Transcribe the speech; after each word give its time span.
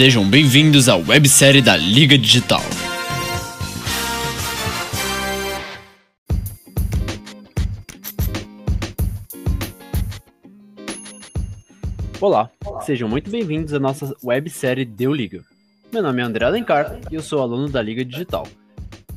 Sejam 0.00 0.26
bem-vindos 0.26 0.88
à 0.88 0.96
websérie 0.96 1.60
da 1.60 1.76
Liga 1.76 2.16
Digital. 2.16 2.62
Olá, 12.18 12.50
sejam 12.80 13.10
muito 13.10 13.30
bem-vindos 13.30 13.74
à 13.74 13.78
nossa 13.78 14.16
websérie 14.24 14.86
Deu 14.86 15.12
Liga. 15.12 15.44
Meu 15.92 16.02
nome 16.02 16.22
é 16.22 16.24
André 16.24 16.46
Alencar 16.46 16.98
e 17.10 17.16
eu 17.16 17.20
sou 17.20 17.42
aluno 17.42 17.68
da 17.68 17.82
Liga 17.82 18.02
Digital. 18.02 18.46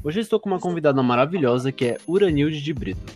Hoje 0.03 0.19
estou 0.19 0.37
com 0.37 0.49
uma 0.49 0.59
convidada 0.59 1.01
maravilhosa 1.01 1.71
que 1.71 1.85
é 1.85 1.97
Uranilde 2.05 2.61
de 2.61 2.73
Brito. 2.73 3.13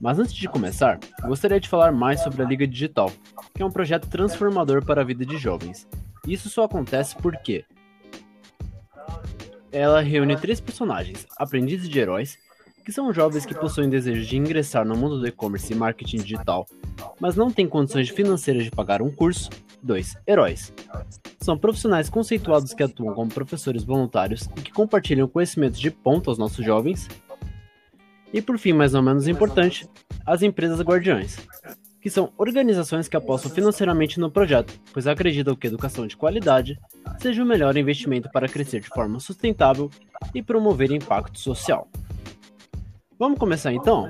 Mas 0.00 0.18
antes 0.18 0.32
de 0.32 0.48
começar, 0.48 0.98
gostaria 1.22 1.60
de 1.60 1.68
falar 1.68 1.92
mais 1.92 2.22
sobre 2.22 2.42
a 2.42 2.46
Liga 2.46 2.66
Digital, 2.66 3.12
que 3.54 3.62
é 3.62 3.66
um 3.66 3.70
projeto 3.70 4.08
transformador 4.08 4.82
para 4.82 5.02
a 5.02 5.04
vida 5.04 5.26
de 5.26 5.36
jovens. 5.36 5.86
Isso 6.26 6.48
só 6.48 6.64
acontece 6.64 7.14
porque 7.16 7.64
ela 9.70 10.00
reúne 10.00 10.36
três 10.36 10.60
personagens, 10.60 11.26
aprendizes 11.36 11.88
de 11.88 11.98
heróis, 11.98 12.38
que 12.84 12.92
são 12.92 13.12
jovens 13.12 13.44
que 13.44 13.54
possuem 13.54 13.88
desejo 13.88 14.24
de 14.24 14.36
ingressar 14.36 14.84
no 14.84 14.96
mundo 14.96 15.18
do 15.18 15.26
e-commerce 15.26 15.72
e 15.72 15.76
marketing 15.76 16.18
digital, 16.18 16.66
mas 17.18 17.34
não 17.34 17.50
têm 17.50 17.66
condições 17.66 18.08
financeiras 18.08 18.64
de 18.64 18.70
pagar 18.70 19.02
um 19.02 19.10
curso. 19.10 19.50
2. 19.82 20.16
Heróis. 20.26 20.72
São 21.40 21.58
profissionais 21.58 22.08
conceituados 22.08 22.72
que 22.72 22.82
atuam 22.82 23.14
como 23.14 23.30
professores 23.30 23.84
voluntários 23.84 24.48
e 24.56 24.62
que 24.62 24.72
compartilham 24.72 25.28
conhecimentos 25.28 25.78
de 25.78 25.90
ponta 25.90 26.30
aos 26.30 26.38
nossos 26.38 26.64
jovens. 26.64 27.06
E 28.32 28.40
por 28.40 28.58
fim, 28.58 28.72
mais 28.72 28.94
ou 28.94 29.02
menos 29.02 29.28
importante, 29.28 29.86
as 30.24 30.42
empresas 30.42 30.80
guardiães, 30.80 31.36
que 32.04 32.10
são 32.10 32.30
organizações 32.36 33.08
que 33.08 33.16
apostam 33.16 33.50
financeiramente 33.50 34.20
no 34.20 34.30
projeto, 34.30 34.78
pois 34.92 35.06
acreditam 35.06 35.56
que 35.56 35.68
educação 35.68 36.06
de 36.06 36.14
qualidade 36.14 36.78
seja 37.18 37.42
o 37.42 37.46
melhor 37.46 37.78
investimento 37.78 38.28
para 38.30 38.46
crescer 38.46 38.80
de 38.80 38.88
forma 38.88 39.18
sustentável 39.18 39.90
e 40.34 40.42
promover 40.42 40.92
impacto 40.92 41.38
social. 41.38 41.88
Vamos 43.18 43.38
começar 43.38 43.72
então? 43.72 44.06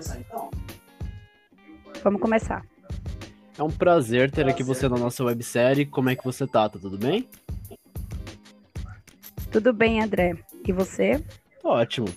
Vamos 2.03 2.21
começar. 2.21 2.67
É 3.57 3.63
um 3.63 3.71
prazer 3.71 4.29
ter 4.29 4.49
aqui 4.49 4.65
você 4.65 4.89
na 4.89 4.97
nossa 4.97 5.23
websérie. 5.23 5.87
Como 5.87 6.11
é 6.11 6.17
que 6.17 6.25
você 6.25 6.49
tá? 6.49 6.69
Tá 6.69 6.81
tudo 6.81 6.99
bem? 6.99 7.29
Tudo 9.53 9.73
bem, 9.73 10.03
André. 10.03 10.37
E 10.67 10.73
você? 10.73 11.25
Ótimo. 11.63 12.09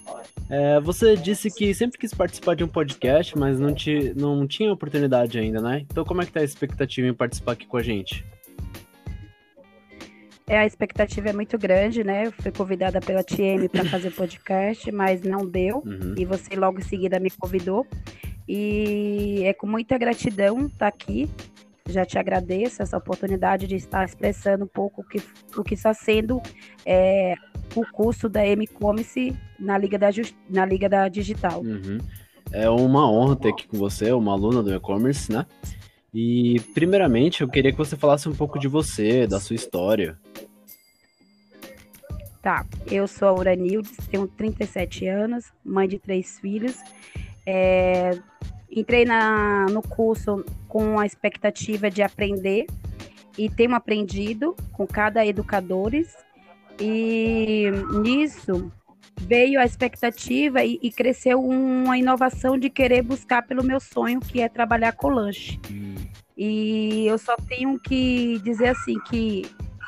É, 0.50 0.80
você 0.80 1.16
disse 1.16 1.52
que 1.52 1.74
sempre 1.74 1.98
quis 1.98 2.14
participar 2.14 2.56
de 2.56 2.64
um 2.64 2.68
podcast, 2.68 3.38
mas 3.38 3.60
não, 3.60 3.74
te, 3.74 4.14
não 4.16 4.48
tinha 4.48 4.72
oportunidade 4.72 5.38
ainda, 5.38 5.62
né? 5.62 5.86
Então 5.90 6.06
como 6.06 6.22
é 6.22 6.26
que 6.26 6.32
tá 6.32 6.40
a 6.40 6.44
expectativa 6.44 7.08
em 7.08 7.14
participar 7.14 7.54
aqui 7.54 7.66
com 7.66 7.78
a 7.78 7.84
gente? 7.84 8.26
É, 10.50 10.60
a 10.60 10.66
expectativa 10.66 11.30
é 11.30 11.34
muito 11.34 11.58
grande, 11.58 12.06
né? 12.06 12.28
Eu 12.28 12.32
fui 12.32 12.52
convidada 12.52 13.02
pela 13.02 13.22
TM 13.22 13.68
para 13.68 13.84
fazer 13.84 14.12
podcast, 14.12 14.90
mas 14.94 15.22
não 15.22 15.46
deu. 15.46 15.84
Uhum. 15.86 16.16
E 16.18 16.24
você 16.24 16.56
logo 16.56 16.80
em 16.80 16.84
seguida 16.84 17.20
me 17.20 17.30
convidou. 17.30 17.86
E 18.48 19.42
é 19.44 19.54
com 19.54 19.68
muita 19.68 19.98
gratidão 19.98 20.68
estar 20.68 20.78
tá 20.78 20.88
aqui. 20.88 21.30
Já 21.90 22.06
te 22.06 22.18
agradeço 22.18 22.82
essa 22.82 22.98
oportunidade 22.98 23.68
de 23.68 23.76
estar 23.76 24.04
expressando 24.04 24.66
um 24.66 24.68
pouco 24.68 25.02
o 25.02 25.04
que, 25.04 25.22
o 25.58 25.64
que 25.64 25.74
está 25.74 25.94
sendo 25.94 26.42
é, 26.86 27.36
o 27.76 27.86
curso 27.92 28.28
da 28.28 28.46
M-Commerce 28.46 29.36
na 29.60 29.78
Liga 29.78 29.98
da, 29.98 30.10
na 30.50 30.66
Liga 30.66 30.90
da 30.90 31.08
Digital. 31.08 31.62
Uhum. 31.62 31.98
É 32.52 32.70
uma 32.70 33.10
honra 33.10 33.36
ter 33.36 33.50
aqui 33.50 33.68
com 33.68 33.78
você, 33.78 34.12
uma 34.12 34.32
aluna 34.32 34.64
do 34.64 34.74
e-commerce, 34.74 35.32
né? 35.32 35.46
E, 36.14 36.60
primeiramente, 36.74 37.42
eu 37.42 37.48
queria 37.48 37.72
que 37.72 37.78
você 37.78 37.96
falasse 37.96 38.28
um 38.30 38.36
pouco 38.36 38.58
de 38.58 38.68
você, 38.68 39.28
da 39.28 39.40
sua 39.40 39.56
história. 39.56 40.18
Tá, 42.42 42.66
eu 42.90 43.08
sou 43.08 43.28
a 43.28 43.34
Uranildes, 43.34 43.98
tenho 44.10 44.28
37 44.28 45.06
anos, 45.08 45.52
mãe 45.64 45.88
de 45.88 46.00
três 46.00 46.40
filhos. 46.40 46.78
É, 47.46 48.18
entrei 48.80 49.06
na, 49.06 49.66
no 49.68 49.82
curso 49.82 50.46
com 50.68 51.00
a 51.00 51.06
expectativa 51.06 51.90
de 51.90 52.02
aprender 52.02 52.68
e 53.38 53.50
tenho 53.50 53.76
aprendido 53.76 54.56
com 54.72 54.86
cada 54.86 55.26
educadores 55.26 56.16
e 56.80 57.66
nisso 58.02 58.72
veio 59.20 59.60
a 59.60 59.66
expectativa 59.66 60.64
e, 60.64 60.80
e, 60.82 60.92
cresceu 60.92 61.44
uma 61.44 61.98
inovação 61.98 62.58
de 62.58 62.70
querer 62.70 63.02
buscar 63.02 63.42
pelo 63.42 63.64
meu 63.64 63.80
sonho, 63.80 64.20
que 64.20 64.42
é 64.42 64.48
trabalhar 64.48 64.92
com 64.92 65.10
lanche. 65.10 65.60
Hum. 65.72 65.96
E 66.38 67.08
eu 67.08 67.18
só 67.18 67.36
tenho 67.36 67.80
que 67.80 68.40
dizer 68.44 68.68
assim 68.70 68.94
que 69.10 69.44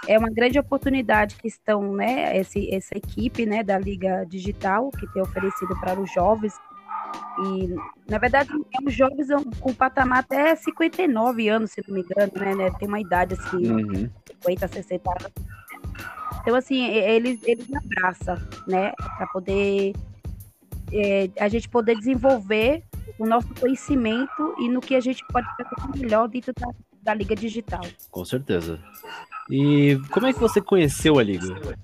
é 0.07 0.17
uma 0.17 0.29
grande 0.29 0.57
oportunidade 0.57 1.35
que 1.35 1.47
estão, 1.47 1.93
né, 1.93 2.35
esse, 2.37 2.73
essa 2.73 2.97
equipe, 2.97 3.45
né, 3.45 3.61
da 3.63 3.77
Liga 3.77 4.25
Digital, 4.27 4.89
que 4.89 5.05
tem 5.13 5.21
oferecido 5.21 5.79
para 5.79 5.99
os 5.99 6.11
jovens. 6.11 6.53
E, 7.45 7.75
na 8.09 8.17
verdade, 8.17 8.49
é 8.51 8.87
os 8.87 8.93
jovens 8.93 9.27
com 9.59 9.73
patamar 9.73 10.19
até 10.19 10.55
59 10.55 11.47
anos, 11.47 11.71
se 11.71 11.81
não 11.87 11.95
me 11.95 12.01
engano, 12.01 12.31
né, 12.35 12.55
né 12.55 12.71
tem 12.77 12.87
uma 12.87 12.99
idade 12.99 13.35
assim, 13.35 13.71
uhum. 13.71 14.09
50, 14.41 14.67
60 14.67 15.09
anos 15.09 15.59
então, 16.41 16.55
assim, 16.55 16.85
eles, 16.85 17.41
eles 17.43 17.67
abraçam, 17.73 18.35
né? 18.67 18.91
Para 19.17 19.27
poder 19.27 19.93
é, 20.91 21.29
a 21.39 21.47
gente 21.47 21.67
poder 21.69 21.95
desenvolver 21.95 22.83
o 23.17 23.25
nosso 23.25 23.47
conhecimento 23.55 24.55
e 24.57 24.69
no 24.69 24.79
que 24.79 24.95
a 24.95 25.01
gente 25.01 25.23
pode 25.27 25.47
fazer 25.55 25.99
melhor 25.99 26.27
dentro 26.27 26.53
da, 26.57 26.67
da 27.01 27.13
Liga 27.13 27.35
Digital. 27.35 27.81
Com 28.09 28.23
certeza. 28.23 28.79
E 29.49 29.99
como 30.11 30.27
é 30.27 30.33
que 30.33 30.39
você 30.39 30.61
conheceu 30.61 31.19
a 31.19 31.23
Liga? 31.23 31.77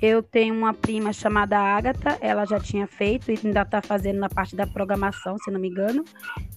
Eu 0.00 0.22
tenho 0.22 0.54
uma 0.54 0.72
prima 0.72 1.12
chamada 1.12 1.58
Agatha, 1.58 2.16
ela 2.20 2.44
já 2.44 2.60
tinha 2.60 2.86
feito 2.86 3.32
e 3.32 3.38
ainda 3.44 3.62
está 3.62 3.82
fazendo 3.82 4.18
na 4.18 4.28
parte 4.28 4.54
da 4.54 4.66
programação, 4.66 5.36
se 5.38 5.50
não 5.50 5.58
me 5.58 5.68
engano. 5.68 6.04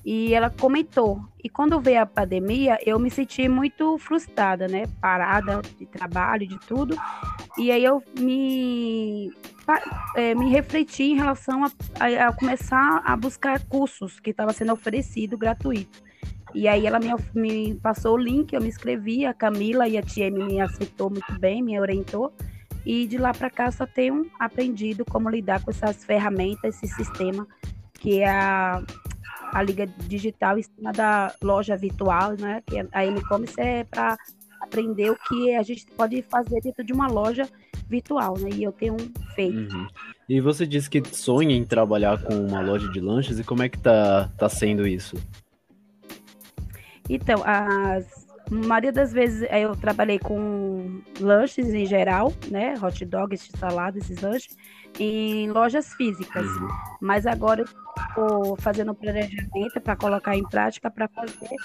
E 0.06 0.34
ela 0.34 0.50
comentou. 0.50 1.19
E 1.44 1.50
quando 1.50 1.79
veio 1.79 2.02
a 2.02 2.06
pandemia, 2.06 2.78
eu 2.85 3.00
me 3.00 3.09
senti 3.09 3.47
muito 3.47 3.97
frustrada, 3.97 4.68
né? 4.68 4.84
Parada 5.02 5.62
de 5.79 5.88
trabalho, 5.88 6.47
de 6.47 6.59
tudo. 6.59 6.96
E 7.57 7.72
aí 7.72 7.84
eu 7.84 8.03
me, 8.19 9.31
é, 10.16 10.35
me 10.35 10.50
refleti 10.52 11.03
em 11.03 11.16
relação 11.16 11.63
a, 11.63 11.72
a, 12.00 12.28
a 12.28 12.34
começar 12.34 13.02
a 13.03 13.16
buscar 13.16 13.59
cursos 13.66 14.19
que 14.19 14.29
estava 14.29 14.53
sendo 14.53 14.73
oferecido 14.73 15.35
gratuito. 15.35 16.03
E 16.53 16.68
aí 16.68 16.85
ela 16.85 17.00
me, 17.00 17.09
me 17.34 17.75
passou 17.75 18.16
o 18.16 18.18
link, 18.18 18.53
eu 18.53 18.62
me 18.62 18.68
inscrevi, 18.68 19.25
a 19.25 19.34
Camila 19.34 19.88
e 19.88 19.97
a 19.97 20.03
TM 20.03 20.46
me 20.46 20.59
aceitou 20.59 21.09
muito 21.09 21.40
bem, 21.40 21.63
me 21.63 21.79
orientou. 21.79 22.34
E 22.85 23.07
de 23.07 23.17
lá 23.17 23.33
para 23.33 23.49
cá 23.49 23.71
só 23.71 23.85
tenho 23.85 24.29
aprendido 24.39 25.05
como 25.05 25.29
lidar 25.29 25.63
com 25.63 25.71
essas 25.71 26.03
ferramentas, 26.03 26.81
esse 26.81 26.95
sistema 26.95 27.47
que 28.01 28.21
é 28.21 28.29
a, 28.29 28.83
a 29.53 29.61
Liga 29.61 29.85
Digital 29.85 30.57
em 30.57 30.63
cima 30.63 30.91
da 30.91 31.33
loja 31.41 31.77
virtual, 31.77 32.35
né? 32.39 32.63
Que 32.65 32.83
a 32.91 33.05
M-Commerce 33.05 33.59
é 33.59 33.83
para 33.83 34.17
aprender 34.59 35.11
o 35.11 35.15
que 35.27 35.55
a 35.55 35.61
gente 35.61 35.85
pode 35.85 36.21
fazer 36.23 36.61
dentro 36.61 36.83
de 36.83 36.91
uma 36.91 37.07
loja 37.07 37.47
virtual, 37.87 38.37
né? 38.39 38.49
E 38.55 38.63
eu 38.63 38.71
tenho 38.71 38.97
feito. 39.35 39.75
Uhum. 39.75 39.87
E 40.27 40.41
você 40.41 40.65
disse 40.65 40.89
que 40.89 41.03
sonha 41.11 41.55
em 41.55 41.63
trabalhar 41.63 42.23
com 42.23 42.33
uma 42.33 42.61
loja 42.61 42.89
de 42.89 42.99
lanches 42.99 43.37
e 43.37 43.43
como 43.43 43.61
é 43.61 43.69
que 43.69 43.77
tá, 43.77 44.31
tá 44.37 44.49
sendo 44.49 44.87
isso? 44.87 45.15
Então, 47.09 47.43
as 47.45 48.20
a 48.51 48.67
maioria 48.67 48.91
das 48.91 49.13
vezes 49.13 49.44
eh, 49.44 49.62
eu 49.62 49.75
trabalhei 49.75 50.19
com 50.19 51.01
lanches 51.19 51.73
em 51.73 51.85
geral, 51.85 52.34
né? 52.50 52.73
Hot 52.81 53.06
dogs, 53.06 53.50
salada, 53.57 53.97
esses 53.97 54.19
lanches, 54.19 54.57
em 55.00 55.50
lojas 55.50 55.94
físicas. 55.94 56.45
Uhum. 56.45 56.67
Mas 57.00 57.25
agora 57.25 57.61
eu 57.61 57.66
estou 58.09 58.57
fazendo 58.57 58.94
planejamento 58.94 59.79
para 59.81 59.95
colocar 59.95 60.35
em 60.35 60.44
prática 60.44 60.91
para 60.91 61.07
fazer 61.07 61.56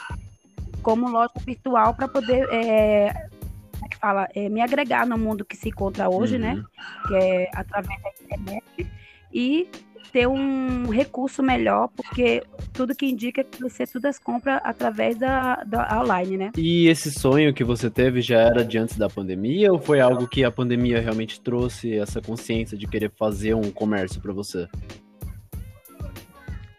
como 0.80 1.08
loja 1.08 1.32
virtual 1.44 1.94
para 1.94 2.06
poder 2.06 2.48
é, 2.52 3.06
é 3.08 3.88
que 3.90 3.96
fala, 3.96 4.28
é, 4.32 4.48
me 4.48 4.60
agregar 4.60 5.04
no 5.04 5.18
mundo 5.18 5.44
que 5.44 5.56
se 5.56 5.70
encontra 5.70 6.08
hoje, 6.08 6.38
né? 6.38 6.52
uhum. 6.52 6.56
né? 6.58 6.64
Que 7.08 7.14
é 7.16 7.50
através 7.52 8.00
da 8.00 8.10
internet. 8.10 8.90
E 9.34 9.68
ter 10.16 10.26
um 10.26 10.88
recurso 10.88 11.42
melhor, 11.42 11.90
porque 11.94 12.42
tudo 12.72 12.94
que 12.94 13.04
indica 13.04 13.44
que 13.44 13.60
vai 13.60 13.68
ser 13.68 13.86
tudo 13.86 14.06
as 14.06 14.18
compras 14.18 14.62
através 14.64 15.14
da, 15.18 15.56
da 15.56 16.00
online, 16.00 16.38
né? 16.38 16.52
E 16.56 16.88
esse 16.88 17.12
sonho 17.12 17.52
que 17.52 17.62
você 17.62 17.90
teve 17.90 18.22
já 18.22 18.40
era 18.40 18.64
de 18.64 18.78
antes 18.78 18.96
da 18.96 19.10
pandemia 19.10 19.70
ou 19.70 19.78
foi 19.78 20.00
algo 20.00 20.26
que 20.26 20.42
a 20.42 20.50
pandemia 20.50 21.02
realmente 21.02 21.38
trouxe 21.38 21.98
essa 21.98 22.22
consciência 22.22 22.78
de 22.78 22.86
querer 22.86 23.12
fazer 23.14 23.52
um 23.52 23.70
comércio 23.70 24.18
para 24.18 24.32
você? 24.32 24.66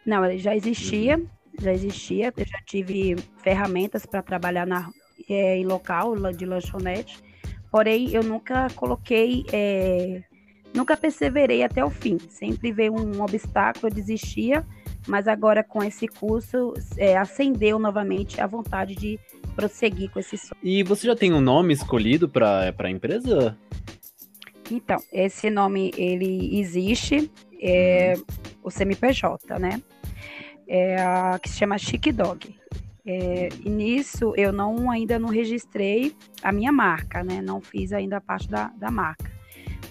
Não, 0.04 0.26
ele 0.26 0.40
já 0.40 0.56
existia, 0.56 1.18
uhum. 1.18 1.28
já 1.62 1.72
existia. 1.72 2.34
Eu 2.36 2.44
já 2.44 2.60
tive 2.66 3.18
ferramentas 3.44 4.04
para 4.04 4.24
trabalhar 4.24 4.66
na, 4.66 4.90
é, 5.30 5.58
em 5.58 5.64
local 5.64 6.16
de 6.34 6.44
lanchonete, 6.44 7.20
porém 7.70 8.10
eu 8.12 8.24
nunca 8.24 8.68
coloquei 8.76 9.46
é, 9.54 10.24
Nunca 10.78 10.96
perseverei 10.96 11.64
até 11.64 11.84
o 11.84 11.90
fim. 11.90 12.20
Sempre 12.30 12.72
veio 12.72 12.94
um 12.94 13.20
obstáculo, 13.24 13.88
eu 13.88 13.92
desistia. 13.92 14.64
mas 15.08 15.28
agora 15.28 15.64
com 15.64 15.84
esse 15.84 16.08
curso 16.08 16.74
é, 16.98 17.18
acendeu 17.18 17.80
novamente 17.80 18.40
a 18.40 18.46
vontade 18.46 18.94
de 18.94 19.20
prosseguir 19.56 20.12
com 20.12 20.20
esse 20.20 20.38
sonho. 20.38 20.60
E 20.62 20.84
você 20.84 21.08
já 21.08 21.16
tem 21.16 21.34
um 21.34 21.42
nome 21.42 21.74
escolhido 21.74 22.30
para 22.30 22.72
a 22.78 22.90
empresa? 22.92 23.58
Então, 24.70 24.98
esse 25.12 25.50
nome 25.50 25.92
ele 25.98 26.60
existe, 26.60 27.32
é 27.60 28.14
uhum. 28.16 28.24
o 28.66 28.70
CMPJ, 28.70 29.58
né? 29.58 29.82
É 30.68 31.02
a, 31.02 31.40
que 31.42 31.50
se 31.50 31.58
chama 31.58 31.78
Chic 31.80 32.12
Dog. 32.12 32.56
É, 33.04 33.50
e 33.66 33.70
nisso 33.70 34.34
eu 34.36 34.52
não 34.52 34.92
ainda 34.92 35.18
não 35.18 35.30
registrei 35.30 36.14
a 36.44 36.52
minha 36.52 36.72
marca, 36.72 37.24
né? 37.24 37.42
Não 37.42 37.62
fiz 37.62 37.94
ainda 37.94 38.18
a 38.18 38.22
parte 38.22 38.48
da, 38.48 38.68
da 38.78 38.92
marca. 38.92 39.37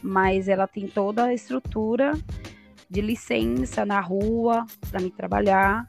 Mas 0.03 0.49
ela 0.49 0.67
tem 0.67 0.87
toda 0.87 1.25
a 1.25 1.35
estrutura 1.35 2.13
de 2.89 3.01
licença 3.01 3.85
na 3.85 4.01
rua 4.01 4.65
para 4.91 5.01
me 5.01 5.11
trabalhar. 5.11 5.89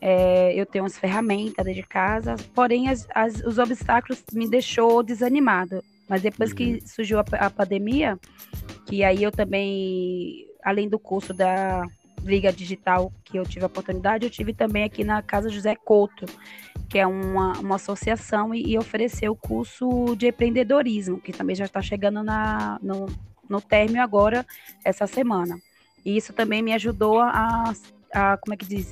É, 0.00 0.54
eu 0.54 0.66
tenho 0.66 0.84
as 0.84 0.98
ferramentas 0.98 1.64
dentro 1.64 1.80
de 1.80 1.86
casa, 1.86 2.36
porém 2.54 2.88
as, 2.88 3.06
as, 3.14 3.40
os 3.40 3.58
obstáculos 3.58 4.22
me 4.32 4.48
deixou 4.48 5.02
desanimado. 5.02 5.82
Mas 6.08 6.22
depois 6.22 6.52
que 6.52 6.74
uhum. 6.74 6.80
surgiu 6.86 7.18
a, 7.18 7.24
a 7.38 7.50
pandemia, 7.50 8.18
que 8.86 9.02
aí 9.02 9.22
eu 9.22 9.32
também, 9.32 10.46
além 10.62 10.88
do 10.88 10.98
curso 10.98 11.34
da 11.34 11.86
Liga 12.22 12.52
Digital 12.52 13.12
que 13.24 13.38
eu 13.38 13.44
tive 13.44 13.64
a 13.64 13.66
oportunidade, 13.66 14.24
eu 14.24 14.30
tive 14.30 14.52
também 14.52 14.84
aqui 14.84 15.02
na 15.02 15.22
Casa 15.22 15.48
José 15.48 15.74
Couto, 15.74 16.26
que 16.88 16.98
é 16.98 17.06
uma, 17.06 17.52
uma 17.58 17.76
associação 17.76 18.54
e, 18.54 18.72
e 18.72 18.78
ofereceu 18.78 19.32
o 19.32 19.36
curso 19.36 20.14
de 20.16 20.28
empreendedorismo, 20.28 21.20
que 21.20 21.32
também 21.32 21.56
já 21.56 21.64
está 21.64 21.82
chegando 21.82 22.22
na, 22.22 22.78
no, 22.82 23.06
no 23.48 23.60
término 23.60 24.02
agora, 24.02 24.46
essa 24.84 25.06
semana. 25.06 25.58
E 26.04 26.16
isso 26.16 26.32
também 26.32 26.62
me 26.62 26.72
ajudou 26.72 27.20
a, 27.20 27.72
a 28.12 28.36
como 28.36 28.54
é 28.54 28.56
que 28.56 28.66
diz, 28.66 28.90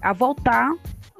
a 0.00 0.12
voltar 0.12 0.72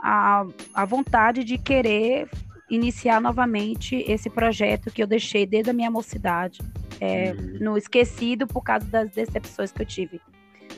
a, 0.02 0.46
a 0.74 0.84
vontade 0.84 1.44
de 1.44 1.58
querer 1.58 2.28
iniciar 2.70 3.20
novamente 3.20 3.96
esse 4.06 4.30
projeto 4.30 4.90
que 4.90 5.02
eu 5.02 5.06
deixei 5.06 5.44
desde 5.44 5.70
a 5.70 5.72
minha 5.72 5.90
mocidade, 5.90 6.60
é, 7.00 7.32
uhum. 7.32 7.58
no 7.60 7.76
esquecido 7.76 8.46
por 8.46 8.62
causa 8.62 8.86
das 8.86 9.10
decepções 9.10 9.72
que 9.72 9.82
eu 9.82 9.86
tive, 9.86 10.20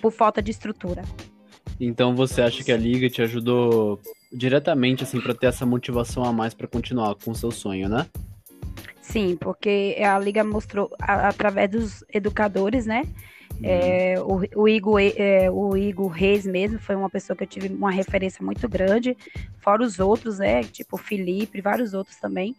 por 0.01 0.11
falta 0.11 0.43
de 0.43 0.51
estrutura. 0.51 1.03
Então 1.79 2.15
você 2.15 2.43
acha 2.43 2.65
que 2.65 2.73
a 2.73 2.77
liga 2.77 3.09
te 3.11 3.21
ajudou 3.23 4.01
diretamente 4.33 5.03
assim 5.03 5.21
para 5.21 5.35
ter 5.35 5.47
essa 5.47 5.67
motivação 5.67 6.25
a 6.25 6.33
mais 6.33 6.55
para 6.55 6.67
continuar 6.67 7.15
com 7.17 7.33
o 7.33 7.35
seu 7.35 7.51
sonho, 7.51 7.89
né? 7.89 8.07
Sim, 9.13 9.37
porque 9.37 9.99
a 10.03 10.19
liga 10.19 10.43
mostrou 10.43 10.91
a, 10.99 11.29
através 11.29 11.71
dos 11.71 12.05
educadores, 12.11 12.87
né? 12.87 13.03
É, 13.63 14.15
o, 14.19 14.41
o, 14.63 14.67
Igor, 14.67 14.99
é, 14.99 15.51
o 15.51 15.77
Igor 15.77 16.09
Reis 16.09 16.47
mesmo 16.47 16.79
foi 16.79 16.97
uma 16.97 17.11
pessoa 17.11 17.37
que 17.37 17.45
eu 17.45 17.47
tive 17.47 17.69
uma 17.69 17.91
referência 17.91 18.43
muito 18.43 18.67
grande, 18.67 19.15
fora 19.59 19.83
os 19.83 20.01
outros, 20.01 20.39
né? 20.39 20.63
Tipo 20.65 20.97
o 20.97 20.99
Felipe, 20.99 21.61
vários 21.61 21.93
outros 21.93 22.17
também. 22.17 22.57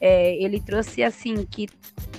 É, 0.00 0.36
ele 0.36 0.60
trouxe 0.60 1.02
assim 1.02 1.44
que 1.44 1.68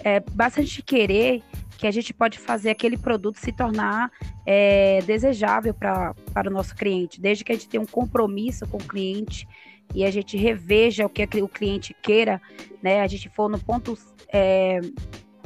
é, 0.03 0.19
bastante 0.19 0.81
querer 0.81 1.41
que 1.77 1.87
a 1.87 1.91
gente 1.91 2.13
pode 2.13 2.37
fazer 2.37 2.71
aquele 2.71 2.97
produto 2.97 3.39
se 3.39 3.53
tornar 3.53 4.11
é, 4.45 4.99
desejável 5.03 5.73
pra, 5.73 6.13
para 6.33 6.49
o 6.49 6.53
nosso 6.53 6.75
cliente, 6.75 7.21
desde 7.21 7.45
que 7.45 7.53
a 7.53 7.55
gente 7.55 7.69
tenha 7.69 7.81
um 7.81 7.85
compromisso 7.85 8.67
com 8.67 8.77
o 8.77 8.83
cliente 8.83 9.47
e 9.93 10.03
a 10.05 10.11
gente 10.11 10.37
reveja 10.37 11.05
o 11.05 11.09
que 11.09 11.23
o 11.41 11.47
cliente 11.47 11.95
queira, 12.01 12.41
né? 12.81 13.01
A 13.01 13.07
gente 13.07 13.29
for 13.29 13.49
no 13.49 13.59
ponto, 13.59 13.97
é, 14.31 14.79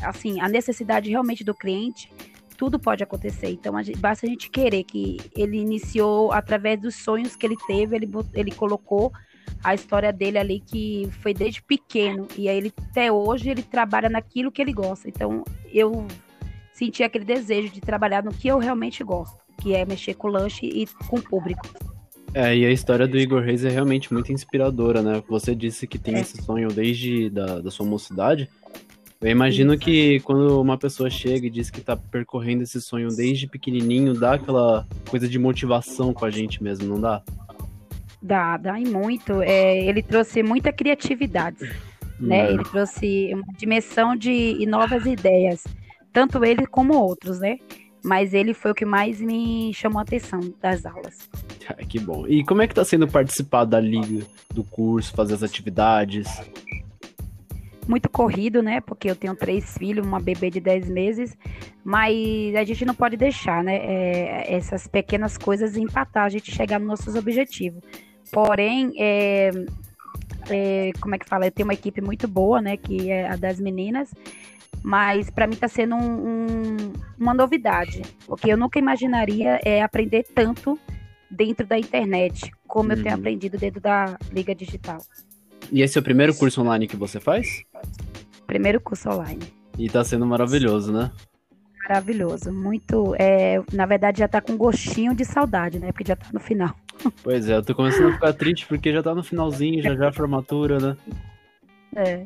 assim, 0.01 0.39
a 0.39 0.49
necessidade 0.49 1.09
realmente 1.09 1.43
do 1.43 1.53
cliente 1.53 2.11
tudo 2.61 2.77
pode 2.77 3.03
acontecer. 3.03 3.49
Então, 3.49 3.75
a 3.75 3.81
gente, 3.81 3.97
basta 3.97 4.23
a 4.23 4.29
gente 4.29 4.47
querer 4.47 4.83
que 4.83 5.17
ele 5.35 5.57
iniciou 5.57 6.31
através 6.31 6.79
dos 6.79 6.93
sonhos 6.93 7.35
que 7.35 7.43
ele 7.43 7.57
teve, 7.65 7.95
ele, 7.95 8.07
ele 8.35 8.51
colocou 8.51 9.11
a 9.63 9.73
história 9.73 10.13
dele 10.13 10.37
ali 10.37 10.59
que 10.59 11.09
foi 11.21 11.33
desde 11.33 11.59
pequeno 11.63 12.27
e 12.37 12.47
aí 12.47 12.57
ele 12.57 12.73
até 12.89 13.11
hoje 13.11 13.49
ele 13.49 13.63
trabalha 13.63 14.09
naquilo 14.09 14.51
que 14.51 14.61
ele 14.61 14.73
gosta. 14.73 15.09
Então, 15.09 15.43
eu 15.73 16.05
senti 16.71 17.01
aquele 17.01 17.25
desejo 17.25 17.73
de 17.73 17.81
trabalhar 17.81 18.23
no 18.23 18.31
que 18.31 18.47
eu 18.47 18.59
realmente 18.59 19.03
gosto, 19.03 19.39
que 19.59 19.73
é 19.73 19.83
mexer 19.83 20.13
com 20.13 20.27
lanche 20.27 20.67
e 20.67 20.85
com 21.07 21.15
o 21.15 21.23
público. 21.23 21.67
É, 22.33 22.55
e 22.55 22.65
a 22.65 22.71
história 22.71 23.07
do 23.07 23.17
Igor 23.17 23.41
Reis 23.41 23.65
é 23.65 23.69
realmente 23.69 24.13
muito 24.13 24.31
inspiradora, 24.31 25.01
né? 25.01 25.21
Você 25.27 25.53
disse 25.53 25.85
que 25.85 25.97
tem 25.97 26.15
é. 26.15 26.21
esse 26.21 26.41
sonho 26.41 26.69
desde 26.69 27.29
da, 27.29 27.59
da 27.59 27.69
sua 27.69 27.85
mocidade. 27.85 28.49
Eu 29.21 29.29
imagino 29.29 29.77
que 29.77 30.19
quando 30.21 30.59
uma 30.59 30.77
pessoa 30.77 31.09
chega 31.09 31.45
e 31.45 31.49
diz 31.49 31.69
que 31.69 31.81
tá 31.81 31.95
percorrendo 31.95 32.63
esse 32.63 32.81
sonho 32.81 33.09
desde 33.09 33.47
pequenininho, 33.47 34.15
dá 34.15 34.33
aquela 34.33 34.87
coisa 35.09 35.27
de 35.27 35.37
motivação 35.37 36.11
com 36.11 36.25
a 36.25 36.31
gente 36.31 36.63
mesmo, 36.63 36.87
não 36.87 36.99
dá? 36.99 37.21
Dá, 38.19 38.57
dá 38.57 38.79
e 38.79 38.85
muito. 38.85 39.41
É, 39.41 39.77
ele 39.85 40.01
trouxe 40.01 40.41
muita 40.41 40.71
criatividade, 40.71 41.69
né? 42.19 42.47
É. 42.47 42.53
Ele 42.53 42.63
trouxe 42.63 43.29
uma 43.33 43.53
dimensão 43.57 44.15
de 44.15 44.65
novas 44.65 45.05
ideias, 45.05 45.65
tanto 46.13 46.43
ele 46.43 46.65
como 46.65 46.97
outros, 46.97 47.39
né? 47.39 47.57
Mas 48.03 48.33
ele 48.33 48.53
foi 48.53 48.71
o 48.71 48.75
que 48.75 48.85
mais 48.85 49.21
me 49.21 49.71
chamou 49.73 49.99
a 49.99 50.01
atenção 50.01 50.39
das 50.59 50.85
aulas. 50.85 51.29
que 51.87 51.99
bom. 51.99 52.25
E 52.27 52.43
como 52.43 52.61
é 52.61 52.67
que 52.67 52.73
tá 52.73 52.83
sendo 52.83 53.07
participar 53.07 53.65
da 53.65 53.79
liga, 53.79 54.25
do 54.53 54.63
curso, 54.63 55.13
fazer 55.13 55.35
as 55.35 55.43
atividades? 55.43 56.27
muito 57.87 58.09
corrido, 58.09 58.61
né? 58.61 58.79
Porque 58.81 59.09
eu 59.09 59.15
tenho 59.15 59.35
três 59.35 59.77
filhos, 59.77 60.05
uma 60.05 60.19
bebê 60.19 60.49
de 60.49 60.59
10 60.59 60.89
meses, 60.89 61.37
mas 61.83 62.55
a 62.55 62.63
gente 62.63 62.85
não 62.85 62.95
pode 62.95 63.17
deixar, 63.17 63.63
né? 63.63 63.75
É, 63.75 64.53
essas 64.55 64.87
pequenas 64.87 65.37
coisas 65.37 65.75
empatar, 65.75 66.25
a 66.25 66.29
gente 66.29 66.51
chegar 66.51 66.79
nos 66.79 66.87
nossos 66.87 67.15
objetivos. 67.15 67.81
Porém, 68.31 68.93
é, 68.97 69.51
é, 70.49 70.91
como 71.01 71.15
é 71.15 71.19
que 71.19 71.27
fala? 71.27 71.47
Eu 71.47 71.51
tenho 71.51 71.67
uma 71.67 71.73
equipe 71.73 72.01
muito 72.01 72.27
boa, 72.27 72.61
né? 72.61 72.77
Que 72.77 73.11
é 73.11 73.29
a 73.29 73.35
das 73.35 73.59
meninas, 73.59 74.13
mas 74.83 75.29
para 75.29 75.47
mim 75.47 75.53
está 75.53 75.67
sendo 75.67 75.95
um, 75.95 76.27
um, 76.27 76.93
uma 77.19 77.33
novidade, 77.33 78.01
porque 78.25 78.51
eu 78.51 78.57
nunca 78.57 78.79
imaginaria 78.79 79.59
é, 79.63 79.81
aprender 79.81 80.25
tanto 80.33 80.79
dentro 81.29 81.65
da 81.65 81.77
internet, 81.77 82.51
como 82.67 82.91
eu 82.91 82.97
tenho 82.97 83.15
uhum. 83.15 83.21
aprendido 83.21 83.57
dentro 83.57 83.79
da 83.79 84.17
Liga 84.31 84.53
Digital. 84.53 84.99
E 85.71 85.81
esse 85.81 85.97
é 85.97 86.01
o 86.01 86.03
primeiro 86.03 86.35
curso 86.35 86.61
online 86.61 86.87
que 86.87 86.97
você 86.97 87.19
faz? 87.19 87.63
Primeiro 88.45 88.81
curso 88.81 89.09
online. 89.09 89.41
E 89.77 89.89
tá 89.89 90.03
sendo 90.03 90.25
maravilhoso, 90.25 90.91
né? 90.91 91.11
Maravilhoso, 91.87 92.51
muito. 92.51 93.15
É, 93.17 93.61
na 93.71 93.85
verdade, 93.85 94.19
já 94.19 94.27
tá 94.27 94.41
com 94.41 94.57
gostinho 94.57 95.15
de 95.15 95.25
saudade, 95.25 95.79
né? 95.79 95.91
Porque 95.91 96.07
já 96.07 96.15
tá 96.15 96.27
no 96.33 96.39
final. 96.39 96.75
Pois 97.23 97.49
é, 97.49 97.55
eu 97.55 97.63
tô 97.63 97.73
começando 97.73 98.09
a 98.09 98.13
ficar 98.13 98.33
triste 98.33 98.67
porque 98.67 98.93
já 98.93 99.01
tá 99.01 99.15
no 99.15 99.23
finalzinho, 99.23 99.81
já 99.81 99.95
já 99.95 100.09
a 100.09 100.13
formatura, 100.13 100.79
né? 100.79 100.97
É. 101.95 102.25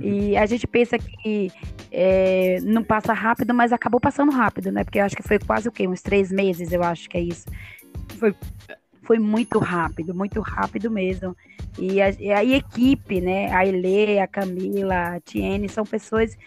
E 0.00 0.36
a 0.36 0.46
gente 0.46 0.66
pensa 0.66 0.96
que 0.98 1.50
é, 1.90 2.58
não 2.62 2.82
passa 2.82 3.12
rápido, 3.12 3.52
mas 3.52 3.72
acabou 3.72 4.00
passando 4.00 4.30
rápido, 4.30 4.70
né? 4.70 4.84
Porque 4.84 4.98
eu 4.98 5.04
acho 5.04 5.16
que 5.16 5.22
foi 5.22 5.38
quase 5.38 5.68
o 5.68 5.72
quê? 5.72 5.88
Uns 5.88 6.02
três 6.02 6.30
meses, 6.30 6.72
eu 6.72 6.82
acho 6.82 7.08
que 7.08 7.16
é 7.16 7.20
isso. 7.20 7.46
Foi 8.18 8.34
foi 9.02 9.18
muito 9.18 9.58
rápido, 9.58 10.14
muito 10.14 10.40
rápido 10.40 10.88
mesmo. 10.88 11.36
E 11.76 12.00
a, 12.00 12.10
e 12.10 12.30
a 12.30 12.44
equipe, 12.44 13.20
né? 13.20 13.52
A 13.52 13.66
Ilê, 13.66 14.20
a 14.20 14.26
Camila, 14.28 15.16
a 15.16 15.20
Tiene, 15.20 15.68
são 15.68 15.84
pessoas 15.84 16.38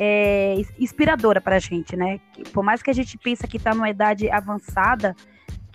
é, 0.00 0.56
inspiradoras 0.78 1.42
para 1.42 1.56
a 1.56 1.58
gente, 1.58 1.94
né? 1.96 2.18
Por 2.52 2.64
mais 2.64 2.82
que 2.82 2.88
a 2.88 2.94
gente 2.94 3.18
pense 3.18 3.46
que 3.46 3.58
está 3.58 3.74
numa 3.74 3.90
idade 3.90 4.30
avançada, 4.30 5.14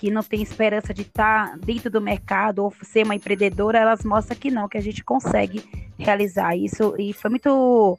que 0.03 0.11
não 0.11 0.21
tem 0.21 0.41
esperança 0.41 0.93
de 0.93 1.03
estar 1.03 1.51
tá 1.51 1.57
dentro 1.65 1.89
do 1.89 2.01
mercado 2.01 2.59
ou 2.59 2.73
ser 2.81 3.05
uma 3.05 3.15
empreendedora, 3.15 3.79
elas 3.79 4.03
mostram 4.03 4.37
que 4.37 4.51
não, 4.51 4.67
que 4.67 4.77
a 4.77 4.81
gente 4.81 5.01
consegue 5.01 5.63
realizar 5.97 6.57
isso. 6.57 6.93
E 6.99 7.13
foi 7.13 7.29
muito 7.29 7.97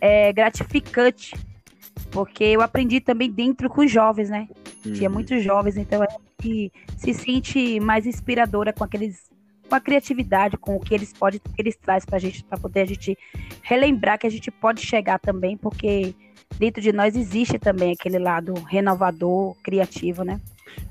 é, 0.00 0.32
gratificante, 0.32 1.32
porque 2.10 2.42
eu 2.42 2.60
aprendi 2.60 3.00
também 3.00 3.30
dentro 3.30 3.70
com 3.70 3.82
os 3.82 3.90
jovens, 3.92 4.30
né? 4.30 4.48
Uhum. 4.84 4.94
Tinha 4.94 5.08
muitos 5.08 5.44
jovens, 5.44 5.76
então 5.76 6.02
a 6.02 6.08
gente 6.42 6.72
se 6.96 7.14
sente 7.14 7.78
mais 7.78 8.04
inspiradora 8.04 8.72
com 8.72 8.82
aqueles 8.82 9.32
com 9.68 9.76
a 9.76 9.80
criatividade, 9.80 10.56
com 10.56 10.74
o 10.74 10.80
que 10.80 10.92
eles 10.92 11.12
podem, 11.12 11.38
que 11.38 11.62
eles 11.62 11.76
trazem 11.76 12.06
para 12.06 12.16
a 12.16 12.20
gente, 12.20 12.42
para 12.42 12.58
poder 12.58 12.80
a 12.80 12.84
gente 12.84 13.16
relembrar 13.62 14.18
que 14.18 14.26
a 14.26 14.30
gente 14.30 14.50
pode 14.50 14.84
chegar 14.84 15.20
também, 15.20 15.56
porque 15.56 16.16
dentro 16.58 16.82
de 16.82 16.92
nós 16.92 17.14
existe 17.14 17.60
também 17.60 17.92
aquele 17.92 18.18
lado 18.18 18.54
renovador, 18.68 19.54
criativo, 19.62 20.24
né? 20.24 20.40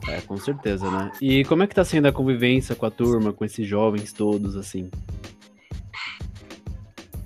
É, 0.08 0.22
com 0.22 0.38
certeza, 0.38 0.90
né? 0.90 1.12
E 1.22 1.44
como 1.46 1.64
é 1.64 1.68
que 1.68 1.76
tá 1.76 1.84
sendo 1.84 2.08
a 2.08 2.12
convivência 2.12 2.76
com 2.76 2.86
a 2.86 2.92
turma, 2.92 3.32
com 3.32 3.46
esses 3.46 3.66
jovens 3.68 4.12
todos, 4.12 4.56
assim? 4.56 4.90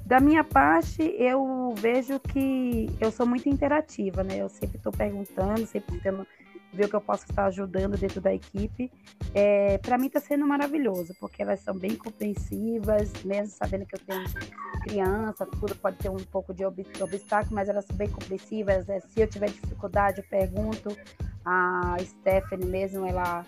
Da 0.05 0.21
minha 0.21 0.43
parte, 0.43 1.01
eu 1.17 1.73
vejo 1.77 2.17
que 2.19 2.87
eu 3.01 3.11
sou 3.11 3.25
muito 3.25 3.49
interativa, 3.49 4.23
né? 4.23 4.37
Eu 4.37 4.47
sempre 4.47 4.77
estou 4.77 4.91
perguntando, 4.91 5.65
sempre 5.65 5.95
tentando 5.95 6.25
ver 6.73 6.85
o 6.85 6.89
que 6.89 6.95
eu 6.95 7.01
posso 7.01 7.25
estar 7.29 7.45
ajudando 7.45 7.97
dentro 7.97 8.21
da 8.21 8.33
equipe. 8.33 8.91
É, 9.33 9.77
para 9.79 9.97
mim 9.97 10.07
está 10.07 10.19
sendo 10.19 10.45
maravilhoso, 10.45 11.13
porque 11.19 11.41
elas 11.41 11.59
são 11.61 11.77
bem 11.77 11.95
compreensivas, 11.95 13.11
mesmo 13.23 13.55
sabendo 13.55 13.85
que 13.85 13.95
eu 13.95 13.99
tenho 13.99 14.23
criança, 14.83 15.45
tudo 15.45 15.75
pode 15.75 15.97
ter 15.97 16.09
um 16.09 16.17
pouco 16.17 16.53
de 16.53 16.65
obstáculo, 16.65 17.55
mas 17.55 17.69
elas 17.69 17.85
são 17.85 17.95
bem 17.95 18.09
compreensivas. 18.09 18.85
Né? 18.85 18.99
Se 18.99 19.21
eu 19.21 19.27
tiver 19.27 19.49
dificuldade, 19.49 20.19
eu 20.19 20.25
pergunto. 20.29 20.95
A 21.49 21.95
Stephanie 22.01 22.65
mesmo, 22.65 23.05
ela 23.05 23.45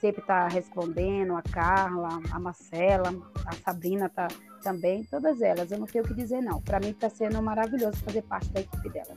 sempre 0.00 0.20
está 0.20 0.48
respondendo, 0.48 1.36
a 1.36 1.42
Carla, 1.42 2.20
a 2.32 2.40
Marcela, 2.40 3.14
a 3.46 3.52
Sabrina 3.54 4.08
tá 4.08 4.26
também, 4.62 5.04
todas 5.04 5.40
elas. 5.40 5.70
Eu 5.70 5.78
não 5.78 5.86
tenho 5.86 6.04
o 6.04 6.08
que 6.08 6.14
dizer, 6.14 6.40
não. 6.40 6.60
Para 6.60 6.80
mim 6.80 6.90
está 6.90 7.08
sendo 7.08 7.40
maravilhoso 7.40 7.98
fazer 8.04 8.22
parte 8.22 8.48
da 8.50 8.60
equipe 8.60 8.88
delas. 8.88 9.16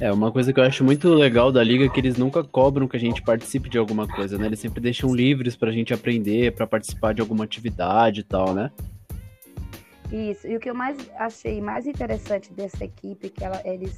É, 0.00 0.12
uma 0.12 0.32
coisa 0.32 0.52
que 0.52 0.58
eu 0.58 0.64
acho 0.64 0.82
muito 0.82 1.08
legal 1.14 1.52
da 1.52 1.62
liga 1.62 1.84
é 1.84 1.88
que 1.88 2.00
eles 2.00 2.16
nunca 2.16 2.42
cobram 2.42 2.88
que 2.88 2.96
a 2.96 3.00
gente 3.00 3.22
participe 3.22 3.68
de 3.68 3.78
alguma 3.78 4.06
coisa, 4.08 4.36
né? 4.36 4.46
Eles 4.46 4.58
sempre 4.58 4.80
deixam 4.80 5.14
livres 5.14 5.54
pra 5.54 5.70
gente 5.70 5.94
aprender, 5.94 6.52
para 6.52 6.66
participar 6.66 7.14
de 7.14 7.20
alguma 7.20 7.44
atividade 7.44 8.20
e 8.20 8.24
tal, 8.24 8.52
né? 8.52 8.70
Isso. 10.10 10.46
E 10.46 10.56
o 10.56 10.60
que 10.60 10.68
eu 10.68 10.74
mais 10.74 10.96
achei 11.16 11.60
mais 11.60 11.86
interessante 11.86 12.52
dessa 12.52 12.84
equipe 12.84 13.30
que 13.30 13.44
ela, 13.44 13.62
eles 13.64 13.96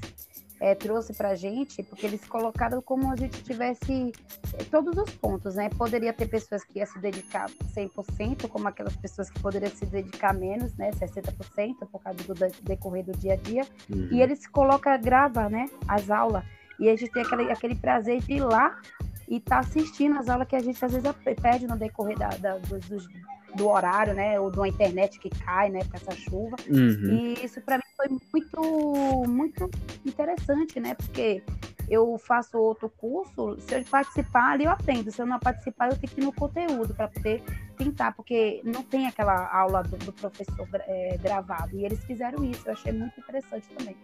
é, 0.61 0.75
trouxe 0.75 1.13
para 1.13 1.31
a 1.31 1.35
gente, 1.35 1.83
porque 1.83 2.07
eles 2.07 2.25
colocaram 2.27 2.81
como 2.81 3.13
a 3.13 3.17
gente 3.17 3.43
tivesse 3.43 4.13
é, 4.59 4.65
todos 4.65 4.97
os 4.97 5.11
pontos, 5.15 5.55
né? 5.55 5.69
Poderia 5.71 6.13
ter 6.13 6.27
pessoas 6.27 6.65
que 6.65 6.79
iam 6.79 6.87
se 6.87 6.99
dedicar 6.99 7.51
100%, 7.75 8.49
como 8.49 8.69
aquelas 8.69 8.97
pessoas 8.97 9.31
que 9.31 9.41
poderiam 9.41 9.71
se 9.71 9.87
dedicar 9.87 10.33
menos, 10.33 10.75
né? 10.77 10.91
60% 10.93 11.87
por 11.91 12.01
causa 12.03 12.19
do 12.23 12.35
decorrer 12.63 13.05
do 13.05 13.13
dia 13.13 13.35
a 13.35 13.37
dia. 13.37 13.63
Uhum. 13.91 14.09
E 14.11 14.23
eles 14.23 14.47
colocam, 14.47 14.99
grava, 15.01 15.49
né? 15.49 15.69
As 15.89 16.11
aulas. 16.11 16.45
E 16.79 16.89
a 16.89 16.97
gente 16.97 17.13
tem 17.13 17.23
aquele, 17.23 17.53
aquele 17.53 17.75
prazer 17.75 18.21
de 18.21 18.35
ir 18.35 18.45
lá 18.45 18.81
e 19.29 19.37
estar 19.37 19.57
tá 19.57 19.61
assistindo 19.61 20.19
as 20.19 20.29
aulas 20.29 20.47
que 20.49 20.57
a 20.57 20.61
gente 20.61 20.83
às 20.85 20.93
vezes 20.93 21.11
perde 21.41 21.67
no 21.67 21.77
decorrer 21.77 22.19
da, 22.19 22.29
da 22.29 22.59
dos, 22.59 22.89
dos 22.89 23.09
do 23.55 23.69
horário, 23.69 24.15
né? 24.15 24.39
Ou 24.39 24.51
de 24.51 24.59
uma 24.59 24.69
internet 24.69 25.19
que 25.19 25.31
cai, 25.31 25.71
né? 25.71 25.81
Com 25.85 25.97
essa 25.97 26.13
chuva. 26.13 26.57
Uhum. 26.69 27.35
E 27.39 27.45
isso 27.45 27.61
para 27.61 27.77
mim 27.77 27.83
foi 27.97 28.09
muito, 28.09 29.25
muito 29.29 29.71
interessante, 30.05 30.81
né? 30.81 30.95
Porque 30.95 31.43
eu 31.89 32.17
faço 32.19 32.59
outro 32.59 32.89
curso, 32.89 33.57
se 33.61 33.75
eu 33.75 33.85
participar 33.85 34.53
ali 34.53 34.65
eu 34.65 34.71
aprendo, 34.71 35.11
se 35.11 35.21
eu 35.21 35.27
não 35.27 35.39
participar 35.39 35.91
eu 35.91 35.97
tenho 35.97 36.13
que 36.13 36.21
ir 36.21 36.25
no 36.25 36.33
conteúdo 36.33 36.95
para 36.95 37.09
poder 37.09 37.43
tentar, 37.77 38.13
porque 38.13 38.61
não 38.65 38.83
tem 38.83 39.07
aquela 39.07 39.53
aula 39.53 39.83
do, 39.83 39.97
do 39.99 40.13
professor 40.13 40.67
é, 40.87 41.19
gravado, 41.23 41.77
e 41.77 41.85
eles 41.85 42.03
fizeram 42.05 42.45
isso, 42.45 42.63
eu 42.67 42.73
achei 42.73 42.93
muito 42.93 43.19
interessante 43.19 43.67
também. 43.77 43.97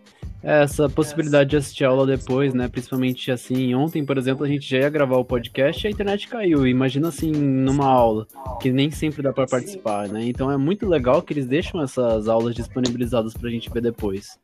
Essa 0.42 0.88
possibilidade 0.88 1.50
de 1.50 1.57
assistir 1.57 1.85
aula 1.85 2.07
depois, 2.07 2.54
né, 2.54 2.66
principalmente 2.66 3.30
assim, 3.30 3.75
ontem, 3.75 4.04
por 4.04 4.16
exemplo, 4.16 4.45
a 4.45 4.49
gente 4.49 4.69
já 4.69 4.78
ia 4.78 4.90
gravar 4.90 5.16
o 5.16 5.25
podcast 5.25 5.85
e 5.85 5.88
a 5.88 5.90
internet 5.90 6.28
caiu, 6.28 6.66
imagina 6.66 7.09
assim, 7.09 7.30
numa 7.30 7.87
aula, 7.87 8.26
que 8.61 8.73
nem 8.73 8.90
sempre 8.90 9.23
dá 9.23 9.33
para 9.33 9.39
participar, 9.47 10.09
né, 10.09 10.25
então 10.25 10.50
é 10.50 10.56
muito 10.56 10.87
legal 10.87 11.23
que 11.23 11.32
eles 11.32 11.47
deixam 11.47 11.82
essas 11.82 12.28
aulas 12.28 12.54
disponibilizadas 12.54 13.35
pra 13.35 13.50
gente 13.50 13.70
ver 13.70 13.82
depois. 13.82 14.38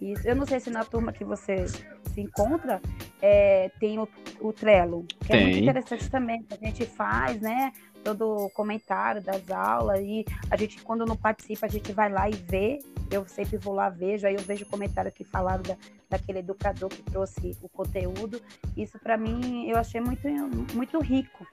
Isso. 0.00 0.26
Eu 0.26 0.36
não 0.36 0.46
sei 0.46 0.60
se 0.60 0.70
na 0.70 0.84
turma 0.84 1.12
que 1.12 1.24
você 1.24 1.66
se 1.66 2.20
encontra 2.20 2.80
é, 3.20 3.70
tem 3.80 3.98
o, 3.98 4.08
o 4.40 4.52
Trello, 4.52 5.04
que 5.04 5.28
tem. 5.28 5.40
é 5.40 5.44
muito 5.44 5.58
interessante 5.58 6.10
também, 6.10 6.42
que 6.42 6.54
a 6.54 6.66
gente 6.66 6.86
faz, 6.86 7.40
né? 7.40 7.72
Todo 8.04 8.44
o 8.44 8.50
comentário 8.50 9.20
das 9.20 9.50
aulas 9.50 10.00
e 10.00 10.24
a 10.50 10.56
gente, 10.56 10.80
quando 10.82 11.04
não 11.04 11.16
participa, 11.16 11.66
a 11.66 11.68
gente 11.68 11.92
vai 11.92 12.10
lá 12.10 12.28
e 12.28 12.34
vê. 12.34 12.78
Eu 13.10 13.26
sempre 13.26 13.56
vou 13.56 13.74
lá, 13.74 13.88
vejo, 13.88 14.26
aí 14.26 14.34
eu 14.34 14.40
vejo 14.42 14.64
o 14.64 14.68
comentário 14.68 15.10
que 15.10 15.24
falaram 15.24 15.62
da, 15.62 15.76
daquele 16.08 16.38
educador 16.38 16.90
que 16.90 17.02
trouxe 17.02 17.56
o 17.62 17.68
conteúdo. 17.68 18.40
Isso, 18.76 18.98
para 18.98 19.16
mim, 19.16 19.68
eu 19.68 19.76
achei 19.78 20.00
muito, 20.00 20.28
muito 20.74 21.00
rico, 21.00 21.46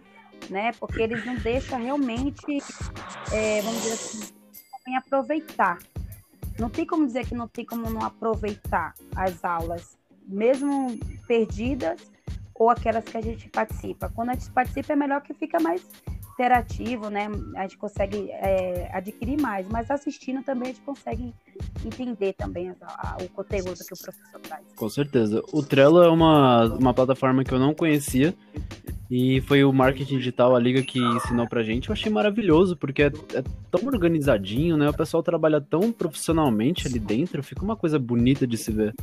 né? 0.50 0.72
Porque 0.80 1.02
eles 1.02 1.26
não 1.26 1.36
deixam 1.36 1.80
realmente, 1.82 2.60
é, 3.32 3.62
vamos 3.62 3.82
dizer 3.82 3.94
assim, 3.94 4.96
aproveitar 4.98 5.80
não 6.60 6.70
tem 6.70 6.86
como 6.86 7.06
dizer 7.06 7.26
que 7.26 7.36
não 7.36 7.48
tem 7.48 7.66
como 7.66 7.90
não 7.90 8.02
aproveitar 8.02 8.94
as 9.16 9.44
aulas, 9.44 9.98
mesmo 10.26 10.98
perdidas 11.28 12.00
ou 12.54 12.70
aquelas 12.70 13.04
que 13.04 13.18
a 13.18 13.22
gente 13.22 13.50
participa. 13.50 14.10
Quando 14.16 14.30
a 14.30 14.34
gente 14.34 14.50
participa 14.52 14.94
é 14.94 14.96
melhor 14.96 15.22
que 15.22 15.34
fica 15.34 15.60
mais 15.60 15.86
interativo, 16.36 17.10
né? 17.10 17.28
A 17.56 17.62
gente 17.62 17.78
consegue 17.78 18.30
é, 18.30 18.90
adquirir 18.94 19.40
mais, 19.40 19.66
mas 19.70 19.90
assistindo 19.90 20.44
também 20.44 20.70
a 20.70 20.74
gente 20.74 20.82
consegue 20.82 21.34
entender 21.86 22.34
também 22.34 22.70
a, 22.70 22.76
a, 22.82 23.18
o 23.24 23.30
conteúdo 23.30 23.74
que 23.74 23.94
o 23.94 23.98
professor 23.98 24.40
traz. 24.42 24.66
Com 24.76 24.90
certeza. 24.90 25.42
O 25.54 25.64
Trello 25.64 26.04
é 26.04 26.10
uma, 26.10 26.66
uma 26.66 26.94
plataforma 26.94 27.44
que 27.44 27.54
eu 27.54 27.60
não 27.60 27.74
conhecia 27.74 28.36
e 29.10 29.40
foi 29.42 29.64
o 29.64 29.72
marketing 29.72 30.18
digital, 30.18 30.56
a 30.56 30.60
liga 30.60 30.82
que 30.82 31.00
ensinou 31.00 31.48
pra 31.48 31.64
gente. 31.64 31.88
Eu 31.88 31.94
achei 31.94 32.12
maravilhoso, 32.12 32.76
porque 32.76 33.04
é, 33.04 33.08
é, 33.08 33.44
tão 33.72 33.88
organizadinho, 33.88 34.76
né? 34.76 34.90
O 34.90 34.94
pessoal 34.94 35.24
trabalha 35.24 35.62
tão 35.62 35.92
profissionalmente 35.92 36.86
ali 36.86 37.00
dentro, 37.00 37.42
fica 37.42 37.64
uma 37.64 37.78
coisa 37.78 37.98
bonita 37.98 38.46
de 38.46 38.58
se 38.58 38.72
ver. 38.72 38.94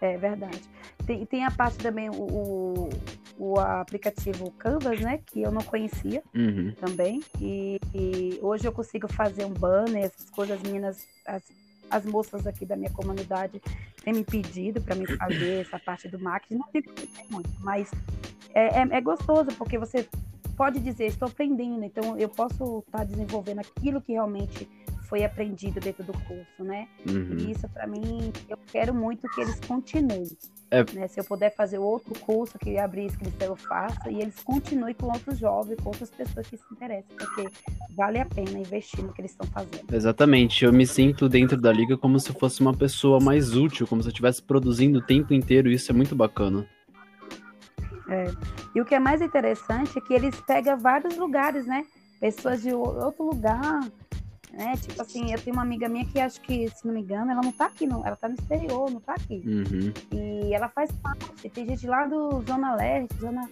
É 0.00 0.16
verdade. 0.16 0.60
Tem, 1.06 1.26
tem 1.26 1.44
a 1.44 1.50
parte 1.50 1.76
também, 1.78 2.08
o, 2.08 2.14
o, 2.14 2.88
o 3.40 3.58
aplicativo 3.58 4.50
Canvas, 4.50 5.00
né? 5.00 5.18
Que 5.24 5.40
eu 5.40 5.50
não 5.50 5.62
conhecia 5.62 6.22
uhum. 6.34 6.74
também. 6.78 7.22
E, 7.40 7.80
e, 7.94 8.38
hoje 8.42 8.68
eu 8.68 8.72
consigo 8.72 9.10
fazer 9.10 9.46
um 9.46 9.54
banner, 9.54 10.04
essas 10.04 10.28
coisas, 10.28 10.58
as 10.58 10.62
meninas, 10.62 11.08
as, 11.26 11.42
as 11.90 12.04
moças 12.04 12.46
aqui 12.46 12.66
da 12.66 12.76
minha 12.76 12.90
comunidade 12.90 13.62
têm 14.04 14.12
me 14.12 14.24
pedido 14.24 14.82
para 14.82 14.94
me 14.94 15.06
fazer 15.16 15.62
essa 15.62 15.78
parte 15.78 16.06
do 16.06 16.18
marketing. 16.18 16.56
Não 16.56 16.68
tem 16.68 16.84
muito, 17.30 17.48
mas 17.60 17.90
é, 18.54 18.82
é, 18.82 18.88
é 18.90 19.00
gostoso, 19.00 19.50
porque 19.56 19.78
você 19.78 20.06
pode 20.54 20.78
dizer, 20.78 21.06
estou 21.06 21.26
aprendendo, 21.26 21.82
então 21.82 22.18
eu 22.18 22.28
posso 22.28 22.80
estar 22.80 22.98
tá 22.98 23.04
desenvolvendo 23.04 23.60
aquilo 23.60 24.02
que 24.02 24.12
realmente 24.12 24.68
foi 25.10 25.24
aprendido 25.24 25.80
dentro 25.80 26.04
do 26.04 26.12
curso, 26.12 26.62
né? 26.64 26.86
Uhum. 27.06 27.36
E 27.36 27.50
isso, 27.50 27.68
para 27.68 27.84
mim, 27.84 28.32
eu 28.48 28.56
quero 28.68 28.94
muito 28.94 29.28
que 29.30 29.40
eles 29.40 29.58
continuem. 29.66 30.24
É. 30.70 30.84
Né? 30.94 31.08
Se 31.08 31.18
eu 31.18 31.24
puder 31.24 31.52
fazer 31.52 31.78
outro 31.78 32.16
curso 32.20 32.56
que 32.56 32.78
abrir 32.78 33.06
inscrição, 33.06 33.48
eu 33.48 33.56
faça, 33.56 34.08
e 34.08 34.20
eles 34.20 34.40
continuem 34.44 34.94
com 34.94 35.06
outros 35.06 35.36
jovens, 35.36 35.76
com 35.82 35.88
outras 35.88 36.10
pessoas 36.10 36.46
que 36.46 36.56
se 36.56 36.64
interessam, 36.70 37.16
porque 37.18 37.48
vale 37.96 38.20
a 38.20 38.24
pena 38.24 38.56
investir 38.56 39.04
no 39.04 39.12
que 39.12 39.20
eles 39.20 39.32
estão 39.32 39.48
fazendo. 39.48 39.92
Exatamente, 39.92 40.64
eu 40.64 40.72
me 40.72 40.86
sinto 40.86 41.28
dentro 41.28 41.60
da 41.60 41.72
liga 41.72 41.98
como 41.98 42.20
se 42.20 42.32
fosse 42.32 42.60
uma 42.60 42.72
pessoa 42.72 43.18
mais 43.18 43.56
útil, 43.56 43.88
como 43.88 44.00
se 44.00 44.08
eu 44.08 44.12
estivesse 44.12 44.40
produzindo 44.40 45.00
o 45.00 45.02
tempo 45.02 45.34
inteiro, 45.34 45.68
e 45.68 45.74
isso 45.74 45.90
é 45.90 45.94
muito 45.94 46.14
bacana. 46.14 46.64
É. 48.08 48.26
E 48.76 48.80
o 48.80 48.84
que 48.84 48.94
é 48.94 49.00
mais 49.00 49.20
interessante 49.20 49.98
é 49.98 50.00
que 50.00 50.14
eles 50.14 50.40
pegam 50.42 50.78
vários 50.78 51.16
lugares, 51.16 51.66
né? 51.66 51.84
Pessoas 52.20 52.62
de 52.62 52.72
outro 52.72 53.24
lugar, 53.24 53.80
né? 54.52 54.76
Tipo 54.76 55.00
assim, 55.02 55.32
eu 55.32 55.40
tenho 55.40 55.54
uma 55.54 55.62
amiga 55.62 55.88
minha 55.88 56.04
que 56.04 56.20
acho 56.20 56.40
que, 56.40 56.68
se 56.68 56.86
não 56.86 56.94
me 56.94 57.00
engano, 57.00 57.30
ela 57.30 57.40
não 57.40 57.52
tá 57.52 57.66
aqui, 57.66 57.86
não, 57.86 58.04
ela 58.04 58.16
tá 58.16 58.28
no 58.28 58.34
exterior, 58.34 58.90
não 58.90 59.00
tá 59.00 59.14
aqui. 59.14 59.42
Uhum. 59.46 59.92
E 60.12 60.52
ela 60.52 60.68
faz 60.68 60.90
parte. 60.92 61.48
Tem 61.50 61.66
gente 61.66 61.86
lá 61.86 62.06
do 62.06 62.42
Zona 62.42 62.74
Leste, 62.74 63.16
Zona 63.18 63.48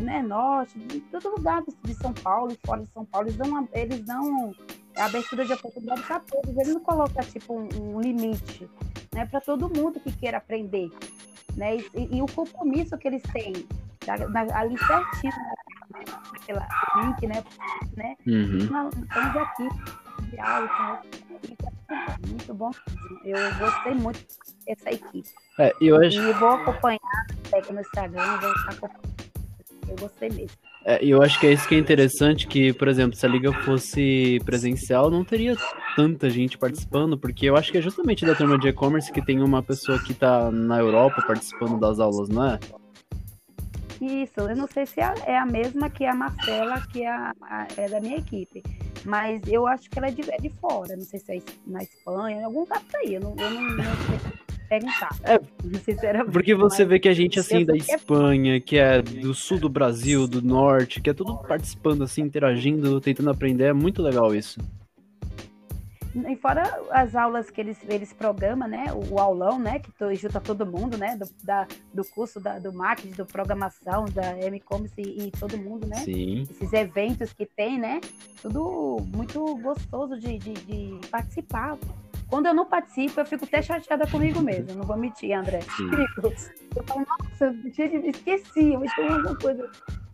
né, 0.00 0.22
Norte, 0.22 0.78
de 0.78 1.00
todo 1.00 1.36
lugar 1.36 1.62
de 1.84 1.94
São 1.94 2.12
Paulo 2.12 2.52
e 2.52 2.66
fora 2.66 2.82
de 2.82 2.88
São 2.90 3.04
Paulo. 3.04 3.28
Eles 3.28 3.36
dão, 3.36 3.68
eles 3.72 4.00
dão 4.00 4.54
a 4.96 5.04
abertura 5.04 5.44
de 5.44 5.52
oportunidade 5.52 6.02
para 6.02 6.20
todos. 6.20 6.56
Eles 6.56 6.74
não 6.74 6.80
colocam, 6.80 7.24
tipo, 7.24 7.54
um, 7.54 7.96
um 7.96 8.00
limite, 8.00 8.68
né? 9.14 9.26
Para 9.26 9.40
todo 9.40 9.68
mundo 9.68 10.00
que 10.00 10.12
queira 10.12 10.38
aprender. 10.38 10.90
Né? 11.56 11.78
E, 11.78 12.16
e, 12.16 12.22
o 12.22 12.26
compromisso 12.26 12.96
que 12.96 13.08
eles 13.08 13.22
têm 13.32 13.66
ali 14.54 14.78
certinho 14.78 15.32
naquela 16.32 16.68
link, 17.02 17.26
né? 17.26 17.44
né? 17.96 18.16
Uhum. 18.26 18.68
Nós 18.70 18.94
estamos 18.94 19.36
aqui 19.36 19.68
aula, 20.38 21.02
muito 22.28 22.54
bom. 22.54 22.70
Eu 23.24 23.36
gostei 23.58 23.94
muito 23.94 24.20
dessa 24.66 24.90
equipe. 24.90 25.28
É, 25.58 25.72
eu 25.80 25.96
acho... 25.96 26.20
E 26.20 26.32
vou 26.34 26.50
acompanhar 26.50 27.00
no 27.70 27.80
Instagram, 27.80 28.38
vou 28.38 28.50
acompanhando. 28.50 29.10
Eu 29.88 29.96
gostei 29.96 30.28
mesmo. 30.30 30.56
É, 30.84 31.04
eu 31.04 31.22
acho 31.22 31.38
que 31.38 31.46
é 31.46 31.52
isso 31.52 31.68
que 31.68 31.74
é 31.74 31.78
interessante, 31.78 32.46
que, 32.46 32.72
por 32.72 32.88
exemplo, 32.88 33.14
se 33.14 33.26
a 33.26 33.28
liga 33.28 33.52
fosse 33.52 34.40
presencial, 34.46 35.10
não 35.10 35.22
teria 35.24 35.54
tanta 35.94 36.30
gente 36.30 36.56
participando, 36.56 37.18
porque 37.18 37.46
eu 37.46 37.56
acho 37.56 37.70
que 37.70 37.78
é 37.78 37.82
justamente 37.82 38.24
da 38.24 38.34
turma 38.34 38.58
de 38.58 38.68
e-commerce 38.68 39.12
que 39.12 39.20
tem 39.20 39.42
uma 39.42 39.62
pessoa 39.62 39.98
que 39.98 40.12
está 40.12 40.50
na 40.50 40.78
Europa 40.78 41.22
participando 41.26 41.78
das 41.78 41.98
aulas, 41.98 42.30
não 42.30 42.46
é? 42.46 42.58
Isso, 44.00 44.40
eu 44.40 44.56
não 44.56 44.66
sei 44.66 44.86
se 44.86 45.00
é, 45.00 45.12
é 45.26 45.38
a 45.38 45.44
mesma 45.44 45.90
que 45.90 46.06
a 46.06 46.14
Marcela, 46.14 46.80
que 46.90 47.02
é, 47.02 47.10
a, 47.10 47.34
a, 47.42 47.66
é 47.76 47.86
da 47.86 48.00
minha 48.00 48.16
equipe. 48.16 48.62
Mas 49.04 49.40
eu 49.46 49.66
acho 49.66 49.88
que 49.88 49.98
ela 49.98 50.08
é 50.08 50.10
de, 50.10 50.30
é 50.30 50.36
de 50.36 50.50
fora, 50.50 50.96
não 50.96 51.04
sei 51.04 51.18
se 51.18 51.32
é 51.32 51.42
na 51.66 51.82
Espanha, 51.82 52.40
em 52.40 52.44
algum 52.44 52.60
lugar 52.60 52.82
aí, 52.96 53.14
eu 53.14 53.20
não, 53.20 53.34
eu 53.36 53.50
não, 53.50 53.62
não 53.62 53.84
sei 53.84 54.40
perguntar. 54.70 55.10
É, 55.24 55.40
sinceramente. 55.84 56.32
Porque 56.32 56.54
você 56.54 56.84
vê 56.84 57.00
que 57.00 57.08
a 57.08 57.12
gente, 57.12 57.40
assim, 57.40 57.64
da 57.64 57.76
Espanha, 57.76 58.60
que 58.60 58.78
é 58.78 59.02
do 59.02 59.34
sul 59.34 59.58
do 59.58 59.68
Brasil, 59.68 60.28
do 60.28 60.40
norte, 60.40 61.00
que 61.00 61.10
é 61.10 61.12
tudo 61.12 61.36
participando, 61.38 62.04
assim, 62.04 62.22
interagindo, 62.22 63.00
tentando 63.00 63.30
aprender, 63.30 63.64
é 63.64 63.72
muito 63.72 64.00
legal 64.00 64.32
isso. 64.32 64.60
E 66.14 66.36
fora 66.36 66.62
as 66.90 67.14
aulas 67.14 67.50
que 67.50 67.60
eles, 67.60 67.78
eles 67.88 68.12
programam, 68.12 68.68
né? 68.68 68.86
O, 68.92 69.14
o 69.14 69.18
aulão, 69.20 69.58
né? 69.58 69.78
Que 69.78 69.92
to, 69.92 70.12
junta 70.14 70.40
todo 70.40 70.66
mundo, 70.66 70.98
né? 70.98 71.16
Do, 71.16 71.26
da, 71.44 71.66
do 71.94 72.04
curso 72.04 72.40
da, 72.40 72.58
do 72.58 72.72
marketing, 72.72 73.14
do 73.14 73.24
programação, 73.24 74.04
da 74.06 74.36
M-Commerce 74.38 75.00
e, 75.00 75.28
e, 75.28 75.30
todo 75.30 75.56
mundo, 75.56 75.86
né? 75.86 75.96
Sim. 75.96 76.42
Esses 76.42 76.72
eventos 76.72 77.32
que 77.32 77.46
tem, 77.46 77.78
né? 77.78 78.00
Tudo 78.42 78.98
muito 79.14 79.56
gostoso 79.56 80.18
de, 80.18 80.38
de, 80.38 80.52
de 80.52 81.08
participar. 81.08 81.78
Quando 82.28 82.46
eu 82.46 82.54
não 82.54 82.66
participo, 82.66 83.20
eu 83.20 83.26
fico 83.26 83.44
até 83.44 83.62
chateada 83.62 84.06
comigo 84.06 84.40
mesmo. 84.40 84.78
Não 84.78 84.84
vou 84.84 84.96
mentir, 84.96 85.32
André. 85.32 85.60
Sim. 85.76 85.90
Eu 86.76 86.84
falo, 86.84 87.04
nossa, 87.04 87.52
esqueci, 87.64 87.96
eu 87.96 88.84
esqueci 88.84 89.12
alguma 89.12 89.36
coisa 89.36 89.68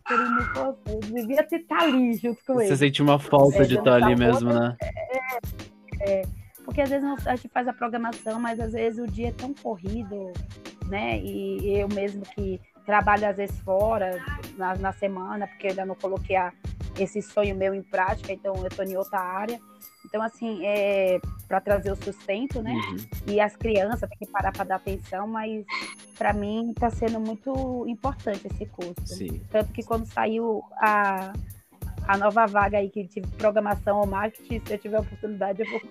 eu 0.09 0.99
devia 0.99 1.41
estar 1.41 1.59
tá 1.67 1.83
ali 1.83 2.13
junto 2.13 2.43
com 2.45 2.61
ele. 2.61 2.69
Você 2.69 2.77
sente 2.77 3.01
uma 3.01 3.19
falta 3.19 3.63
é, 3.63 3.65
de 3.65 3.77
estar 3.77 3.99
tá 3.99 4.05
ali 4.05 4.15
mesmo, 4.15 4.53
né? 4.53 4.75
É, 4.81 5.39
é, 5.99 6.23
porque 6.63 6.81
às 6.81 6.89
vezes 6.89 7.07
a 7.25 7.35
gente 7.35 7.49
faz 7.49 7.67
a 7.67 7.73
programação, 7.73 8.39
mas 8.39 8.59
às 8.59 8.73
vezes 8.73 8.99
o 8.99 9.09
dia 9.09 9.29
é 9.29 9.31
tão 9.31 9.53
corrido, 9.53 10.31
né? 10.87 11.19
E 11.19 11.79
eu 11.79 11.87
mesmo 11.87 12.23
que 12.23 12.59
trabalho 12.85 13.27
às 13.27 13.37
vezes 13.37 13.57
fora 13.59 14.23
na, 14.57 14.75
na 14.75 14.93
semana, 14.93 15.47
porque 15.47 15.67
ainda 15.67 15.85
não 15.85 15.95
coloquei 15.95 16.35
a, 16.35 16.53
esse 16.97 17.21
sonho 17.21 17.55
meu 17.55 17.73
em 17.73 17.83
prática, 17.83 18.33
então 18.33 18.55
eu 18.55 18.67
estou 18.67 18.85
em 18.85 18.97
outra 18.97 19.19
área. 19.19 19.59
Então, 20.05 20.21
assim, 20.21 20.65
é 20.65 21.19
para 21.47 21.59
trazer 21.61 21.91
o 21.91 21.95
sustento, 21.95 22.61
né? 22.61 22.73
Uhum. 22.73 22.97
E 23.27 23.39
as 23.39 23.55
crianças 23.55 24.09
têm 24.09 24.19
que 24.19 24.27
parar 24.27 24.51
para 24.51 24.63
dar 24.63 24.75
atenção, 24.75 25.27
mas 25.27 25.65
para 26.17 26.33
mim 26.33 26.71
está 26.71 26.89
sendo 26.89 27.19
muito 27.19 27.85
importante 27.87 28.47
esse 28.47 28.65
curso. 28.65 29.05
Sim. 29.05 29.41
Tanto 29.49 29.71
que 29.71 29.83
quando 29.83 30.05
saiu 30.05 30.63
a, 30.73 31.33
a 32.07 32.17
nova 32.17 32.45
vaga 32.45 32.77
aí 32.77 32.89
que 32.89 33.05
tive 33.05 33.27
programação 33.37 33.99
ou 33.99 34.07
marketing, 34.07 34.61
se 34.65 34.73
eu 34.73 34.77
tiver 34.77 34.99
oportunidade, 34.99 35.61
eu 35.61 35.69
vou 35.69 35.81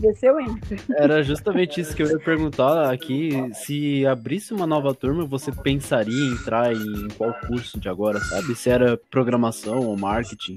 ver 0.00 0.14
se 0.14 0.26
eu 0.26 0.40
entro. 0.40 0.76
Era 0.96 1.22
justamente 1.22 1.80
isso 1.80 1.94
que 1.94 2.02
eu 2.02 2.10
ia 2.10 2.18
perguntar 2.18 2.92
aqui. 2.92 3.30
Se 3.52 4.06
abrisse 4.06 4.54
uma 4.54 4.66
nova 4.66 4.94
turma, 4.94 5.24
você 5.24 5.50
pensaria 5.50 6.14
em 6.14 6.32
entrar 6.32 6.72
em 6.72 7.08
qual 7.16 7.34
curso 7.46 7.80
de 7.80 7.88
agora, 7.88 8.20
sabe? 8.20 8.54
Se 8.54 8.70
era 8.70 8.96
programação 9.10 9.80
ou 9.80 9.96
marketing? 9.96 10.56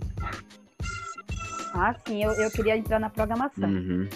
Ah, 1.73 1.95
sim, 2.05 2.23
eu, 2.23 2.31
eu 2.31 2.51
queria 2.51 2.77
entrar 2.77 2.99
na 2.99 3.09
programação. 3.09 3.69
Uhum. 3.69 4.07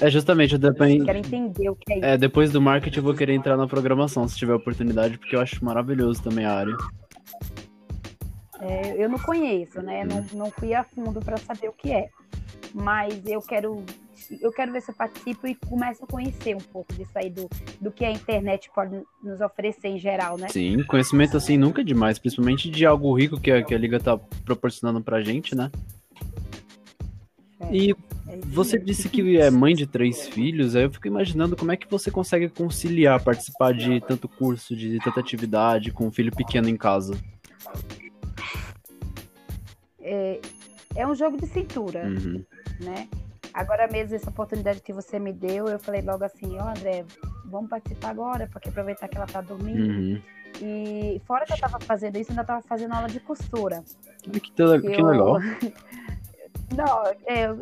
É 0.00 0.08
justamente, 0.08 0.52
eu 0.52 0.58
depend... 0.58 1.04
quero 1.04 1.18
entender 1.18 1.68
o 1.68 1.74
que 1.74 1.92
é 1.92 1.96
isso. 1.96 2.06
É, 2.06 2.16
depois 2.16 2.52
do 2.52 2.60
marketing 2.60 2.98
eu 2.98 3.02
vou 3.02 3.14
querer 3.14 3.34
entrar 3.34 3.56
na 3.56 3.66
programação, 3.66 4.28
se 4.28 4.36
tiver 4.36 4.54
oportunidade, 4.54 5.18
porque 5.18 5.34
eu 5.34 5.40
acho 5.40 5.62
maravilhoso 5.64 6.22
também 6.22 6.44
a 6.44 6.54
área. 6.54 6.76
É, 8.60 9.02
eu 9.02 9.08
não 9.08 9.18
conheço, 9.18 9.80
né? 9.82 10.04
Não, 10.04 10.24
não 10.32 10.50
fui 10.50 10.74
a 10.74 10.82
fundo 10.84 11.20
para 11.20 11.36
saber 11.36 11.68
o 11.68 11.72
que 11.72 11.92
é. 11.92 12.08
Mas 12.74 13.26
eu 13.26 13.40
quero 13.40 13.84
eu 14.42 14.52
quero 14.52 14.72
ver 14.72 14.82
se 14.82 14.90
eu 14.90 14.94
participo 14.94 15.46
e 15.46 15.54
começo 15.54 16.04
a 16.04 16.06
conhecer 16.06 16.54
um 16.54 16.60
pouco 16.60 16.92
disso 16.92 17.12
aí 17.14 17.30
do, 17.30 17.48
do 17.80 17.90
que 17.90 18.04
a 18.04 18.10
internet 18.10 18.68
pode 18.74 19.00
nos 19.22 19.40
oferecer 19.40 19.88
em 19.88 19.98
geral, 19.98 20.36
né? 20.36 20.48
Sim, 20.48 20.82
conhecimento 20.84 21.36
assim 21.36 21.56
nunca 21.56 21.80
é 21.80 21.84
demais, 21.84 22.18
principalmente 22.18 22.68
de 22.68 22.84
algo 22.84 23.14
rico 23.14 23.40
que 23.40 23.50
a, 23.50 23.62
que 23.62 23.74
a 23.74 23.78
Liga 23.78 23.98
tá 23.98 24.18
proporcionando 24.44 25.00
pra 25.00 25.22
gente, 25.22 25.54
né? 25.54 25.70
É, 27.60 27.74
e 27.74 27.92
é 27.92 28.36
você 28.48 28.78
disse 28.78 29.08
que 29.08 29.38
é 29.38 29.50
mãe 29.50 29.74
de 29.74 29.86
três 29.86 30.28
filhos, 30.28 30.76
aí 30.76 30.82
eu 30.82 30.90
fico 30.90 31.06
imaginando 31.06 31.56
como 31.56 31.72
é 31.72 31.76
que 31.76 31.90
você 31.90 32.10
consegue 32.10 32.48
conciliar 32.48 33.22
participar 33.22 33.72
de 33.72 34.00
tanto 34.00 34.28
curso, 34.28 34.76
de 34.76 34.98
tanta 34.98 35.20
atividade 35.20 35.90
com 35.90 36.06
um 36.06 36.12
filho 36.12 36.34
pequeno 36.34 36.68
em 36.68 36.76
casa 36.76 37.16
é, 40.08 40.40
é 40.96 41.06
um 41.06 41.14
jogo 41.14 41.36
de 41.36 41.46
cintura, 41.46 42.04
uhum. 42.04 42.44
né? 42.80 43.08
Agora 43.52 43.88
mesmo, 43.88 44.14
essa 44.14 44.30
oportunidade 44.30 44.80
que 44.80 44.92
você 44.92 45.18
me 45.18 45.32
deu, 45.32 45.66
eu 45.66 45.78
falei 45.78 46.02
logo 46.02 46.24
assim, 46.24 46.56
ó, 46.58 46.64
oh, 46.64 46.68
André, 46.68 47.04
vamos 47.46 47.68
participar 47.68 48.10
agora, 48.10 48.48
porque 48.52 48.68
aproveitar 48.68 49.08
que 49.08 49.16
ela 49.16 49.26
tá 49.26 49.40
dormindo. 49.40 49.92
Uhum. 49.92 50.22
E 50.62 51.20
fora 51.26 51.44
que 51.44 51.52
eu 51.52 51.58
tava 51.58 51.78
fazendo 51.80 52.16
isso, 52.16 52.30
ainda 52.30 52.44
tava 52.44 52.62
fazendo 52.62 52.94
aula 52.94 53.08
de 53.08 53.20
costura. 53.20 53.82
Que, 54.22 54.40
que, 54.40 54.52
que 54.52 55.02
legal. 55.02 55.38
Não, 56.76 57.06
é, 57.26 57.46
eu, 57.46 57.56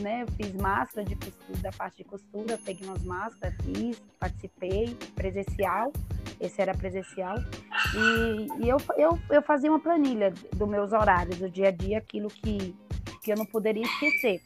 né, 0.00 0.22
eu 0.22 0.26
fiz 0.34 0.52
máscara 0.54 1.06
de 1.06 1.14
costura, 1.14 1.58
da 1.60 1.70
parte 1.72 1.98
de 1.98 2.04
costura, 2.04 2.58
peguei 2.64 2.86
umas 2.86 3.02
máscaras, 3.04 3.54
fiz, 3.64 4.02
participei, 4.18 4.96
presencial, 5.14 5.92
esse 6.40 6.60
era 6.60 6.74
presencial, 6.74 7.36
e, 7.94 8.64
e 8.64 8.68
eu, 8.68 8.76
eu, 8.96 9.18
eu 9.30 9.42
fazia 9.42 9.70
uma 9.70 9.78
planilha 9.78 10.32
dos 10.54 10.68
meus 10.68 10.92
horários, 10.92 11.38
do 11.38 11.48
dia 11.48 11.68
a 11.68 11.70
dia, 11.70 11.98
aquilo 11.98 12.28
que, 12.28 12.74
que 13.22 13.32
eu 13.32 13.36
não 13.36 13.46
poderia 13.46 13.84
esquecer. 13.84 14.40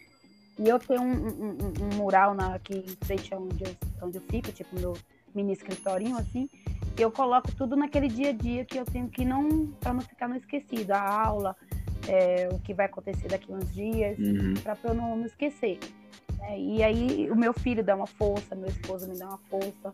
E 0.59 0.69
eu 0.69 0.79
tenho 0.79 1.03
um, 1.03 1.27
um, 1.27 1.57
um 1.83 1.97
mural 1.97 2.35
na, 2.35 2.55
aqui 2.55 2.75
em 2.75 3.07
frente 3.07 3.35
onde 3.35 3.65
eu, 3.65 3.77
onde 4.03 4.19
eu 4.19 4.23
fico, 4.23 4.53
tipo 4.53 4.79
meu 4.79 4.97
mini 5.35 5.53
escritorinho, 5.53 6.17
assim, 6.17 6.49
eu 6.97 7.11
coloco 7.11 7.51
tudo 7.57 7.75
naquele 7.75 8.07
dia 8.07 8.31
a 8.31 8.33
dia 8.33 8.65
que 8.65 8.79
eu 8.79 8.85
tenho 8.85 9.09
que 9.09 9.25
não, 9.25 9.67
para 9.81 9.93
não 9.93 10.01
ficar 10.01 10.29
no 10.29 10.37
esquecido, 10.37 10.93
a 10.93 11.01
aula, 11.01 11.57
é, 12.09 12.49
o 12.53 12.59
que 12.59 12.75
vai 12.75 12.87
acontecer 12.87 13.29
daqui 13.29 13.53
uns 13.53 13.73
dias, 13.73 14.19
uhum. 14.19 14.55
para 14.63 14.77
eu 14.85 14.95
não, 14.95 15.17
não 15.17 15.27
esquecer. 15.27 15.79
É, 16.43 16.59
e 16.59 16.83
aí 16.83 17.31
o 17.31 17.37
meu 17.37 17.53
filho 17.53 17.83
dá 17.83 17.97
uma 17.97 18.07
força, 18.07 18.55
meu 18.55 18.69
esposo 18.69 19.09
me 19.09 19.19
dá 19.19 19.27
uma 19.27 19.39
força 19.51 19.93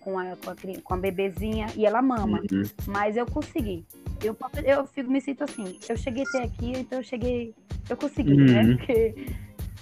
com 0.00 0.18
a, 0.18 0.36
com 0.36 0.50
a, 0.50 0.56
com 0.82 0.94
a 0.94 0.96
bebezinha 0.96 1.66
e 1.76 1.84
ela 1.84 2.00
mama. 2.00 2.40
Uhum. 2.50 2.62
Mas 2.86 3.16
eu 3.16 3.26
consegui. 3.26 3.84
Eu, 4.22 4.36
eu 4.64 4.86
fico, 4.86 5.10
me 5.10 5.20
sinto 5.20 5.44
assim, 5.44 5.78
eu 5.88 5.96
cheguei 5.96 6.24
até 6.28 6.44
aqui, 6.44 6.72
então 6.76 6.98
eu 6.98 7.04
cheguei, 7.04 7.54
eu 7.88 7.96
consegui, 7.96 8.36
né? 8.36 8.62
uhum. 8.62 8.68
né? 8.68 8.76
Porque 8.76 9.26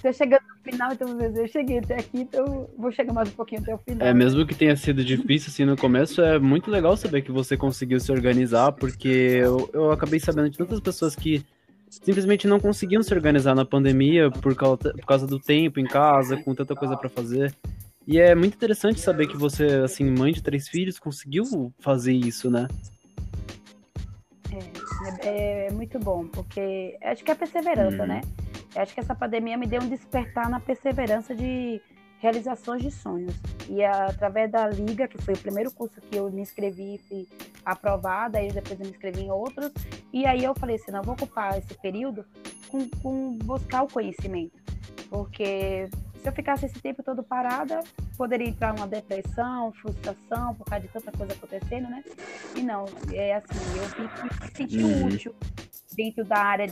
se 0.01 0.07
eu 0.07 0.13
chegar 0.13 0.41
no 0.41 0.71
final, 0.71 0.93
então 0.93 1.19
eu 1.19 1.47
cheguei 1.47 1.79
até 1.79 1.95
aqui, 1.95 2.21
então 2.21 2.69
vou 2.77 2.91
chegar 2.91 3.13
mais 3.13 3.29
um 3.29 3.33
pouquinho 3.33 3.61
até 3.61 3.73
o 3.73 3.77
final. 3.79 4.07
É, 4.07 4.13
mesmo 4.13 4.45
que 4.45 4.53
tenha 4.53 4.75
sido 4.75 5.03
difícil 5.03 5.49
assim 5.49 5.65
no 5.65 5.75
começo, 5.75 6.21
é 6.21 6.37
muito 6.37 6.69
legal 6.69 6.95
saber 6.95 7.21
que 7.21 7.31
você 7.31 7.57
conseguiu 7.57 7.99
se 7.99 8.11
organizar, 8.11 8.71
porque 8.73 9.07
eu, 9.07 9.69
eu 9.73 9.91
acabei 9.91 10.19
sabendo 10.19 10.49
de 10.49 10.57
tantas 10.57 10.79
pessoas 10.79 11.15
que 11.15 11.43
simplesmente 11.89 12.47
não 12.47 12.59
conseguiam 12.59 13.01
se 13.03 13.13
organizar 13.13 13.55
na 13.55 13.65
pandemia 13.65 14.29
por 14.29 14.55
causa, 14.55 14.77
por 14.77 15.05
causa 15.05 15.27
do 15.27 15.39
tempo 15.39 15.79
em 15.79 15.85
casa, 15.85 16.37
com 16.37 16.53
tanta 16.53 16.75
coisa 16.75 16.95
para 16.95 17.09
fazer. 17.09 17.53
E 18.05 18.19
é 18.19 18.33
muito 18.33 18.55
interessante 18.55 18.99
saber 18.99 19.27
que 19.27 19.35
você, 19.35 19.65
assim, 19.83 20.05
mãe 20.05 20.31
de 20.31 20.41
três 20.41 20.67
filhos, 20.69 20.97
conseguiu 20.97 21.73
fazer 21.79 22.13
isso, 22.13 22.49
né? 22.49 22.67
É, 24.51 25.27
é, 25.27 25.67
é 25.67 25.71
muito 25.71 25.99
bom, 25.99 26.25
porque 26.27 26.97
acho 27.03 27.23
que 27.23 27.31
é 27.31 27.35
perseverança, 27.35 28.03
hum. 28.03 28.07
né? 28.07 28.21
acho 28.75 28.93
que 28.93 28.99
essa 28.99 29.15
pandemia 29.15 29.57
me 29.57 29.67
deu 29.67 29.81
um 29.81 29.89
despertar 29.89 30.49
na 30.49 30.59
perseverança 30.59 31.33
de 31.35 31.81
realizações 32.19 32.81
de 32.81 32.91
sonhos. 32.91 33.33
E 33.69 33.83
através 33.83 34.51
da 34.51 34.67
Liga, 34.67 35.07
que 35.07 35.21
foi 35.21 35.33
o 35.33 35.37
primeiro 35.37 35.71
curso 35.71 35.99
que 36.01 36.15
eu 36.15 36.31
me 36.31 36.41
inscrevi 36.41 36.95
e 36.95 36.97
fui 36.97 37.27
aprovada, 37.65 38.39
aí 38.39 38.51
depois 38.51 38.79
eu 38.79 38.85
me 38.85 38.91
inscrevi 38.91 39.21
em 39.21 39.31
outros, 39.31 39.71
e 40.13 40.25
aí 40.25 40.43
eu 40.43 40.55
falei 40.55 40.77
assim, 40.77 40.91
não, 40.91 41.03
vou 41.03 41.13
ocupar 41.13 41.57
esse 41.57 41.73
período 41.75 42.25
com, 42.69 42.87
com 43.01 43.37
buscar 43.39 43.83
o 43.83 43.87
conhecimento, 43.87 44.57
porque 45.09 45.89
se 46.21 46.27
eu 46.27 46.31
ficasse 46.31 46.65
esse 46.65 46.79
tempo 46.79 47.03
todo 47.03 47.23
parada, 47.23 47.83
poderia 48.17 48.47
entrar 48.47 48.75
uma 48.75 48.87
depressão, 48.87 49.71
frustração 49.73 50.55
por 50.55 50.65
causa 50.65 50.85
de 50.85 50.91
tanta 50.91 51.11
coisa 51.11 51.33
acontecendo, 51.33 51.89
né? 51.89 52.03
E 52.55 52.61
não, 52.61 52.85
é 53.13 53.35
assim, 53.35 53.59
eu 53.77 54.03
me 54.03 54.55
senti 54.55 54.83
uhum. 54.83 55.07
útil 55.07 55.35
dentro 55.95 56.25
da 56.25 56.37
área, 56.37 56.67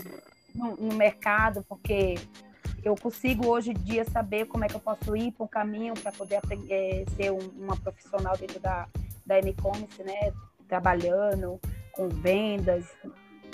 no, 0.53 0.75
no 0.75 0.95
mercado, 0.95 1.63
porque 1.67 2.15
eu 2.85 2.95
consigo 2.95 3.47
hoje 3.47 3.71
em 3.71 3.73
dia 3.73 4.05
saber 4.05 4.45
como 4.45 4.63
é 4.63 4.67
que 4.67 4.75
eu 4.75 4.79
posso 4.79 5.17
ir 5.17 5.31
para 5.31 5.43
um 5.43 5.47
caminho 5.47 5.95
para 5.95 6.11
poder 6.11 6.39
é, 6.69 7.03
ser 7.15 7.31
um, 7.31 7.49
uma 7.57 7.75
profissional 7.75 8.37
dentro 8.37 8.59
da, 8.59 8.87
da 9.25 9.39
e-commerce, 9.39 10.03
né? 10.03 10.31
Trabalhando 10.67 11.59
com 11.91 12.07
vendas, 12.07 12.85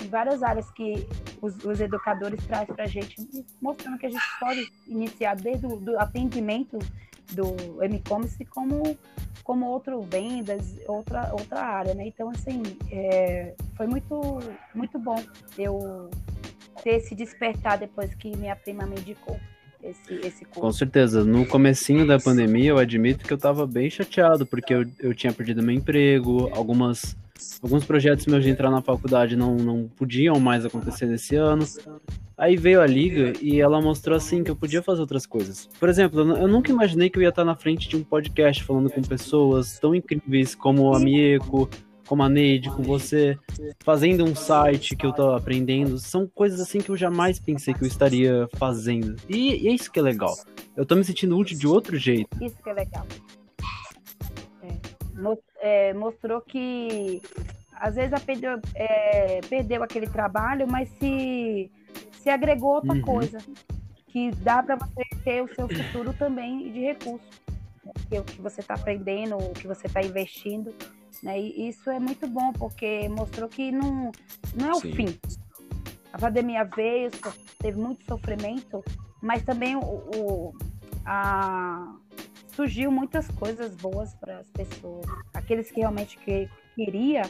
em 0.02 0.08
várias 0.08 0.42
áreas 0.42 0.70
que 0.72 1.08
os, 1.40 1.64
os 1.64 1.80
educadores 1.80 2.44
trazem 2.44 2.74
para 2.74 2.84
a 2.84 2.88
gente, 2.88 3.16
mostrando 3.60 3.98
que 3.98 4.04
a 4.04 4.10
gente 4.10 4.38
pode 4.38 4.70
iniciar 4.86 5.34
desde 5.34 5.66
o 5.66 5.76
do 5.76 5.98
atendimento 5.98 6.78
do 7.32 7.82
e-commerce 7.82 8.44
como 8.44 8.98
como 9.42 9.66
outro 9.66 10.02
vendas, 10.02 10.76
outra 10.86 11.32
outra 11.32 11.60
área, 11.62 11.94
né? 11.94 12.06
Então 12.06 12.28
assim, 12.28 12.62
é, 12.90 13.54
foi 13.76 13.86
muito 13.86 14.40
muito 14.74 14.98
bom 14.98 15.16
eu 15.56 16.10
ter 16.82 17.00
se 17.00 17.14
despertar 17.14 17.78
depois 17.78 18.14
que 18.14 18.36
minha 18.36 18.56
prima 18.56 18.84
me 18.86 18.96
indicou 18.96 19.38
esse, 19.82 20.14
esse 20.26 20.44
curso. 20.44 20.60
Com 20.60 20.72
certeza. 20.72 21.24
No 21.24 21.44
comecinho 21.46 22.06
da 22.06 22.18
pandemia, 22.18 22.70
eu 22.70 22.78
admito 22.78 23.24
que 23.24 23.32
eu 23.32 23.36
estava 23.36 23.66
bem 23.66 23.90
chateado, 23.90 24.46
porque 24.46 24.72
eu, 24.72 24.86
eu 25.00 25.14
tinha 25.14 25.32
perdido 25.32 25.62
meu 25.62 25.74
emprego, 25.74 26.50
algumas, 26.54 27.16
alguns 27.62 27.84
projetos 27.84 28.26
meus 28.26 28.44
de 28.44 28.50
entrar 28.50 28.70
na 28.70 28.80
faculdade 28.80 29.36
não, 29.36 29.56
não 29.56 29.88
podiam 29.96 30.38
mais 30.38 30.64
acontecer 30.64 31.06
nesse 31.06 31.34
ano. 31.34 31.66
Aí 32.38 32.56
veio 32.56 32.80
a 32.80 32.86
liga 32.86 33.32
e 33.40 33.60
ela 33.60 33.80
mostrou 33.80 34.16
assim 34.16 34.42
que 34.42 34.50
eu 34.50 34.56
podia 34.56 34.82
fazer 34.82 35.00
outras 35.00 35.26
coisas. 35.26 35.68
Por 35.78 35.88
exemplo, 35.88 36.20
eu 36.20 36.48
nunca 36.48 36.72
imaginei 36.72 37.10
que 37.10 37.18
eu 37.18 37.22
ia 37.22 37.28
estar 37.28 37.44
na 37.44 37.54
frente 37.54 37.88
de 37.88 37.96
um 37.96 38.02
podcast 38.02 38.64
falando 38.64 38.90
com 38.90 39.02
pessoas 39.02 39.78
tão 39.78 39.94
incríveis 39.94 40.54
como 40.54 40.94
a 40.94 40.98
Mieko, 40.98 41.68
como 42.06 42.22
a 42.22 42.28
Neide, 42.28 42.70
com 42.70 42.82
você, 42.82 43.38
fazendo 43.80 44.24
um 44.24 44.34
site 44.34 44.96
que 44.96 45.06
eu 45.06 45.12
tô 45.12 45.34
aprendendo. 45.34 45.98
São 45.98 46.26
coisas 46.26 46.60
assim 46.60 46.80
que 46.80 46.90
eu 46.90 46.96
jamais 46.96 47.38
pensei 47.38 47.74
que 47.74 47.82
eu 47.82 47.88
estaria 47.88 48.48
fazendo. 48.56 49.16
E, 49.28 49.64
e 49.64 49.68
é 49.68 49.72
isso 49.72 49.90
que 49.90 49.98
é 49.98 50.02
legal. 50.02 50.34
Eu 50.76 50.84
tô 50.84 50.94
me 50.94 51.04
sentindo 51.04 51.36
útil 51.36 51.58
de 51.58 51.66
outro 51.66 51.96
jeito. 51.96 52.28
Isso 52.42 52.56
que 52.62 52.70
é 52.70 52.72
legal. 52.72 53.06
É, 55.60 55.88
é, 55.88 55.94
mostrou 55.94 56.40
que 56.40 57.22
às 57.74 57.94
vezes 57.94 58.18
perdeu, 58.22 58.60
é, 58.74 59.40
perdeu 59.48 59.82
aquele 59.82 60.06
trabalho, 60.06 60.66
mas 60.68 60.88
se, 60.98 61.70
se 62.20 62.30
agregou 62.30 62.74
outra 62.74 62.94
uhum. 62.94 63.02
coisa. 63.02 63.38
Que 64.08 64.30
dá 64.30 64.62
para 64.62 64.76
você 64.76 65.02
ter 65.24 65.42
o 65.42 65.54
seu 65.54 65.66
futuro 65.66 66.12
também 66.12 66.70
de 66.70 66.80
recurso. 66.80 67.24
Né? 67.84 68.20
o 68.20 68.24
que 68.24 68.40
você 68.40 68.60
está 68.60 68.74
aprendendo, 68.74 69.36
o 69.38 69.52
que 69.52 69.66
você 69.66 69.86
está 69.86 70.02
investindo 70.02 70.74
Né? 71.22 71.40
E 71.40 71.68
isso 71.68 71.90
é 71.90 71.98
muito 71.98 72.26
bom, 72.26 72.52
porque 72.52 73.08
mostrou 73.08 73.48
que 73.48 73.70
não, 73.72 74.12
não 74.54 74.68
é 74.68 74.72
o 74.72 74.80
Sim. 74.80 74.92
fim. 74.94 75.18
A 76.12 76.18
pandemia 76.18 76.64
veio, 76.64 77.10
teve 77.58 77.78
muito 77.78 78.04
sofrimento, 78.04 78.84
mas 79.20 79.42
também 79.42 79.76
o, 79.76 79.80
o 79.80 80.54
a, 81.04 81.96
surgiu 82.54 82.90
muitas 82.90 83.26
coisas 83.28 83.74
boas 83.76 84.14
para 84.14 84.38
as 84.38 84.48
pessoas. 84.50 85.06
Aqueles 85.32 85.70
que 85.70 85.80
realmente 85.80 86.16
que, 86.18 86.48
queria, 86.74 87.22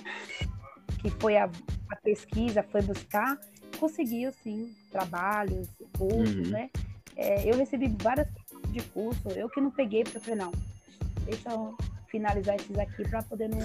que 1.00 1.10
foi 1.20 1.36
a, 1.36 1.48
a 1.88 1.96
pesquisa, 1.96 2.62
foi 2.62 2.82
buscar, 2.82 3.38
conseguiu 3.78 4.32
sim 4.42 4.74
trabalhos, 4.90 5.68
cursos, 5.96 6.46
uhum. 6.46 6.52
né? 6.52 6.70
É, 7.16 7.48
eu 7.48 7.56
recebi 7.56 7.94
várias 8.02 8.28
de 8.68 8.80
curso, 8.88 9.28
eu 9.30 9.48
que 9.48 9.60
não 9.60 9.70
peguei, 9.70 10.02
porque 10.02 10.16
eu 10.16 10.22
falei, 10.22 10.38
não, 10.38 10.52
deixa 11.24 11.50
eu 11.50 11.76
finalizar 12.12 12.54
esses 12.54 12.78
aqui 12.78 13.08
para 13.08 13.22
poder 13.22 13.48
não, 13.48 13.58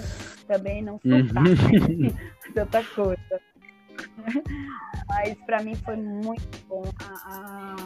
também 0.46 0.82
não 0.82 0.98
soltar 0.98 1.46
uhum. 1.46 2.10
tanta 2.54 2.82
coisa. 2.82 3.40
Mas 5.06 5.34
para 5.44 5.62
mim 5.62 5.76
foi 5.76 5.96
muito 5.96 6.66
bom. 6.66 6.84
A, 7.04 7.30
a... 7.30 7.76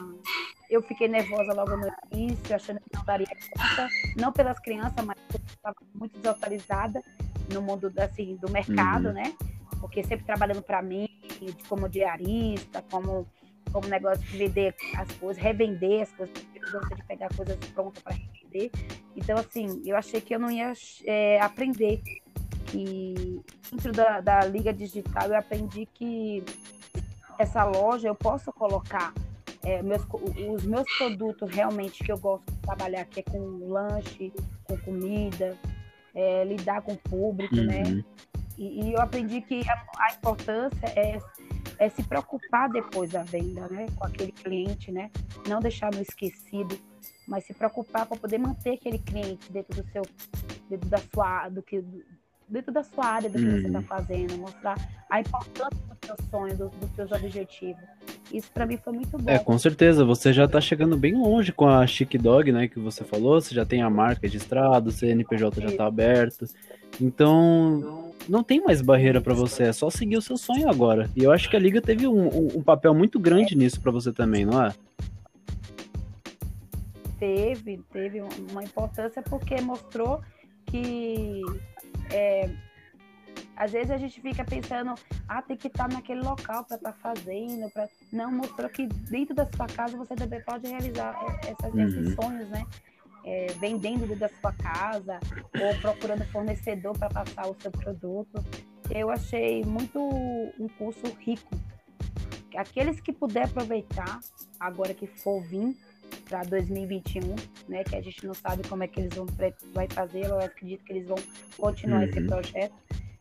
Eu 0.71 0.81
fiquei 0.83 1.09
nervosa 1.09 1.53
logo 1.53 1.77
no 1.77 1.93
início, 2.13 2.55
achando 2.55 2.81
que 2.81 2.97
não 2.97 3.05
daria 3.05 3.27
conta, 3.27 3.89
não 4.17 4.33
pelas 4.33 4.59
crianças, 4.61 5.05
mas 5.05 5.19
porque 5.29 5.53
estava 5.53 5.77
muito 5.95 6.17
desautorizada 6.19 7.03
no 7.53 7.61
mundo 7.61 7.93
assim, 7.99 8.37
do 8.37 8.51
mercado, 8.51 9.09
uhum. 9.09 9.15
né? 9.15 9.35
Porque 9.81 10.03
sempre 10.05 10.25
trabalhando 10.25 10.63
para 10.63 10.81
mim, 10.81 11.09
como 11.69 11.89
diarista, 11.89 12.83
como, 12.91 13.27
como 13.73 13.89
negócio 13.89 14.23
de 14.25 14.39
vender 14.39 14.75
as 14.97 15.13
coisas, 15.15 15.43
revender 15.43 16.03
as 16.03 16.13
coisas, 16.13 16.35
eu 16.55 16.73
gosto 16.73 16.95
de 16.95 17.05
pegar 17.05 17.29
coisas 17.35 17.57
prontas 17.75 18.03
para 18.03 18.15
revender. 18.53 18.71
Então, 19.17 19.39
assim, 19.39 19.83
eu 19.85 19.97
achei 19.97 20.21
que 20.21 20.35
eu 20.35 20.39
não 20.39 20.51
ia 20.51 20.73
é, 21.07 21.41
aprender. 21.41 22.01
E 22.75 23.41
dentro 23.71 23.93
da, 23.93 24.21
da 24.21 24.41
Liga 24.41 24.73
Digital 24.73 25.29
eu 25.29 25.37
aprendi 25.37 25.87
que 25.93 26.43
essa 27.39 27.65
loja 27.65 28.09
eu 28.09 28.15
posso 28.15 28.53
colocar 28.53 29.13
é, 29.63 29.83
meus, 29.83 30.03
os 30.55 30.65
meus 30.65 30.85
produtos 30.97 31.51
realmente 31.51 32.03
que 32.03 32.11
eu 32.11 32.19
gosto 32.19 32.51
de 32.51 32.59
trabalhar, 32.61 33.05
que 33.05 33.21
é 33.21 33.23
com 33.23 33.69
lanche, 33.69 34.33
com 34.65 34.77
comida, 34.79 35.57
é, 36.15 36.45
lidar 36.45 36.83
com 36.83 36.93
o 36.93 36.97
público, 36.97 37.55
né? 37.57 37.83
uhum. 37.83 37.97
né? 37.97 38.05
E, 38.59 38.85
e, 38.85 38.93
eu 38.93 39.01
aprendi 39.01 39.41
que 39.41 39.69
a, 39.69 39.85
a, 39.99 40.15
importância 40.15 40.87
é, 40.95 41.19
é 41.79 41.89
se 41.89 42.03
preocupar 42.03 42.69
depois 42.69 43.11
da 43.11 43.23
venda, 43.23 43.67
né? 43.69 43.87
Com 43.97 44.07
aquele 44.07 44.33
cliente, 44.33 44.93
né? 44.93 45.11
Não 45.49 45.59
deixar 45.59 45.91
no 45.93 46.01
esquecido, 46.01 46.79
mas 47.27 47.45
se 47.45 47.55
preocupar 47.55 48.07
para 48.07 48.17
poder 48.17 48.39
manter 48.39 48.75
aquele 48.75 48.99
cliente 48.99 49.51
dentro 49.51 49.83
do 49.83 49.89
seu, 49.91 50.03
dentro 50.69 50.89
da 50.89 50.99
sua, 50.99 51.49
do 51.49 51.63
que, 51.63 51.83
dentro 52.49 52.73
da 52.73 52.83
sua 52.83 53.07
área 53.07 53.31
do 53.31 53.39
que 53.39 53.45
uhum. 53.45 53.61
você 53.61 53.67
está 53.67 53.83
fazendo, 53.83 54.39
mostrar 54.39 54.77
a 55.09 55.21
importância 55.21 55.71
do 55.71 56.07
seu 56.07 56.17
sonho, 56.31 56.57
do, 56.57 56.69
dos 56.69 56.91
seus 56.95 57.13
objetivos. 57.13 57.83
Isso 58.33 58.51
para 58.53 58.65
mim 58.65 58.79
foi 58.79 58.93
muito 58.95 59.19
bom. 59.19 59.31
É, 59.31 59.39
com 59.39 59.59
certeza. 59.59 60.05
Você 60.05 60.33
já 60.33 60.47
está 60.47 60.61
chegando 60.61 60.97
bem 60.97 61.15
longe 61.15 61.53
com 61.53 61.69
a 61.69 61.87
Chic 61.87 62.15
Dog, 62.15 62.51
né? 62.51 62.67
Que 62.67 62.79
você 62.79 63.05
falou. 63.05 63.41
Você 63.41 63.55
já 63.55 63.65
tem 63.65 63.83
a 63.83 63.91
marca 63.91 64.23
registrada, 64.23 64.89
o 64.89 64.93
CNPJ 64.93 65.61
já 65.61 65.69
está 65.69 65.87
aberto. 65.87 66.47
Então, 67.01 68.13
não 68.29 68.43
tem 68.43 68.63
mais 68.63 68.81
barreira 68.81 69.21
para 69.21 69.35
você. 69.35 69.65
É 69.65 69.73
só 69.73 69.91
seguir 69.91 70.17
o 70.17 70.23
seu 70.23 70.39
sonho 70.39 70.69
agora. 70.69 71.11
E 71.15 71.23
eu 71.23 71.31
acho 71.31 71.51
que 71.51 71.57
a 71.57 71.61
Liga 71.61 71.81
teve 71.81 72.07
um, 72.07 72.29
um, 72.29 72.49
um 72.57 72.63
papel 72.63 72.95
muito 72.95 73.21
grande 73.21 73.55
nisso 73.55 73.81
para 73.81 73.93
você 73.93 74.13
também, 74.13 74.47
não 74.47 74.65
é? 74.65 74.73
Teve, 77.23 77.81
teve 77.93 78.21
uma 78.51 78.65
importância 78.65 79.23
porque 79.23 79.61
mostrou 79.61 80.21
que 80.67 81.41
é, 82.13 82.51
às 83.55 83.71
vezes 83.71 83.93
a 83.93 83.97
gente 83.97 84.21
fica 84.21 84.45
pensando, 84.45 84.93
ah, 85.29 85.41
tem 85.41 85.57
que 85.57 85.69
estar 85.69 85.87
tá 85.87 85.95
naquele 85.95 86.21
local 86.21 86.65
para 86.65 86.79
estar 86.79 86.91
tá 86.91 86.99
fazendo. 87.01 87.71
Pra... 87.71 87.89
Não, 88.13 88.33
mostrou 88.33 88.69
que 88.69 88.89
dentro 88.89 89.37
da 89.37 89.49
sua 89.55 89.69
casa 89.69 89.97
você 89.97 90.17
também 90.17 90.43
pode 90.43 90.67
realizar 90.67 91.15
é, 91.45 91.53
essas, 91.53 91.73
uhum. 91.73 91.87
esses 91.87 92.15
sonhos, 92.17 92.49
né? 92.49 92.67
É, 93.25 93.47
vendendo 93.61 94.01
dentro 94.01 94.17
da 94.17 94.29
sua 94.29 94.53
casa 94.55 95.21
ou 95.61 95.81
procurando 95.81 96.25
fornecedor 96.33 96.99
para 96.99 97.09
passar 97.09 97.49
o 97.49 97.57
seu 97.61 97.71
produto. 97.71 98.45
Eu 98.91 99.11
achei 99.11 99.63
muito 99.63 100.01
um 100.59 100.67
curso 100.77 101.07
rico. 101.21 101.57
Aqueles 102.57 103.01
que 103.01 103.13
puder 103.13 103.45
aproveitar, 103.45 104.19
agora 104.59 104.93
que 104.93 105.07
for 105.07 105.41
vir, 105.45 105.77
para 106.33 106.45
2021, 106.45 107.21
né? 107.69 107.85
Que 107.85 107.95
a 107.95 108.01
gente 108.01 108.27
não 108.27 108.33
sabe 108.33 108.67
como 108.67 108.83
é 108.83 108.89
que 108.89 109.01
eles 109.01 109.15
vão 109.15 109.27
vai 109.75 109.87
fazer, 109.91 110.25
eu 110.25 110.41
acredito 110.41 110.83
que 110.83 110.93
eles 110.95 111.07
vão 111.07 111.19
continuar 111.59 111.99
uhum. 111.99 112.05
esse 112.05 112.23
projeto. 112.23 112.75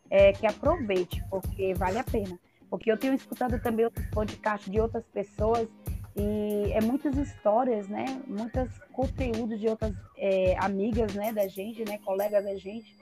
É, 0.10 0.34
que 0.34 0.46
aproveite, 0.46 1.24
porque 1.30 1.74
vale 1.74 1.98
a 1.98 2.04
pena. 2.04 2.38
Porque 2.70 2.92
eu 2.92 2.98
tenho 2.98 3.14
escutado 3.14 3.62
também 3.62 3.86
outros 3.86 4.06
podcasts 4.08 4.70
de 4.70 4.80
outras 4.80 5.06
pessoas 5.06 5.70
e 6.18 6.72
é 6.74 6.82
muitas 6.82 7.16
histórias, 7.16 7.88
né? 7.88 8.22
Muitos 8.28 8.70
conteúdos 8.92 9.60
de 9.60 9.68
outras 9.68 9.94
é, 10.18 10.58
amigas, 10.60 11.14
né? 11.14 11.32
Da 11.32 11.48
gente, 11.48 11.86
né? 11.86 11.98
Colegas 12.00 12.44
da 12.44 12.56
gente 12.56 12.94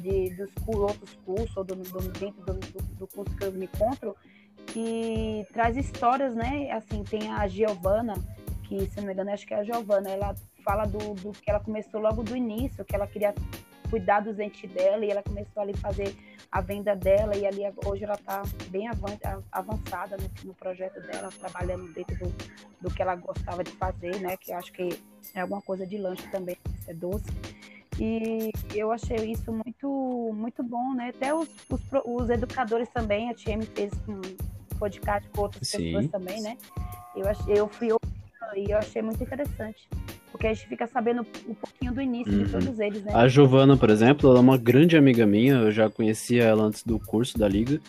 de, 0.00 0.30
dos 0.34 0.50
outros 0.66 1.18
cursos 1.24 1.56
ou 1.56 1.64
do, 1.64 1.76
do, 1.76 2.00
dentro 2.12 2.42
do, 2.44 2.82
do, 2.98 3.06
curso 3.06 3.34
que 3.36 3.44
eu 3.44 3.52
me 3.52 3.64
encontro 3.64 4.14
que 4.66 5.46
traz 5.52 5.76
histórias, 5.76 6.34
né? 6.34 6.70
Assim, 6.72 7.02
tem 7.04 7.30
a 7.30 7.46
Giovana, 7.46 8.14
que, 8.70 8.88
se 8.88 8.96
não 8.98 9.06
me 9.08 9.12
engano, 9.12 9.32
acho 9.32 9.46
que 9.46 9.52
é 9.52 9.58
a 9.58 9.64
Giovana, 9.64 10.08
ela 10.10 10.34
fala 10.64 10.86
do, 10.86 11.14
do 11.14 11.32
que 11.32 11.50
ela 11.50 11.58
começou 11.58 12.00
logo 12.00 12.22
do 12.22 12.36
início, 12.36 12.84
que 12.84 12.94
ela 12.94 13.06
queria 13.06 13.34
cuidar 13.90 14.20
dos 14.20 14.36
dentes 14.36 14.70
dela 14.70 15.04
e 15.04 15.10
ela 15.10 15.22
começou 15.22 15.60
ali 15.60 15.76
fazer 15.76 16.14
a 16.52 16.60
venda 16.60 16.94
dela 16.94 17.36
e 17.36 17.44
ali 17.44 17.62
hoje 17.84 18.04
ela 18.04 18.14
está 18.14 18.42
bem 18.68 18.88
avançada 19.50 20.16
no, 20.16 20.48
no, 20.48 20.54
projeto 20.54 21.00
dela, 21.00 21.28
trabalhando 21.38 21.92
dentro 21.92 22.16
do, 22.16 22.32
do 22.80 22.94
que 22.94 23.02
ela 23.02 23.16
gostava 23.16 23.64
de 23.64 23.72
fazer, 23.72 24.20
né? 24.20 24.36
Que 24.36 24.52
acho 24.52 24.72
que 24.72 24.88
é 25.34 25.40
alguma 25.40 25.60
coisa 25.60 25.84
de 25.84 25.98
lanche 25.98 26.26
também, 26.28 26.56
é 26.86 26.94
doce. 26.94 27.26
E 27.98 28.52
eu 28.74 28.92
achei 28.92 29.32
isso 29.32 29.52
muito, 29.52 30.32
muito 30.32 30.62
bom, 30.62 30.94
né? 30.94 31.08
Até 31.08 31.34
os, 31.34 31.48
os, 31.68 31.80
os 32.04 32.30
educadores 32.30 32.88
também, 32.90 33.28
a 33.30 33.34
TM 33.34 33.66
fez 33.74 33.92
um 34.08 34.20
podcast 34.78 35.28
com 35.30 35.42
outras 35.42 35.66
Sim. 35.66 35.78
pessoas 35.78 36.08
também, 36.08 36.40
né? 36.40 36.56
Eu, 37.16 37.28
achei, 37.28 37.58
eu 37.58 37.68
fui 37.68 37.92
e 38.56 38.70
eu 38.70 38.78
achei 38.78 39.02
muito 39.02 39.22
interessante. 39.22 39.88
Porque 40.30 40.46
a 40.46 40.54
gente 40.54 40.68
fica 40.68 40.86
sabendo 40.86 41.26
um 41.48 41.54
pouquinho 41.54 41.92
do 41.92 42.00
início 42.00 42.32
uhum. 42.32 42.44
de 42.44 42.50
todos 42.50 42.78
eles, 42.78 43.02
né? 43.04 43.12
A 43.14 43.26
Giovana, 43.28 43.76
por 43.76 43.90
exemplo, 43.90 44.30
ela 44.30 44.38
é 44.38 44.42
uma 44.42 44.56
grande 44.56 44.96
amiga 44.96 45.26
minha, 45.26 45.54
eu 45.54 45.72
já 45.72 45.90
conhecia 45.90 46.44
ela 46.44 46.64
antes 46.64 46.82
do 46.84 46.98
curso 46.98 47.38
da 47.38 47.48
Liga. 47.48 47.80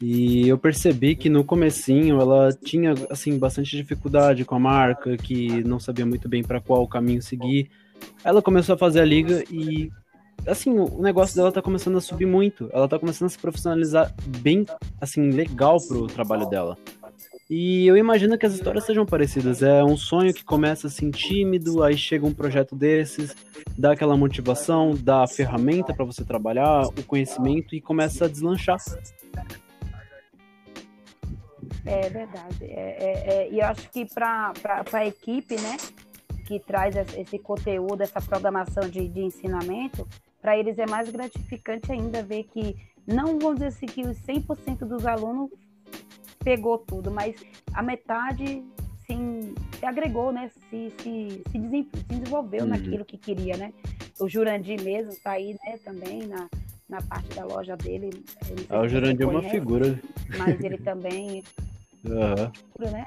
E 0.00 0.48
eu 0.48 0.56
percebi 0.56 1.14
que 1.14 1.28
no 1.28 1.44
comecinho 1.44 2.20
ela 2.20 2.52
tinha 2.52 2.94
assim 3.10 3.38
bastante 3.38 3.76
dificuldade 3.76 4.46
com 4.46 4.54
a 4.54 4.58
marca, 4.58 5.16
que 5.16 5.62
não 5.62 5.78
sabia 5.78 6.06
muito 6.06 6.26
bem 6.26 6.42
para 6.42 6.60
qual 6.60 6.88
caminho 6.88 7.20
seguir. 7.20 7.70
Ela 8.24 8.40
começou 8.40 8.74
a 8.74 8.78
fazer 8.78 9.00
a 9.00 9.04
liga 9.04 9.44
e 9.50 9.90
assim, 10.46 10.70
o 10.70 11.02
negócio 11.02 11.36
dela 11.36 11.52
tá 11.52 11.60
começando 11.60 11.98
a 11.98 12.00
subir 12.00 12.26
muito. 12.26 12.70
Ela 12.72 12.88
tá 12.88 12.98
começando 12.98 13.26
a 13.26 13.30
se 13.30 13.38
profissionalizar 13.38 14.14
bem, 14.38 14.64
assim, 15.00 15.30
legal 15.30 15.76
pro 15.86 16.06
trabalho 16.06 16.48
dela. 16.48 16.78
E 17.50 17.84
eu 17.84 17.96
imagino 17.96 18.38
que 18.38 18.46
as 18.46 18.54
histórias 18.54 18.84
sejam 18.84 19.04
parecidas. 19.04 19.60
É 19.60 19.82
um 19.82 19.96
sonho 19.96 20.32
que 20.32 20.44
começa 20.44 20.86
assim 20.86 21.10
tímido, 21.10 21.82
aí 21.82 21.96
chega 21.96 22.24
um 22.24 22.32
projeto 22.32 22.76
desses, 22.76 23.34
dá 23.76 23.90
aquela 23.90 24.16
motivação, 24.16 24.94
dá 24.94 25.24
a 25.24 25.26
ferramenta 25.26 25.92
para 25.92 26.04
você 26.04 26.24
trabalhar, 26.24 26.86
o 26.86 27.02
conhecimento 27.02 27.74
e 27.74 27.80
começa 27.80 28.26
a 28.26 28.28
deslanchar. 28.28 28.78
É 31.84 32.08
verdade. 32.08 32.62
É, 32.62 32.68
é, 32.68 33.34
é, 33.34 33.50
e 33.50 33.58
eu 33.58 33.66
acho 33.66 33.90
que 33.90 34.06
para 34.06 34.52
a 34.92 35.06
equipe, 35.06 35.56
né, 35.56 35.76
que 36.46 36.60
traz 36.60 36.94
esse 36.94 37.36
conteúdo, 37.36 38.00
essa 38.00 38.20
programação 38.20 38.88
de, 38.88 39.08
de 39.08 39.22
ensinamento, 39.22 40.06
para 40.40 40.56
eles 40.56 40.78
é 40.78 40.86
mais 40.86 41.10
gratificante 41.10 41.90
ainda 41.90 42.22
ver 42.22 42.44
que 42.44 42.76
não 43.04 43.40
vamos 43.40 43.54
dizer 43.54 43.66
assim 43.66 43.86
que 43.86 44.02
os 44.02 44.16
100% 44.18 44.86
dos 44.86 45.04
alunos 45.04 45.50
pegou 46.42 46.78
tudo, 46.78 47.10
mas 47.10 47.34
a 47.72 47.82
metade 47.82 48.64
sim, 49.06 49.54
se 49.78 49.84
agregou, 49.84 50.32
né? 50.32 50.50
Se, 50.70 50.92
se, 50.98 51.42
se, 51.50 51.58
desenvolveu 52.08 52.62
uhum. 52.62 52.68
naquilo 52.68 53.04
que 53.04 53.18
queria, 53.18 53.56
né? 53.56 53.72
O 54.18 54.28
Jurandir 54.28 54.82
mesmo 54.82 55.10
está 55.10 55.32
aí, 55.32 55.56
né, 55.64 55.78
também 55.84 56.26
na, 56.26 56.48
na 56.88 57.00
parte 57.02 57.34
da 57.34 57.44
loja 57.44 57.76
dele. 57.76 58.10
Ah, 58.68 58.80
o 58.80 58.88
Jurandir 58.88 59.22
é 59.22 59.26
uma 59.26 59.42
figura. 59.42 59.98
Mas 60.38 60.62
ele 60.62 60.78
também. 60.78 61.42
uhum. 62.04 62.90
né? 62.90 63.06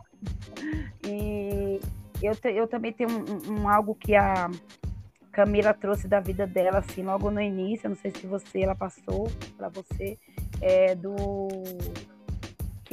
E 1.07 1.79
eu, 2.21 2.33
eu 2.51 2.67
também 2.67 2.91
tenho 2.93 3.09
um, 3.09 3.61
um, 3.61 3.69
algo 3.69 3.95
que 3.95 4.15
a 4.15 4.49
Camila 5.31 5.73
trouxe 5.73 6.07
da 6.07 6.19
vida 6.19 6.47
dela, 6.47 6.79
assim, 6.79 7.03
logo 7.03 7.29
no 7.29 7.41
início. 7.41 7.85
Eu 7.85 7.91
não 7.91 7.97
sei 7.97 8.11
se 8.11 8.25
você, 8.25 8.61
ela 8.61 8.75
passou 8.75 9.29
para 9.57 9.69
você, 9.69 10.17
é, 10.61 10.95
do 10.95 11.15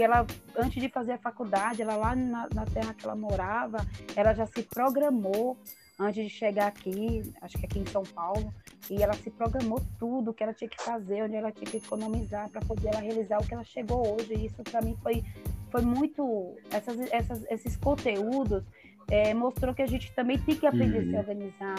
que 0.01 0.05
ela, 0.05 0.27
antes 0.57 0.81
de 0.81 0.89
fazer 0.89 1.13
a 1.13 1.19
faculdade, 1.19 1.83
ela 1.83 1.95
lá 1.95 2.17
na, 2.17 2.49
na 2.55 2.65
terra 2.65 2.95
que 2.95 3.05
ela 3.05 3.15
morava, 3.15 3.87
ela 4.17 4.33
já 4.33 4.47
se 4.47 4.63
programou 4.63 5.59
antes 5.99 6.25
de 6.25 6.31
chegar 6.31 6.69
aqui, 6.69 7.23
acho 7.43 7.59
que 7.59 7.67
aqui 7.67 7.81
em 7.81 7.85
São 7.85 8.03
Paulo, 8.03 8.51
e 8.91 9.03
ela 9.03 9.13
se 9.13 9.31
programou 9.31 9.79
tudo 9.99 10.31
o 10.31 10.35
que 10.35 10.43
ela 10.43 10.55
tinha 10.55 10.71
que 10.71 10.83
fazer, 10.83 11.25
onde 11.25 11.37
ela 11.37 11.53
tinha 11.53 11.71
que 11.71 11.77
economizar 11.77 12.49
para 12.49 12.63
poder 12.63 12.89
ela 12.89 13.01
realizar 13.01 13.43
o 13.43 13.47
que 13.47 13.53
ela 13.53 13.63
chegou 13.63 14.15
hoje. 14.15 14.33
E 14.33 14.47
isso 14.47 14.63
para 14.63 14.81
mim 14.81 14.97
foi, 15.03 15.23
foi 15.71 15.83
muito. 15.83 16.57
Essas, 16.71 16.99
essas, 17.13 17.45
esses 17.51 17.77
conteúdos 17.77 18.65
é, 19.11 19.35
mostrou 19.35 19.75
que 19.75 19.83
a 19.83 19.87
gente 19.87 20.11
também 20.15 20.39
tem 20.39 20.57
que 20.57 20.67
aprender 20.67 20.97
uhum. 20.97 21.03
a 21.03 21.05
se 21.05 21.13
uhum. 21.13 21.19
organizar, 21.19 21.75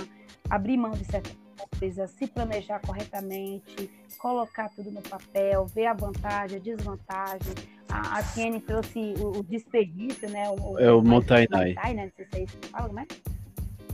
abrir 0.48 0.78
mão 0.78 0.92
de 0.92 1.06
certas 1.06 1.36
coisas, 1.80 2.12
se 2.12 2.28
planejar 2.28 2.80
corretamente, 2.80 3.89
colocar 4.17 4.69
tudo 4.69 4.91
no 4.91 5.02
papel, 5.02 5.65
ver 5.67 5.88
a 5.88 5.93
vantagem, 5.93 6.58
a 6.58 6.62
desvantagem. 6.62 7.54
A, 7.89 8.19
a 8.19 8.24
Tiene 8.24 8.62
trouxe 8.62 9.13
o, 9.19 9.39
o, 9.39 9.43
desperdício, 9.43 10.30
né? 10.30 10.50
O, 10.50 10.80
é 10.80 10.91
o 10.91 11.02
Montainai. 11.02 11.74
Né? 11.93 12.06
Não 12.06 12.12
sei 12.15 12.26
se 12.26 12.38
é 12.38 12.43
isso 12.43 12.58
que 12.58 12.67
fala, 12.69 12.93
né? 12.93 13.06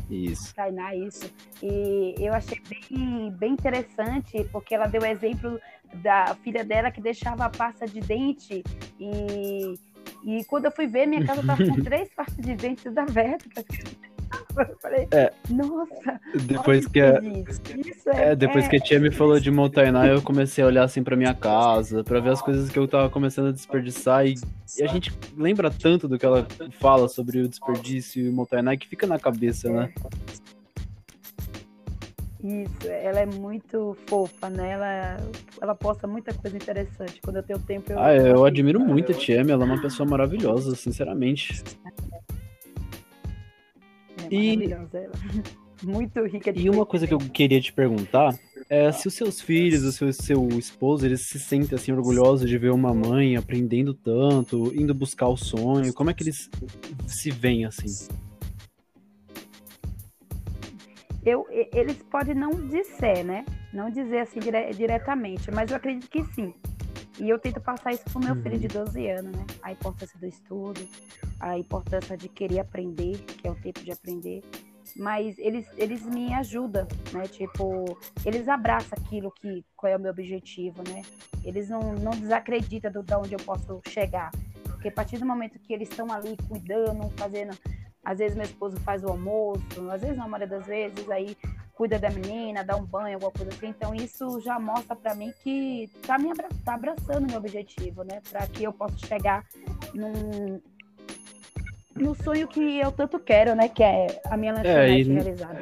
Isso. 0.09 0.55
Tainá, 0.55 0.95
isso. 0.95 1.29
E 1.61 2.15
eu 2.17 2.33
achei 2.33 2.61
bem, 2.69 3.31
bem 3.31 3.53
interessante, 3.53 4.43
porque 4.51 4.73
ela 4.73 4.87
deu 4.87 5.01
o 5.01 5.05
exemplo 5.05 5.59
da 5.95 6.35
filha 6.35 6.63
dela 6.63 6.91
que 6.91 7.01
deixava 7.01 7.45
a 7.45 7.49
pasta 7.49 7.85
de 7.85 7.99
dente 7.99 8.63
e, 8.99 9.73
e 10.23 10.43
quando 10.45 10.65
eu 10.65 10.71
fui 10.71 10.87
ver, 10.87 11.05
minha 11.07 11.25
casa 11.25 11.41
estava 11.41 11.65
com 11.65 11.75
três 11.83 12.09
pastas 12.13 12.45
de 12.45 12.55
dentes 12.55 12.97
abertas. 12.97 13.65
Eu 14.59 14.77
falei, 14.81 15.07
é, 15.11 15.31
nossa. 15.49 16.19
Depois 16.45 16.87
que 16.87 16.99
a, 16.99 17.21
é, 18.13 18.31
é, 18.31 18.35
depois 18.35 18.65
é, 18.65 18.69
que 18.69 18.75
a 18.77 18.79
tia 18.79 18.99
me 18.99 19.11
falou 19.11 19.39
de 19.39 19.51
Montainá, 19.51 20.07
eu 20.07 20.21
comecei 20.21 20.63
a 20.63 20.67
olhar 20.67 20.83
assim 20.83 21.03
para 21.03 21.15
minha 21.15 21.33
casa, 21.33 22.03
para 22.03 22.19
ver 22.19 22.31
as 22.31 22.41
coisas 22.41 22.69
que 22.69 22.79
eu 22.79 22.87
tava 22.87 23.09
começando 23.09 23.47
a 23.47 23.51
desperdiçar 23.51 24.25
e, 24.25 24.35
e, 24.77 24.83
a 24.83 24.87
gente 24.87 25.13
lembra 25.37 25.69
tanto 25.69 26.07
do 26.07 26.17
que 26.17 26.25
ela 26.25 26.47
fala 26.79 27.07
sobre 27.07 27.39
o 27.39 27.47
desperdício 27.47 28.25
e 28.25 28.29
o 28.29 28.33
Montainá 28.33 28.75
que 28.75 28.87
fica 28.87 29.05
na 29.05 29.19
cabeça, 29.19 29.69
né? 29.69 29.93
Isso, 32.43 32.87
ela 32.87 33.19
é 33.19 33.25
muito 33.25 33.97
fofa, 34.07 34.49
né? 34.49 34.71
Ela, 34.71 35.17
ela 35.59 35.75
posta 35.75 36.07
muita 36.07 36.33
coisa 36.33 36.55
interessante. 36.55 37.19
Quando 37.21 37.37
eu 37.37 37.43
tenho 37.43 37.59
tempo, 37.59 37.91
eu. 37.91 37.99
Ah, 37.99 38.15
eu 38.15 38.45
admiro 38.45 38.79
muito 38.79 39.11
a 39.11 39.15
Tia 39.15 39.41
ela 39.41 39.51
é 39.51 39.67
uma 39.67 39.81
pessoa 39.81 40.07
maravilhosa, 40.07 40.75
sinceramente. 40.75 41.63
É 44.31 44.35
e... 44.35 44.57
Muito 45.83 46.25
rica 46.25 46.51
de 46.51 46.65
E 46.65 46.69
uma 46.69 46.85
coisa 46.85 47.05
que 47.05 47.13
eu 47.13 47.19
queria 47.19 47.61
te 47.61 47.71
perguntar 47.71 48.33
é 48.69 48.91
se 48.91 49.07
os 49.07 49.13
seus 49.13 49.39
filhos, 49.39 49.83
o 49.83 49.91
seu, 49.91 50.11
seu 50.11 50.47
esposo, 50.57 51.05
eles 51.05 51.21
se 51.21 51.39
sentem 51.39 51.75
assim 51.75 51.91
orgulhosos 51.91 52.49
de 52.49 52.57
ver 52.57 52.71
uma 52.71 52.93
mãe 52.93 53.35
aprendendo 53.35 53.93
tanto, 53.93 54.73
indo 54.75 54.93
buscar 54.93 55.27
o 55.27 55.37
sonho, 55.37 55.93
como 55.93 56.09
é 56.09 56.13
que 56.13 56.23
eles 56.23 56.49
se 57.05 57.29
veem 57.29 57.65
assim? 57.65 58.07
Eu, 61.23 61.45
eles 61.73 61.97
podem 62.09 62.33
não 62.33 62.49
dizer, 62.51 63.23
né? 63.23 63.45
Não 63.73 63.89
dizer 63.89 64.19
assim 64.19 64.39
dire, 64.39 64.71
diretamente, 64.71 65.51
mas 65.51 65.69
eu 65.69 65.77
acredito 65.77 66.09
que 66.09 66.23
sim. 66.33 66.53
E 67.19 67.29
eu 67.29 67.39
tento 67.39 67.59
passar 67.59 67.93
isso 67.93 68.03
pro 68.05 68.19
meu 68.19 68.35
uhum. 68.35 68.41
filho 68.41 68.59
de 68.59 68.67
12 68.67 69.09
anos, 69.09 69.31
né? 69.35 69.45
A 69.63 69.71
importância 69.71 70.17
do 70.19 70.25
estudo, 70.25 70.87
a 71.39 71.57
importância 71.57 72.15
de 72.15 72.29
querer 72.29 72.59
aprender, 72.59 73.17
que 73.17 73.47
é 73.47 73.51
o 73.51 73.55
tempo 73.55 73.83
de 73.83 73.91
aprender. 73.91 74.43
Mas 74.95 75.37
eles, 75.37 75.67
eles 75.77 76.03
me 76.05 76.33
ajudam, 76.33 76.87
né? 77.11 77.23
Tipo, 77.27 77.97
eles 78.25 78.47
abraçam 78.47 78.97
aquilo 78.99 79.31
que 79.31 79.65
qual 79.75 79.91
é 79.91 79.97
o 79.97 79.99
meu 79.99 80.11
objetivo, 80.11 80.83
né? 80.87 81.01
Eles 81.43 81.69
não, 81.69 81.93
não 81.93 82.11
desacreditam 82.11 82.91
do, 82.91 83.03
de 83.03 83.15
onde 83.15 83.33
eu 83.33 83.39
posso 83.39 83.81
chegar. 83.87 84.31
Porque 84.63 84.89
a 84.89 84.91
partir 84.91 85.17
do 85.17 85.25
momento 85.25 85.59
que 85.59 85.73
eles 85.73 85.89
estão 85.89 86.11
ali 86.11 86.37
cuidando, 86.47 87.09
fazendo. 87.17 87.57
Às 88.05 88.19
vezes 88.19 88.37
meu 88.37 88.45
esposo 88.45 88.77
faz 88.77 89.03
o 89.03 89.07
almoço, 89.07 89.61
às 89.91 90.01
vezes, 90.01 90.15
na 90.15 90.25
maioria 90.27 90.47
das 90.47 90.65
vezes, 90.65 91.09
aí 91.09 91.35
cuida 91.77 91.99
da 91.99 92.09
menina, 92.09 92.63
dá 92.63 92.75
um 92.75 92.83
banho, 92.83 93.13
alguma 93.13 93.31
coisa 93.31 93.51
assim. 93.51 93.67
Então 93.67 93.93
isso 93.93 94.41
já 94.41 94.59
mostra 94.59 94.95
para 94.95 95.13
mim 95.13 95.31
que 95.43 95.87
tá 96.05 96.17
me 96.17 96.31
abra 96.31 96.49
tá 96.65 96.73
abraçando 96.73 97.27
meu 97.27 97.37
objetivo, 97.37 98.03
né? 98.03 98.19
Para 98.31 98.47
que 98.47 98.63
eu 98.63 98.73
possa 98.73 98.97
chegar 98.97 99.45
num 99.93 100.59
no 101.95 102.15
sonho 102.15 102.47
que 102.47 102.79
eu 102.79 102.91
tanto 102.91 103.19
quero, 103.19 103.55
né? 103.55 103.69
Que 103.69 103.83
é 103.83 104.21
a 104.25 104.35
minha 104.35 104.53
lanchonete 104.53 105.09
é, 105.09 105.13
realizada. 105.13 105.59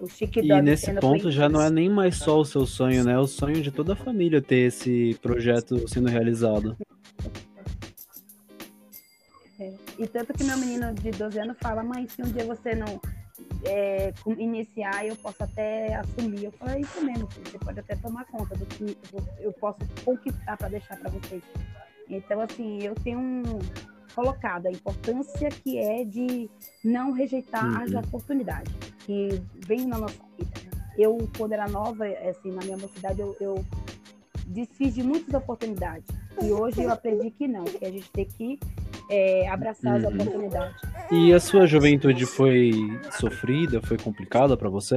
O 0.00 0.08
Chique 0.08 0.40
e 0.40 0.62
nesse 0.62 0.92
ponto 0.94 1.30
já 1.30 1.48
não 1.48 1.60
é 1.60 1.70
nem 1.70 1.88
mais 1.88 2.16
só 2.16 2.38
o 2.38 2.44
seu 2.44 2.66
sonho, 2.66 3.04
né? 3.04 3.12
É 3.12 3.18
o 3.18 3.26
sonho 3.26 3.60
de 3.62 3.70
toda 3.70 3.92
a 3.92 3.96
família 3.96 4.42
ter 4.42 4.66
esse 4.66 5.18
projeto 5.22 5.88
sendo 5.88 6.08
realizado. 6.08 6.76
É. 9.58 9.72
E 9.98 10.06
tanto 10.06 10.32
que 10.32 10.44
meu 10.44 10.56
menino 10.56 10.94
de 10.94 11.10
12 11.10 11.40
anos 11.40 11.56
fala, 11.60 11.82
mãe, 11.82 12.06
se 12.08 12.22
um 12.22 12.30
dia 12.30 12.44
você 12.44 12.76
não 12.76 13.00
é, 13.64 14.12
iniciar, 14.36 15.06
eu 15.06 15.16
posso 15.16 15.42
até 15.42 15.94
assumir. 15.94 16.44
Eu 16.44 16.52
falei, 16.52 16.76
é 16.76 16.80
isso 16.80 17.04
mesmo, 17.04 17.28
você 17.44 17.58
pode 17.58 17.80
até 17.80 17.96
tomar 17.96 18.24
conta 18.26 18.56
do 18.56 18.66
que 18.66 18.96
eu 19.40 19.52
posso 19.52 19.78
conquistar 20.04 20.56
para 20.56 20.68
deixar 20.68 20.96
para 20.96 21.10
vocês. 21.10 21.42
Então, 22.08 22.40
assim, 22.40 22.82
eu 22.82 22.94
tenho 22.94 23.18
um, 23.18 23.42
colocado 24.14 24.66
a 24.66 24.70
importância 24.70 25.48
que 25.48 25.78
é 25.78 26.04
de 26.04 26.50
não 26.84 27.12
rejeitar 27.12 27.64
uhum. 27.64 27.82
as 27.82 27.92
oportunidades 27.92 28.72
que 29.00 29.40
vêm 29.66 29.86
na 29.86 29.98
nossa 29.98 30.18
vida. 30.36 30.50
Eu, 30.96 31.16
quando 31.36 31.52
era 31.52 31.68
nova, 31.68 32.04
assim, 32.28 32.50
na 32.50 32.62
minha 32.62 32.76
mocidade, 32.76 33.20
eu, 33.20 33.36
eu 33.38 33.64
desfiz 34.48 34.94
de 34.94 35.02
muitas 35.02 35.32
oportunidades. 35.34 36.08
E 36.42 36.50
hoje 36.50 36.82
eu 36.82 36.90
aprendi 36.90 37.30
que 37.30 37.46
não, 37.46 37.64
que 37.64 37.84
a 37.84 37.90
gente 37.90 38.10
tem 38.10 38.24
que 38.24 38.58
é, 39.08 39.48
abraçar 39.48 39.96
as 39.96 40.02
uhum. 40.02 40.14
oportunidades. 40.14 40.80
E 41.10 41.32
a 41.32 41.40
sua 41.40 41.66
juventude 41.66 42.26
foi 42.26 42.72
sofrida, 43.18 43.80
foi 43.80 43.96
complicada 43.96 44.56
para 44.56 44.68
você? 44.68 44.96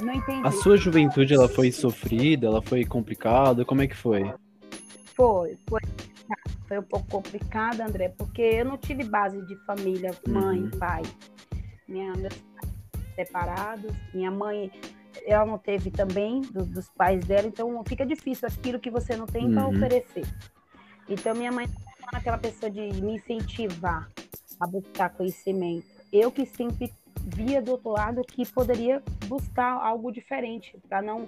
Não 0.00 0.12
entendi. 0.12 0.46
A 0.46 0.50
sua 0.50 0.76
juventude 0.76 1.34
ela 1.34 1.48
foi 1.48 1.70
sofrida, 1.70 2.46
ela 2.46 2.62
foi 2.62 2.84
complicada, 2.84 3.64
como 3.64 3.82
é 3.82 3.86
que 3.86 3.96
foi? 3.96 4.32
Foi, 5.14 5.58
foi, 5.68 5.80
foi 6.66 6.78
um 6.78 6.82
pouco 6.82 7.06
complicada, 7.08 7.84
André, 7.84 8.10
porque 8.16 8.42
eu 8.42 8.64
não 8.64 8.78
tive 8.78 9.04
base 9.04 9.40
de 9.46 9.56
família, 9.64 10.12
mãe, 10.26 10.62
uhum. 10.62 10.70
pai. 10.78 11.02
Minha, 11.86 12.12
meus 12.14 12.34
pais 12.34 12.72
separados, 13.14 13.92
minha 14.12 14.30
mãe 14.30 14.70
ela 15.24 15.46
não 15.46 15.58
teve 15.58 15.90
também 15.90 16.42
do, 16.42 16.64
dos 16.64 16.88
pais 16.90 17.24
dela, 17.24 17.46
então 17.46 17.82
fica 17.86 18.04
difícil 18.04 18.48
aquilo 18.48 18.78
que 18.78 18.90
você 18.90 19.16
não 19.16 19.26
tem 19.26 19.46
uhum. 19.46 19.54
para 19.54 19.68
oferecer. 19.68 20.26
Então, 21.08 21.34
minha 21.34 21.52
mãe 21.52 21.68
é 22.12 22.16
aquela 22.16 22.38
pessoa 22.38 22.70
de 22.70 22.80
me 23.00 23.16
incentivar 23.16 24.10
a 24.60 24.66
buscar 24.66 25.10
conhecimento. 25.10 25.86
Eu 26.12 26.30
que 26.30 26.46
sempre 26.46 26.92
via 27.26 27.60
do 27.60 27.72
outro 27.72 27.90
lado 27.90 28.22
que 28.22 28.46
poderia 28.46 29.02
buscar 29.26 29.72
algo 29.72 30.12
diferente, 30.12 30.78
para 30.88 31.02
não, 31.02 31.24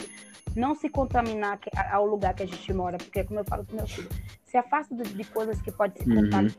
não 0.54 0.74
se 0.74 0.88
contaminar 0.88 1.58
ao 1.90 2.06
lugar 2.06 2.34
que 2.34 2.42
a 2.42 2.46
gente 2.46 2.72
mora, 2.72 2.96
porque, 2.96 3.24
como 3.24 3.40
eu 3.40 3.44
falo 3.44 3.64
para 3.64 3.76
meu 3.76 3.86
filho, 3.86 4.08
se 4.44 4.56
afasta 4.56 4.94
de 4.94 5.24
coisas 5.24 5.60
que 5.60 5.72
podem 5.72 6.00
se 6.00 6.08
uhum. 6.08 6.24
contaminar, 6.24 6.56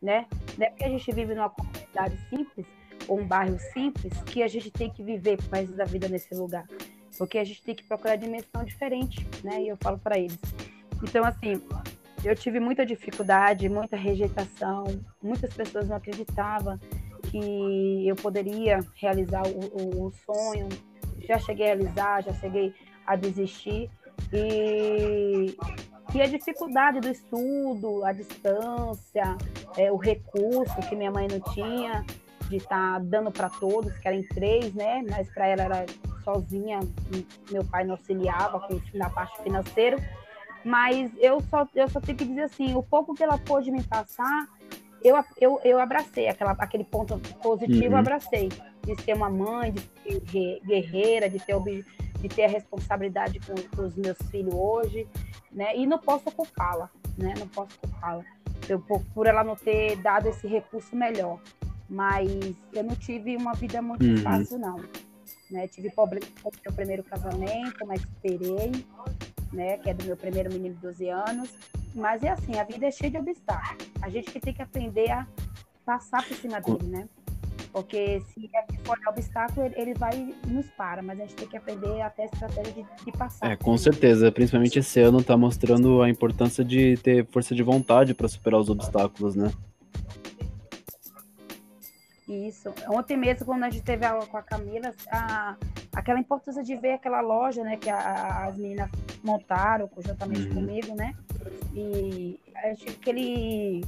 né? 0.00 0.26
Não 0.56 0.66
é 0.66 0.70
porque 0.70 0.84
a 0.84 0.88
gente 0.88 1.12
vive 1.12 1.34
numa 1.34 1.50
comunidade 1.50 2.18
simples, 2.30 2.66
ou 3.06 3.20
um 3.20 3.26
bairro 3.26 3.58
simples, 3.72 4.12
que 4.22 4.42
a 4.42 4.48
gente 4.48 4.70
tem 4.70 4.90
que 4.90 5.02
viver 5.02 5.38
resto 5.52 5.76
da 5.76 5.84
vida 5.84 6.08
nesse 6.08 6.34
lugar. 6.34 6.66
Porque 7.16 7.38
a 7.38 7.44
gente 7.44 7.62
tem 7.62 7.74
que 7.74 7.84
procurar 7.84 8.16
dimensão 8.16 8.64
diferente, 8.64 9.26
né? 9.42 9.62
E 9.62 9.68
eu 9.68 9.76
falo 9.76 9.98
para 9.98 10.18
eles. 10.18 10.38
Então, 11.02 11.24
assim, 11.24 11.60
eu 12.24 12.34
tive 12.34 12.58
muita 12.60 12.84
dificuldade, 12.84 13.68
muita 13.68 13.96
rejeitação, 13.96 14.84
muitas 15.22 15.52
pessoas 15.54 15.88
não 15.88 15.96
acreditavam 15.96 16.78
que 17.30 18.08
eu 18.08 18.16
poderia 18.16 18.80
realizar 18.94 19.42
o, 19.46 20.04
o, 20.04 20.06
o 20.06 20.12
sonho. 20.12 20.68
Já 21.20 21.38
cheguei 21.38 21.66
a 21.66 21.74
realizar, 21.74 22.22
já 22.22 22.32
cheguei 22.34 22.74
a 23.06 23.16
desistir. 23.16 23.90
E, 24.32 25.56
e 26.14 26.22
a 26.22 26.26
dificuldade 26.26 27.00
do 27.00 27.08
estudo, 27.08 28.04
a 28.04 28.12
distância, 28.12 29.36
é, 29.76 29.92
o 29.92 29.96
recurso 29.96 30.74
que 30.88 30.96
minha 30.96 31.10
mãe 31.10 31.28
não 31.30 31.40
tinha 31.52 32.04
de 32.48 32.56
estar 32.56 32.94
tá 32.94 32.98
dando 32.98 33.30
para 33.30 33.50
todos, 33.50 33.96
que 33.98 34.08
eram 34.08 34.22
três, 34.34 34.74
né? 34.74 35.04
Mas 35.08 35.28
para 35.30 35.46
ela 35.46 35.62
era 35.64 35.86
sozinha, 36.24 36.80
meu 37.50 37.64
pai 37.64 37.84
não 37.84 37.92
auxiliava 37.92 38.60
com 38.60 38.80
na 38.94 39.10
parte 39.10 39.42
financeira. 39.42 39.96
Mas 40.64 41.10
eu 41.18 41.40
só, 41.42 41.66
eu 41.74 41.88
só 41.88 42.00
tenho 42.00 42.18
que 42.18 42.24
dizer 42.24 42.42
assim, 42.42 42.74
o 42.74 42.82
pouco 42.82 43.14
que 43.14 43.22
ela 43.22 43.38
pôde 43.38 43.70
me 43.70 43.82
passar, 43.82 44.48
eu, 45.02 45.16
eu, 45.40 45.60
eu 45.64 45.78
abracei, 45.78 46.28
aquela, 46.28 46.52
aquele 46.52 46.84
ponto 46.84 47.18
positivo 47.42 47.94
uhum. 47.94 47.96
abracei. 47.96 48.48
De 48.84 49.00
ser 49.02 49.14
uma 49.14 49.28
mãe, 49.28 49.72
de 49.72 49.80
ser 50.30 50.60
guerreira, 50.64 51.28
de 51.28 51.38
ter, 51.38 51.54
de 52.20 52.28
ter 52.28 52.44
a 52.44 52.48
responsabilidade 52.48 53.38
com, 53.40 53.54
com 53.76 53.82
os 53.82 53.94
meus 53.96 54.16
filhos 54.30 54.54
hoje, 54.54 55.06
né? 55.52 55.76
E 55.76 55.86
não 55.86 55.98
posso 55.98 56.30
culpá-la, 56.30 56.90
né? 57.16 57.34
Não 57.38 57.46
posso 57.48 57.78
culpá-la. 57.78 58.24
Eu, 58.66 58.80
por, 58.80 59.02
por 59.14 59.26
ela 59.26 59.44
não 59.44 59.56
ter 59.56 59.96
dado 59.96 60.28
esse 60.28 60.46
recurso 60.46 60.96
melhor. 60.96 61.38
Mas 61.88 62.28
eu 62.72 62.82
não 62.82 62.94
tive 62.96 63.36
uma 63.36 63.54
vida 63.54 63.80
muito 63.80 64.04
uhum. 64.04 64.18
fácil, 64.18 64.58
não. 64.58 64.76
Né? 65.50 65.68
Tive 65.68 65.90
problema 65.90 66.26
com 66.42 66.48
o 66.48 66.52
meu 66.64 66.72
primeiro 66.72 67.02
casamento, 67.02 67.86
mas 67.86 68.00
superei 68.02 68.72
né? 69.52 69.78
Que 69.78 69.90
é 69.90 69.94
do 69.94 70.04
meu 70.04 70.16
primeiro 70.16 70.52
menino 70.52 70.74
de 70.74 70.80
12 70.80 71.08
anos. 71.08 71.50
Mas 71.94 72.22
é 72.22 72.30
assim, 72.30 72.58
a 72.58 72.64
vida 72.64 72.86
é 72.86 72.90
cheia 72.90 73.10
de 73.10 73.18
obstáculos. 73.18 73.90
A 74.02 74.08
gente 74.08 74.30
que 74.30 74.40
tem 74.40 74.54
que 74.54 74.62
aprender 74.62 75.10
a 75.10 75.26
passar 75.84 76.26
por 76.26 76.36
cima 76.36 76.60
dele, 76.60 76.84
né? 76.84 77.08
Porque 77.72 78.20
se 78.32 78.50
for 78.84 78.98
obstáculo, 79.08 79.70
ele, 79.76 79.94
vai 79.94 80.34
nos 80.46 80.66
para, 80.70 81.02
mas 81.02 81.20
a 81.20 81.22
gente 81.22 81.34
tem 81.34 81.48
que 81.48 81.56
aprender 81.56 82.00
até 82.00 82.22
a 82.22 82.26
estratégia 82.26 82.72
de, 82.72 83.04
de 83.04 83.12
passar. 83.12 83.50
É, 83.50 83.56
com 83.56 83.76
certeza. 83.76 84.32
Principalmente 84.32 84.78
esse 84.78 85.00
ano 85.00 85.22
tá 85.22 85.36
mostrando 85.36 86.02
a 86.02 86.08
importância 86.08 86.64
de 86.64 86.96
ter 86.98 87.26
força 87.26 87.54
de 87.54 87.62
vontade 87.62 88.14
para 88.14 88.26
superar 88.26 88.58
os 88.58 88.70
obstáculos, 88.70 89.34
né? 89.34 89.52
Isso. 92.28 92.72
Ontem 92.88 93.16
mesmo, 93.16 93.46
quando 93.46 93.64
a 93.64 93.70
gente 93.70 93.82
teve 93.82 94.04
aula 94.04 94.26
com 94.26 94.36
a 94.36 94.42
Camila, 94.42 94.94
a, 95.10 95.56
aquela 95.94 96.20
importância 96.20 96.62
de 96.62 96.76
ver 96.76 96.92
aquela 96.92 97.20
loja, 97.22 97.62
né, 97.64 97.76
que 97.76 97.88
a, 97.88 98.46
as 98.46 98.56
meninas 98.56 98.90
montaram 99.24 99.88
conjuntamente 99.88 100.46
Uhum. 100.48 100.54
comigo, 100.54 100.94
né? 100.94 101.14
E 101.74 102.38
acho 102.54 102.84
que 102.84 102.90
aquele, 102.90 103.84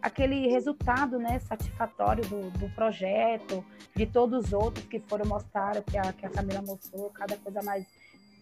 aquele 0.00 0.48
resultado, 0.48 1.18
né, 1.18 1.38
satisfatório 1.40 2.24
do, 2.26 2.50
do 2.58 2.68
projeto, 2.74 3.62
de 3.94 4.06
todos 4.06 4.46
os 4.46 4.52
outros 4.54 4.86
que 4.86 4.98
foram 5.00 5.26
mostrar, 5.26 5.80
que 5.82 5.98
a, 5.98 6.12
que 6.12 6.24
a 6.24 6.30
Camila 6.30 6.62
mostrou, 6.62 7.10
cada 7.10 7.36
coisa 7.36 7.62
mais, 7.62 7.86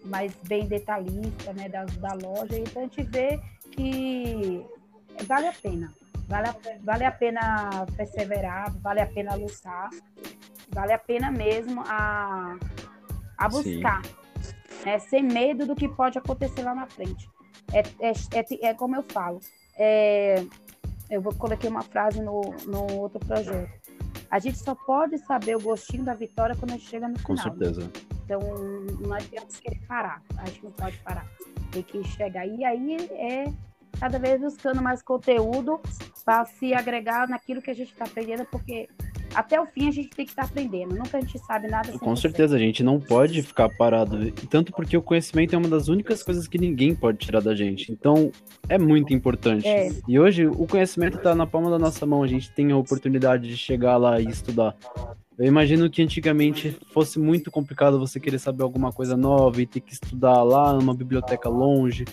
mais 0.04 0.32
bem 0.46 0.66
detalhista, 0.66 1.52
né, 1.52 1.68
da, 1.68 1.84
da 1.84 2.14
loja. 2.14 2.56
Então 2.58 2.82
a 2.82 2.86
gente 2.86 3.02
vê 3.02 3.40
que 3.72 4.64
vale 5.26 5.48
a 5.48 5.52
pena. 5.52 5.92
Vale 6.28 6.48
a, 6.48 6.56
vale 6.82 7.04
a 7.04 7.12
pena 7.12 7.86
perseverar, 7.96 8.72
vale 8.78 9.00
a 9.00 9.06
pena 9.06 9.34
lutar, 9.34 9.90
vale 10.70 10.92
a 10.92 10.98
pena 10.98 11.30
mesmo 11.30 11.82
a, 11.86 12.56
a 13.36 13.48
buscar, 13.48 14.02
né, 14.84 14.98
sem 14.98 15.22
medo 15.22 15.66
do 15.66 15.74
que 15.74 15.88
pode 15.88 16.18
acontecer 16.18 16.62
lá 16.62 16.74
na 16.74 16.86
frente. 16.86 17.28
É, 17.72 17.80
é, 18.08 18.12
é, 18.12 18.68
é 18.68 18.74
como 18.74 18.96
eu 18.96 19.02
falo, 19.02 19.40
é, 19.76 20.44
eu 21.10 21.20
vou 21.20 21.34
coloquei 21.34 21.68
uma 21.68 21.82
frase 21.82 22.20
no, 22.22 22.40
no 22.66 23.00
outro 23.00 23.20
projeto. 23.20 23.70
A 24.30 24.38
gente 24.38 24.58
só 24.58 24.74
pode 24.74 25.18
saber 25.18 25.56
o 25.56 25.60
gostinho 25.60 26.04
da 26.04 26.14
vitória 26.14 26.56
quando 26.56 26.70
a 26.70 26.74
gente 26.74 26.88
chega 26.88 27.06
no 27.06 27.22
Com 27.22 27.36
final. 27.36 27.54
certeza. 27.54 27.90
Então, 28.24 28.40
não 28.98 29.12
adianta 29.12 29.48
querer 29.60 29.80
parar. 29.86 30.22
A 30.38 30.46
gente 30.46 30.64
não 30.64 30.70
pode 30.70 30.96
parar. 30.98 31.26
Tem 31.70 31.82
que 31.82 32.02
chegar. 32.04 32.46
E 32.46 32.64
aí 32.64 32.96
é 33.10 33.52
cada 34.02 34.18
vez 34.18 34.40
buscando 34.40 34.82
mais 34.82 35.00
conteúdo 35.00 35.78
para 36.24 36.44
se 36.44 36.74
agregar 36.74 37.28
naquilo 37.28 37.62
que 37.62 37.70
a 37.70 37.74
gente 37.74 37.92
está 37.92 38.04
aprendendo, 38.04 38.44
porque 38.50 38.88
até 39.32 39.60
o 39.60 39.64
fim 39.64 39.86
a 39.86 39.92
gente 39.92 40.10
tem 40.10 40.26
que 40.26 40.32
estar 40.32 40.42
aprendendo. 40.42 40.96
Nunca 40.96 41.18
a 41.18 41.20
gente 41.20 41.38
sabe 41.38 41.68
nada. 41.68 41.96
Com 42.00 42.12
100%. 42.12 42.16
certeza, 42.16 42.56
a 42.56 42.58
gente 42.58 42.82
não 42.82 42.98
pode 42.98 43.40
ficar 43.42 43.68
parado. 43.68 44.32
Tanto 44.50 44.72
porque 44.72 44.96
o 44.96 45.02
conhecimento 45.02 45.54
é 45.54 45.58
uma 45.58 45.68
das 45.68 45.86
únicas 45.86 46.20
coisas 46.20 46.48
que 46.48 46.58
ninguém 46.58 46.96
pode 46.96 47.18
tirar 47.18 47.40
da 47.40 47.54
gente. 47.54 47.92
Então, 47.92 48.32
é 48.68 48.76
muito 48.76 49.14
importante. 49.14 49.68
É. 49.68 49.90
E 50.08 50.18
hoje, 50.18 50.48
o 50.48 50.66
conhecimento 50.66 51.18
está 51.18 51.32
na 51.32 51.46
palma 51.46 51.70
da 51.70 51.78
nossa 51.78 52.04
mão. 52.04 52.24
A 52.24 52.26
gente 52.26 52.50
tem 52.50 52.72
a 52.72 52.76
oportunidade 52.76 53.46
de 53.46 53.56
chegar 53.56 53.98
lá 53.98 54.20
e 54.20 54.26
estudar. 54.26 54.74
Eu 55.38 55.46
imagino 55.46 55.88
que 55.88 56.02
antigamente 56.02 56.76
fosse 56.92 57.20
muito 57.20 57.52
complicado 57.52 58.00
você 58.00 58.18
querer 58.18 58.40
saber 58.40 58.64
alguma 58.64 58.90
coisa 58.90 59.16
nova 59.16 59.62
e 59.62 59.66
ter 59.66 59.80
que 59.80 59.92
estudar 59.92 60.42
lá 60.42 60.72
numa 60.72 60.92
biblioteca 60.92 61.48
longe. 61.48 62.04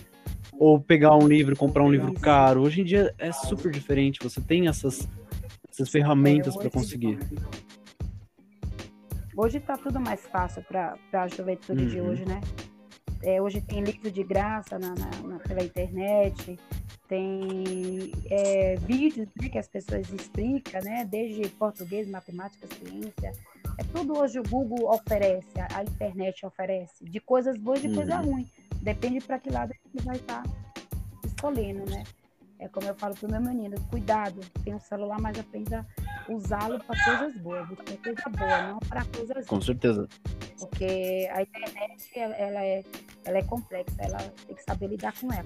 Ou 0.59 0.77
pegar 0.77 1.15
um 1.15 1.25
livro, 1.25 1.55
comprar 1.55 1.83
um 1.85 1.89
livro 1.89 2.11
caro. 2.11 2.61
Hoje 2.63 2.81
em 2.81 2.83
dia 2.83 3.15
é 3.17 3.31
super 3.31 3.71
diferente. 3.71 4.19
Você 4.21 4.41
tem 4.41 4.67
essas, 4.67 5.07
essas 5.71 5.89
ferramentas 5.89 6.57
para 6.57 6.69
conseguir. 6.69 7.17
Hoje 9.37 9.57
está 9.57 9.77
tudo 9.77 10.01
mais 10.01 10.19
fácil 10.27 10.61
para 10.63 10.97
a 11.13 11.27
juventude 11.29 11.85
de 11.85 12.01
Uhum. 12.01 12.07
hoje, 12.09 12.25
né? 12.25 12.41
É, 13.23 13.41
hoje 13.41 13.61
tem 13.61 13.81
livro 13.81 14.11
de 14.11 14.21
graça 14.21 14.77
na, 14.77 14.89
na- 14.95 15.27
na- 15.27 15.39
pela 15.39 15.63
internet, 15.63 16.57
tem 17.07 18.11
é, 18.29 18.75
vídeos 18.85 19.29
né, 19.41 19.47
que 19.47 19.57
as 19.57 19.67
pessoas 19.69 20.09
explicam, 20.11 20.81
né? 20.83 21.05
Desde 21.09 21.47
português, 21.51 22.05
matemática, 22.09 22.67
ciência. 22.67 23.31
É 23.77 23.83
tudo 23.93 24.17
hoje 24.17 24.39
o 24.39 24.43
Google 24.43 24.89
oferece, 24.93 25.47
a, 25.57 25.79
a 25.79 25.83
internet 25.83 26.45
oferece, 26.45 27.03
de 27.05 27.19
coisas 27.21 27.57
boas 27.57 27.79
e 27.81 27.87
de 27.87 27.95
coisa 27.95 28.19
Uhum. 28.19 28.31
ruim. 28.33 28.47
Depende 28.81 29.19
para 29.21 29.39
que 29.39 29.49
lado 29.49 29.73
que 29.91 30.03
vai 30.03 30.15
estar 30.15 30.43
escolhendo, 31.25 31.89
né? 31.89 32.03
É 32.59 32.67
como 32.67 32.87
eu 32.87 32.95
falo 32.95 33.15
pro 33.15 33.31
meu 33.31 33.39
menino, 33.39 33.79
cuidado, 33.89 34.41
tem 34.65 34.75
um 34.75 34.79
celular, 34.79 35.17
mas 35.21 35.39
aprenda 35.39 35.87
a 36.27 36.31
usá-lo 36.33 36.77
para 36.83 37.03
coisas 37.05 37.41
boas, 37.41 37.67
para 37.69 37.97
coisa 37.97 38.29
boa, 38.37 38.61
não 38.63 38.79
para 38.79 39.05
coisas 39.05 39.47
Com 39.47 39.61
certeza. 39.61 40.09
porque 40.59 41.29
a 41.31 41.41
internet 41.41 42.09
ela, 42.17 42.61
é, 42.65 42.83
ela 43.23 43.37
é 43.37 43.43
complexa, 43.43 43.95
ela 43.99 44.17
tem 44.45 44.55
que 44.57 44.63
saber 44.63 44.87
lidar 44.87 45.13
com 45.21 45.31
ela, 45.31 45.43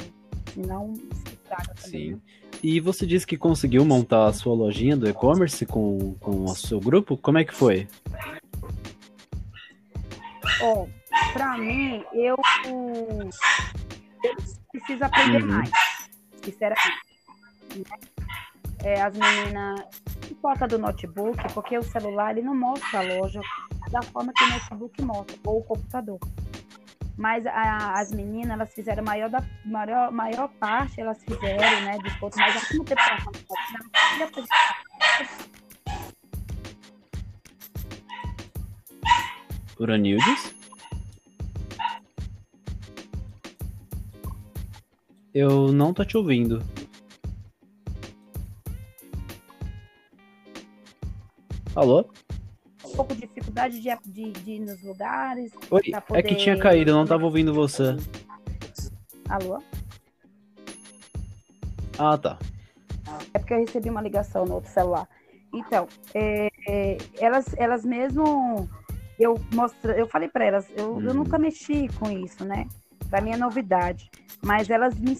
senão 0.54 0.96
se 0.96 1.34
estraga 1.34 1.74
também. 1.76 2.02
Sim. 2.02 2.12
né? 2.14 2.22
E 2.64 2.80
você 2.80 3.06
disse 3.06 3.28
que 3.28 3.38
conseguiu 3.38 3.86
montar 3.86 4.26
a 4.26 4.34
sua 4.34 4.56
lojinha 4.56 4.98
do 4.98 5.08
e-commerce 5.08 5.66
com, 5.68 6.16
com 6.16 6.46
o 6.46 6.56
seu 6.56 6.80
grupo? 6.80 7.16
Como 7.16 7.38
é 7.38 7.44
que 7.44 7.54
foi? 7.54 7.88
Ó, 10.62 10.88
pra 11.34 11.58
mim, 11.58 12.04
eu, 12.14 12.36
eu 12.66 13.30
preciso 14.72 15.04
aprender 15.06 15.42
Uhum. 15.44 15.48
mais, 15.48 15.72
sinceramente. 16.44 17.02
né? 17.76 17.84
É, 18.84 19.02
as 19.02 19.14
meninas, 19.16 19.54
não 19.54 20.30
importa 20.30 20.68
do 20.68 20.78
notebook, 20.78 21.38
porque 21.54 21.78
o 21.78 21.84
celular 21.84 22.32
ele 22.32 22.42
não 22.46 22.54
mostra 22.56 23.00
a 23.00 23.02
loja 23.02 23.40
da 23.92 24.02
forma 24.02 24.34
que 24.34 24.44
o 24.44 24.50
notebook 24.50 25.02
mostra, 25.04 25.38
ou 25.46 25.60
o 25.60 25.64
computador. 25.64 26.20
Mas 27.18 27.46
a- 27.46 27.94
as 28.00 28.12
meninas, 28.12 28.52
elas 28.52 28.74
fizeram 28.74 29.04
a 29.04 29.06
maior, 29.06 29.30
da, 29.30 29.42
maior, 29.64 30.12
maior 30.12 30.50
parte, 30.60 31.00
elas 31.00 31.24
fizeram, 31.24 31.82
né, 31.82 31.98
desconto, 32.00 32.38
mas 32.40 32.54
fazendo, 32.56 32.86
elas 32.92 34.32
queriam 34.32 34.34
fazer 34.34 34.48
Uranildes? 39.80 40.54
Eu 45.34 45.72
não 45.72 45.94
tô 45.94 46.06
te 46.06 46.16
ouvindo. 46.18 46.62
Alô? 51.76 52.06
um 52.86 52.96
pouco 52.96 53.16
de 53.16 53.22
dificuldade 53.22 53.80
de, 53.80 53.90
de, 54.06 54.32
de 54.32 54.52
ir 54.52 54.60
nos 54.60 54.84
lugares. 54.84 55.52
Oi, 55.72 55.82
Pra 55.90 56.04
é 56.20 56.22
que 56.22 56.36
tinha 56.36 56.56
poder- 56.56 56.62
caído, 56.70 56.92
eu 56.92 56.96
não 56.96 57.08
tava 57.08 57.26
ouvindo 57.26 57.52
você. 57.54 57.96
Alô? 59.28 59.60
Ah, 61.98 62.16
tá. 62.18 62.38
É 63.34 63.40
porque 63.40 63.54
eu 63.56 63.60
recebi 63.60 63.90
uma 63.90 64.02
ligação 64.02 64.46
no 64.46 64.56
outro 64.56 64.70
celular. 64.70 65.08
Então, 65.52 65.88
é, 66.14 66.50
é, 66.68 66.98
elas, 67.18 67.46
elas 67.58 67.84
mesmo, 67.84 68.70
eu 69.18 69.40
mostra, 69.54 69.98
eu 69.98 70.08
falei 70.08 70.30
para 70.30 70.46
elas, 70.46 70.68
eu, 70.72 70.78
eu 71.02 71.08
Uhum. 71.08 71.14
nunca 71.14 71.40
mexi 71.40 71.88
com 72.00 72.12
isso, 72.12 72.46
né? 72.46 72.68
Mim 73.22 73.32
é 73.32 73.38
novidade. 73.38 74.10
Mas 74.42 74.70
elas 74.70 74.96
me 74.96 75.18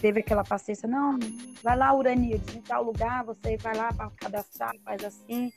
teve 0.00 0.20
aquela 0.20 0.42
paciência, 0.42 0.88
não, 0.88 1.18
vai 1.62 1.76
lá, 1.76 1.94
Uranildes, 1.94 2.56
em 2.56 2.60
tal 2.60 2.82
lugar, 2.82 3.24
você 3.24 3.56
vai 3.56 3.76
lá 3.76 3.92
para 3.92 4.10
cadastrar, 4.10 4.74
faz 4.84 5.04
assim. 5.04 5.52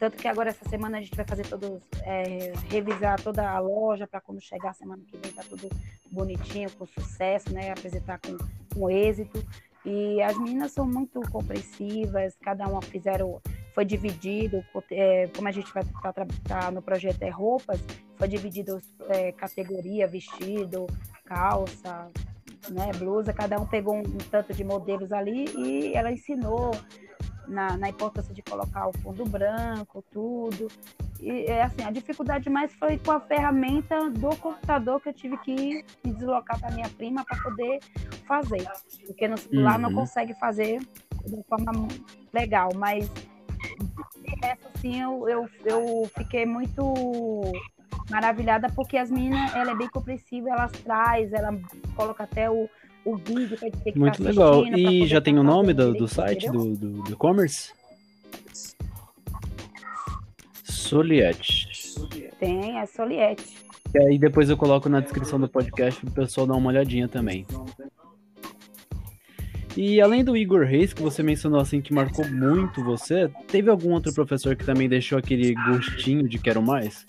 Tanto 0.00 0.16
que 0.16 0.26
agora 0.26 0.50
essa 0.50 0.68
semana 0.68 0.98
a 0.98 1.00
gente 1.00 1.14
vai 1.14 1.24
fazer 1.24 1.46
todos, 1.46 1.80
é, 2.02 2.52
revisar 2.68 3.22
toda 3.22 3.48
a 3.48 3.60
loja 3.60 4.06
para 4.06 4.20
quando 4.20 4.40
chegar 4.40 4.70
a 4.70 4.74
semana 4.74 5.02
que 5.06 5.16
vem 5.16 5.32
tá 5.32 5.44
tudo 5.48 5.68
bonitinho, 6.10 6.70
com 6.72 6.84
sucesso, 6.84 7.52
né? 7.52 7.70
Apresentar 7.70 8.18
com, 8.18 8.36
com 8.74 8.90
êxito. 8.90 9.46
E 9.84 10.20
as 10.22 10.36
meninas 10.36 10.72
são 10.72 10.86
muito 10.86 11.20
compreensivas, 11.30 12.34
cada 12.42 12.66
uma 12.66 12.82
fizeram, 12.82 13.40
foi 13.74 13.84
dividido, 13.84 14.64
é, 14.90 15.28
como 15.34 15.48
a 15.48 15.52
gente 15.52 15.72
vai 15.74 15.82
estar 15.82 16.70
no 16.72 16.80
projeto 16.80 17.20
é 17.22 17.28
roupas, 17.28 17.80
foi 18.16 18.28
dividido 18.28 18.80
é, 19.08 19.32
categoria, 19.32 20.06
vestido, 20.06 20.86
calça, 21.24 22.08
né, 22.70 22.92
blusa, 22.96 23.32
cada 23.32 23.60
um 23.60 23.66
pegou 23.66 23.96
um, 23.96 24.00
um 24.00 24.18
tanto 24.30 24.54
de 24.54 24.62
modelos 24.62 25.10
ali 25.12 25.46
e 25.58 25.92
ela 25.94 26.12
ensinou 26.12 26.70
na, 27.48 27.76
na 27.76 27.88
importância 27.88 28.32
de 28.32 28.42
colocar 28.42 28.88
o 28.88 28.92
fundo 28.98 29.24
branco, 29.24 30.02
tudo. 30.10 30.68
E 31.20 31.44
é 31.46 31.62
assim, 31.62 31.82
a 31.84 31.90
dificuldade 31.90 32.48
mais 32.48 32.72
foi 32.74 32.96
com 32.98 33.10
a 33.10 33.20
ferramenta 33.20 34.08
do 34.10 34.34
computador 34.36 35.00
que 35.00 35.08
eu 35.08 35.12
tive 35.12 35.36
que 35.38 35.84
me 36.04 36.12
deslocar 36.12 36.58
para 36.60 36.70
minha 36.70 36.88
prima 36.90 37.24
para 37.24 37.38
poder 37.42 37.80
fazer. 38.26 38.66
Porque 39.06 39.26
no 39.28 39.36
celular 39.36 39.78
não 39.78 39.90
Uhum. 39.90 39.96
consegue 39.96 40.32
fazer 40.34 40.80
de 41.26 41.42
forma 41.48 41.72
legal, 42.32 42.70
mas 42.74 43.10
essa 44.42 44.68
assim 44.74 45.00
eu, 45.00 45.28
eu, 45.28 45.48
eu 45.64 46.10
fiquei 46.16 46.46
muito 46.46 47.52
maravilhada 48.10 48.68
porque 48.74 48.96
as 48.96 49.10
meninas, 49.10 49.54
ela 49.54 49.72
é 49.72 49.74
bem 49.74 49.88
compreensiva, 49.88 50.50
elas 50.50 50.72
traz, 50.72 51.32
ela 51.32 51.58
coloca 51.96 52.24
até 52.24 52.50
o, 52.50 52.68
o 53.04 53.16
vídeo 53.16 53.56
que 53.56 53.66
a 53.66 53.68
gente 53.68 53.82
tem 53.82 53.92
que 53.92 53.98
Muito 53.98 54.22
tá 54.22 54.28
legal. 54.28 54.62
pra 54.62 54.78
E 54.78 55.06
já 55.06 55.20
tem 55.20 55.38
o 55.38 55.42
nome 55.42 55.72
do, 55.72 55.92
do 55.92 56.08
site, 56.08 56.46
entendeu? 56.46 56.74
do, 56.74 56.76
do, 56.76 57.02
do 57.02 57.12
e-commerce? 57.12 57.72
Soliette. 60.64 61.68
Tem, 62.38 62.78
é 62.78 62.86
Soliette. 62.86 63.56
E 63.94 63.98
aí 63.98 64.18
depois 64.18 64.50
eu 64.50 64.56
coloco 64.56 64.88
na 64.88 65.00
descrição 65.00 65.38
do 65.38 65.48
podcast 65.48 66.00
pro 66.00 66.10
pessoal 66.10 66.46
dar 66.46 66.54
uma 66.54 66.68
olhadinha 66.68 67.08
também. 67.08 67.46
E 69.76 70.00
além 70.00 70.22
do 70.22 70.36
Igor 70.36 70.64
Reis, 70.64 70.92
que 70.92 71.02
você 71.02 71.22
mencionou 71.22 71.58
assim 71.60 71.80
que 71.80 71.92
marcou 71.92 72.28
muito 72.30 72.82
você, 72.84 73.28
teve 73.48 73.68
algum 73.68 73.92
outro 73.92 74.14
professor 74.14 74.54
que 74.54 74.64
também 74.64 74.88
deixou 74.88 75.18
aquele 75.18 75.52
gostinho 75.54 76.28
de 76.28 76.38
quero 76.38 76.62
mais? 76.62 77.04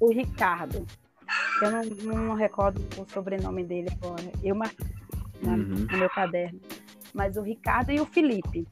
O 0.00 0.12
Ricardo. 0.12 0.84
Eu 1.62 1.70
não, 1.70 1.84
não 2.26 2.34
recordo 2.34 2.80
o 3.00 3.04
sobrenome 3.12 3.64
dele 3.64 3.88
agora. 4.00 4.22
Eu 4.42 4.54
marquei 4.54 4.86
na- 5.42 5.52
Uhum. 5.52 5.86
no 5.90 5.98
meu 5.98 6.10
caderno. 6.10 6.60
Mas 7.12 7.36
o 7.36 7.42
Ricardo 7.42 7.90
e 7.90 8.00
o 8.00 8.06
Felipe. 8.06 8.66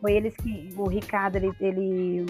Foi 0.00 0.12
eles 0.12 0.34
que. 0.36 0.70
O 0.76 0.88
Ricardo, 0.88 1.36
ele, 1.36 1.52
ele 1.60 2.26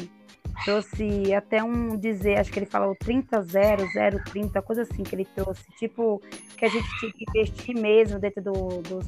trouxe 0.65 1.33
até 1.35 1.63
um 1.63 1.97
dizer, 1.97 2.39
acho 2.39 2.51
que 2.53 2.59
ele 2.59 2.67
falou 2.67 2.95
30-0, 2.97 3.87
0-30, 3.93 4.63
coisa 4.63 4.83
assim 4.83 5.03
que 5.03 5.15
ele 5.15 5.25
trouxe. 5.25 5.65
Tipo, 5.79 6.21
que 6.57 6.65
a 6.65 6.69
gente 6.69 6.89
tinha 6.99 7.13
que 7.13 7.25
investir 7.29 7.75
mesmo 7.77 8.19
dentro 8.19 8.43
do, 8.43 8.53
dos, 8.83 9.07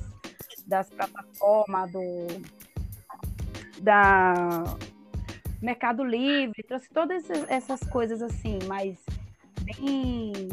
das 0.67 0.89
plataformas, 0.91 1.91
do. 1.93 2.27
Da. 3.81 4.65
Mercado 5.61 6.03
Livre, 6.05 6.61
trouxe 6.65 6.89
todas 6.93 7.25
essas- 7.49 7.81
coisas 7.85 8.21
assim, 8.21 8.59
mas 8.67 8.97
bem 9.63 10.49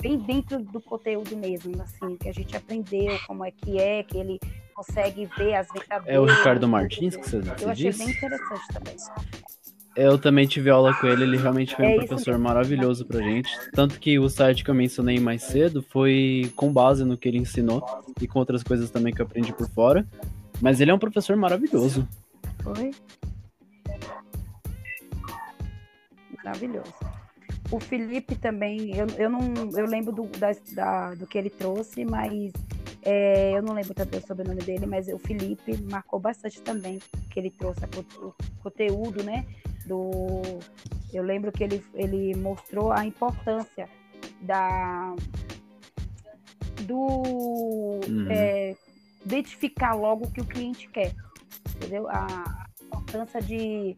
bem 0.00 0.16
dentro 0.18 0.60
do 0.60 0.80
conteúdo 0.80 1.36
mesmo, 1.36 1.82
assim, 1.82 2.16
que 2.16 2.28
a 2.28 2.32
gente 2.32 2.56
aprendeu 2.56 3.18
como 3.26 3.44
é 3.44 3.50
que 3.50 3.78
é, 3.78 4.02
que 4.04 4.16
ele 4.16 4.38
consegue 4.72 5.26
ver 5.36 5.54
as 5.56 5.66
verdadeiras. 5.68 6.06
É 6.14 6.20
o 6.20 6.24
Ricardo 6.24 6.68
Martins 6.68 7.16
que 7.16 7.28
você, 7.28 7.38
Eu 7.38 7.42
você 7.42 7.64
achei 7.64 7.90
disse? 7.90 7.98
bem 8.04 8.14
interessante 8.14 8.68
também. 8.72 8.96
Eu 10.00 10.16
também 10.16 10.46
tive 10.46 10.70
aula 10.70 10.94
com 10.94 11.08
ele, 11.08 11.24
ele 11.24 11.36
realmente 11.36 11.74
foi 11.74 11.84
um 11.84 11.88
É 11.88 11.96
professor 11.96 12.38
maravilhoso 12.38 13.04
pra 13.04 13.20
gente. 13.20 13.50
Tanto 13.72 13.98
que 13.98 14.16
o 14.16 14.28
site 14.28 14.62
que 14.62 14.70
eu 14.70 14.74
mencionei 14.74 15.18
mais 15.18 15.42
cedo 15.42 15.82
foi 15.82 16.52
com 16.54 16.72
base 16.72 17.04
no 17.04 17.18
que 17.18 17.26
ele 17.28 17.38
ensinou 17.38 17.84
e 18.20 18.28
com 18.28 18.38
outras 18.38 18.62
coisas 18.62 18.90
também 18.90 19.12
que 19.12 19.20
eu 19.20 19.26
aprendi 19.26 19.52
por 19.52 19.68
fora. 19.70 20.06
Mas 20.60 20.80
ele 20.80 20.92
é 20.92 20.94
um 20.94 21.00
professor 21.00 21.36
maravilhoso. 21.36 22.06
Foi? 22.62 22.92
Maravilhoso. 26.44 26.94
O 27.70 27.80
Felipe 27.80 28.36
também, 28.36 28.96
eu, 28.96 29.06
eu 29.18 29.28
não 29.28 29.40
eu 29.76 29.84
lembro 29.86 30.12
do, 30.12 30.26
da, 30.38 30.52
da- 30.74 31.14
do 31.16 31.26
que 31.26 31.36
ele 31.36 31.50
trouxe, 31.50 32.04
mas 32.04 32.52
é, 33.02 33.56
eu 33.58 33.62
não 33.62 33.74
lembro 33.74 33.94
também 33.94 34.20
o 34.20 34.26
sobrenome 34.26 34.62
dele, 34.62 34.86
mas 34.86 35.08
o 35.08 35.18
Felipe 35.18 35.76
marcou 35.90 36.18
bastante 36.20 36.62
também, 36.62 36.98
que 37.30 37.38
ele 37.40 37.50
trouxe 37.50 37.80
o 38.22 38.32
conteúdo, 38.62 39.22
né? 39.22 39.44
Do, 39.88 40.42
eu 41.12 41.22
lembro 41.22 41.50
que 41.50 41.64
ele, 41.64 41.82
ele 41.94 42.36
mostrou 42.36 42.92
a 42.92 43.04
importância 43.06 43.88
da 44.42 45.14
do 46.82 46.98
Uhum. 48.06 48.26
é, 48.30 48.76
identificar 49.24 49.94
logo 49.94 50.26
o 50.26 50.30
que 50.30 50.40
o 50.40 50.44
cliente 50.44 50.88
quer, 50.88 51.14
entendeu? 51.76 52.06
A 52.08 52.66
importância 52.82 53.40
de 53.42 53.96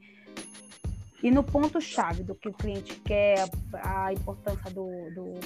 ir 1.23 1.31
no 1.31 1.43
ponto-chave 1.43 2.23
do 2.23 2.35
que 2.35 2.49
o 2.49 2.53
cliente 2.53 2.95
quer, 3.05 3.45
a 3.75 4.13
importância 4.13 4.71
do, 4.71 5.11
do- 5.11 5.41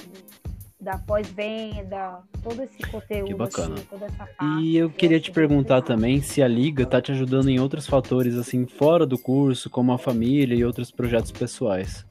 da 0.79 0.97
pós-venda, 0.97 2.19
todo 2.43 2.61
esse 2.61 2.77
conteúdo, 2.91 3.27
Que 3.27 3.33
bacana. 3.33 3.75
assim, 3.75 3.85
toda 3.85 4.05
essa 4.05 4.25
parte. 4.25 4.61
E 4.61 4.77
eu 4.77 4.89
queria 4.89 5.19
te 5.19 5.31
perguntar 5.31 5.81
também 5.81 6.21
se 6.21 6.43
a 6.43 6.47
liga 6.47 6.85
tá 6.85 7.01
te 7.01 7.11
ajudando 7.11 7.49
em 7.49 7.59
outros 7.59 7.87
fatores 7.87 8.35
assim 8.35 8.67
fora 8.67 9.05
do 9.05 9.17
curso, 9.17 9.69
como 9.69 9.91
a 9.93 9.97
família 9.97 10.53
e 10.55 10.63
outros 10.65 10.91
projetos 10.91 11.31
pessoais. 11.31 12.05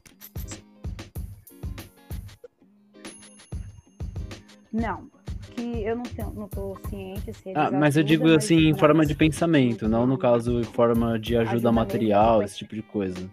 Não, 4.73 5.07
que 5.51 5.83
eu 5.83 5.95
não 5.95 6.03
tenho, 6.03 6.33
não 6.33 6.47
tô 6.49 6.75
ciente 6.89 7.33
se 7.33 7.49
eles 7.49 7.55
Ah, 7.55 7.71
mas 7.71 7.95
eu 7.95 8.03
digo 8.03 8.25
mas 8.25 8.43
assim 8.43 8.67
em 8.67 8.77
forma 8.77 9.05
de 9.05 9.15
pensamento, 9.15 9.87
não 9.87 10.05
no 10.05 10.17
caso 10.17 10.59
em 10.59 10.63
forma 10.65 11.17
de 11.17 11.37
ajuda 11.37 11.51
Ajuda 11.51 11.71
material, 11.71 12.39
mesmo, 12.39 12.43
esse 12.45 12.57
tipo 12.57 12.75
de 12.75 12.81
coisa. 12.81 13.29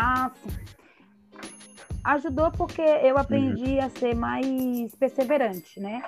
Ah. 0.00 0.30
Ajudou 2.04 2.50
porque 2.52 2.80
eu 2.80 3.18
aprendi 3.18 3.80
a 3.80 3.90
ser 3.90 4.14
mais 4.14 4.94
perseverante, 4.94 5.80
né? 5.80 6.02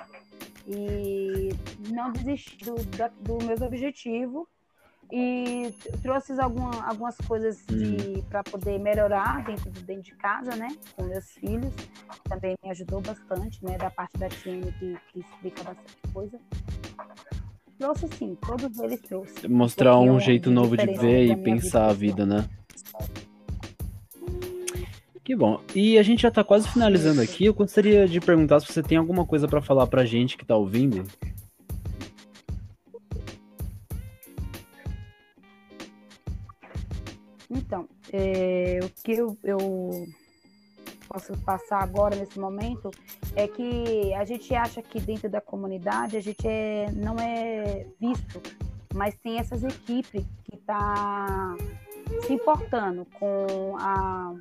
E 0.65 1.49
não 1.89 2.11
desistir 2.11 2.63
do, 2.63 2.75
do 3.19 3.45
meus 3.45 3.61
objetivos. 3.61 4.47
E 5.11 5.75
trouxe 6.01 6.31
alguma, 6.39 6.87
algumas 6.87 7.17
coisas 7.17 7.65
para 8.29 8.41
poder 8.43 8.79
melhorar 8.79 9.43
dentro, 9.43 9.69
dentro 9.69 10.03
de 10.03 10.15
casa, 10.15 10.55
né? 10.55 10.69
Com 10.95 11.03
meus 11.03 11.29
filhos. 11.31 11.73
Também 12.29 12.55
me 12.63 12.71
ajudou 12.71 13.01
bastante, 13.01 13.63
né? 13.63 13.77
Da 13.77 13.91
parte 13.91 14.17
da 14.17 14.29
Tiene 14.29 14.71
que, 14.71 14.97
que 15.11 15.19
explica 15.19 15.63
bastante 15.65 16.13
coisa. 16.13 16.39
Trouxe 17.77 18.07
sim, 18.15 18.37
todos 18.39 18.79
eles 18.79 19.01
trouxe. 19.01 19.47
Mostrar 19.49 19.99
um 19.99 20.17
jeito 20.19 20.49
de 20.49 20.55
novo 20.55 20.77
de 20.77 20.85
ver 20.85 21.25
e 21.25 21.35
pensar 21.35 21.89
a 21.89 21.93
vida 21.93 22.23
vida, 22.23 22.25
né? 22.25 22.49
Que 25.23 25.35
bom. 25.35 25.61
E 25.75 25.99
a 25.99 26.03
gente 26.03 26.23
já 26.23 26.31
tá 26.31 26.43
quase 26.43 26.67
finalizando 26.67 27.21
aqui. 27.21 27.45
Eu 27.45 27.53
gostaria 27.53 28.07
de 28.07 28.19
perguntar 28.19 28.59
se 28.59 28.71
você 28.71 28.81
tem 28.81 28.97
alguma 28.97 29.25
coisa 29.25 29.47
pra 29.47 29.61
falar 29.61 29.85
pra 29.87 30.03
gente 30.03 30.35
que 30.35 30.45
tá 30.45 30.55
ouvindo. 30.55 31.05
Então, 37.49 37.87
é, 38.11 38.79
o 38.81 38.89
que 39.03 39.11
eu, 39.11 39.37
eu 39.43 39.57
posso 41.07 41.33
passar 41.43 41.83
agora 41.83 42.15
nesse 42.15 42.39
momento 42.39 42.89
é 43.35 43.47
que 43.47 44.13
a 44.13 44.25
gente 44.25 44.55
acha 44.55 44.81
que 44.81 44.99
dentro 44.99 45.29
da 45.29 45.41
comunidade 45.41 46.17
a 46.17 46.21
gente 46.21 46.47
é, 46.47 46.89
não 46.91 47.17
é 47.17 47.85
visto, 47.99 48.41
mas 48.93 49.15
tem 49.19 49.37
essas 49.37 49.63
equipes 49.63 50.25
que 50.43 50.57
tá 50.57 51.55
se 52.25 52.33
importando 52.33 53.05
com 53.19 53.75
a 53.77 54.33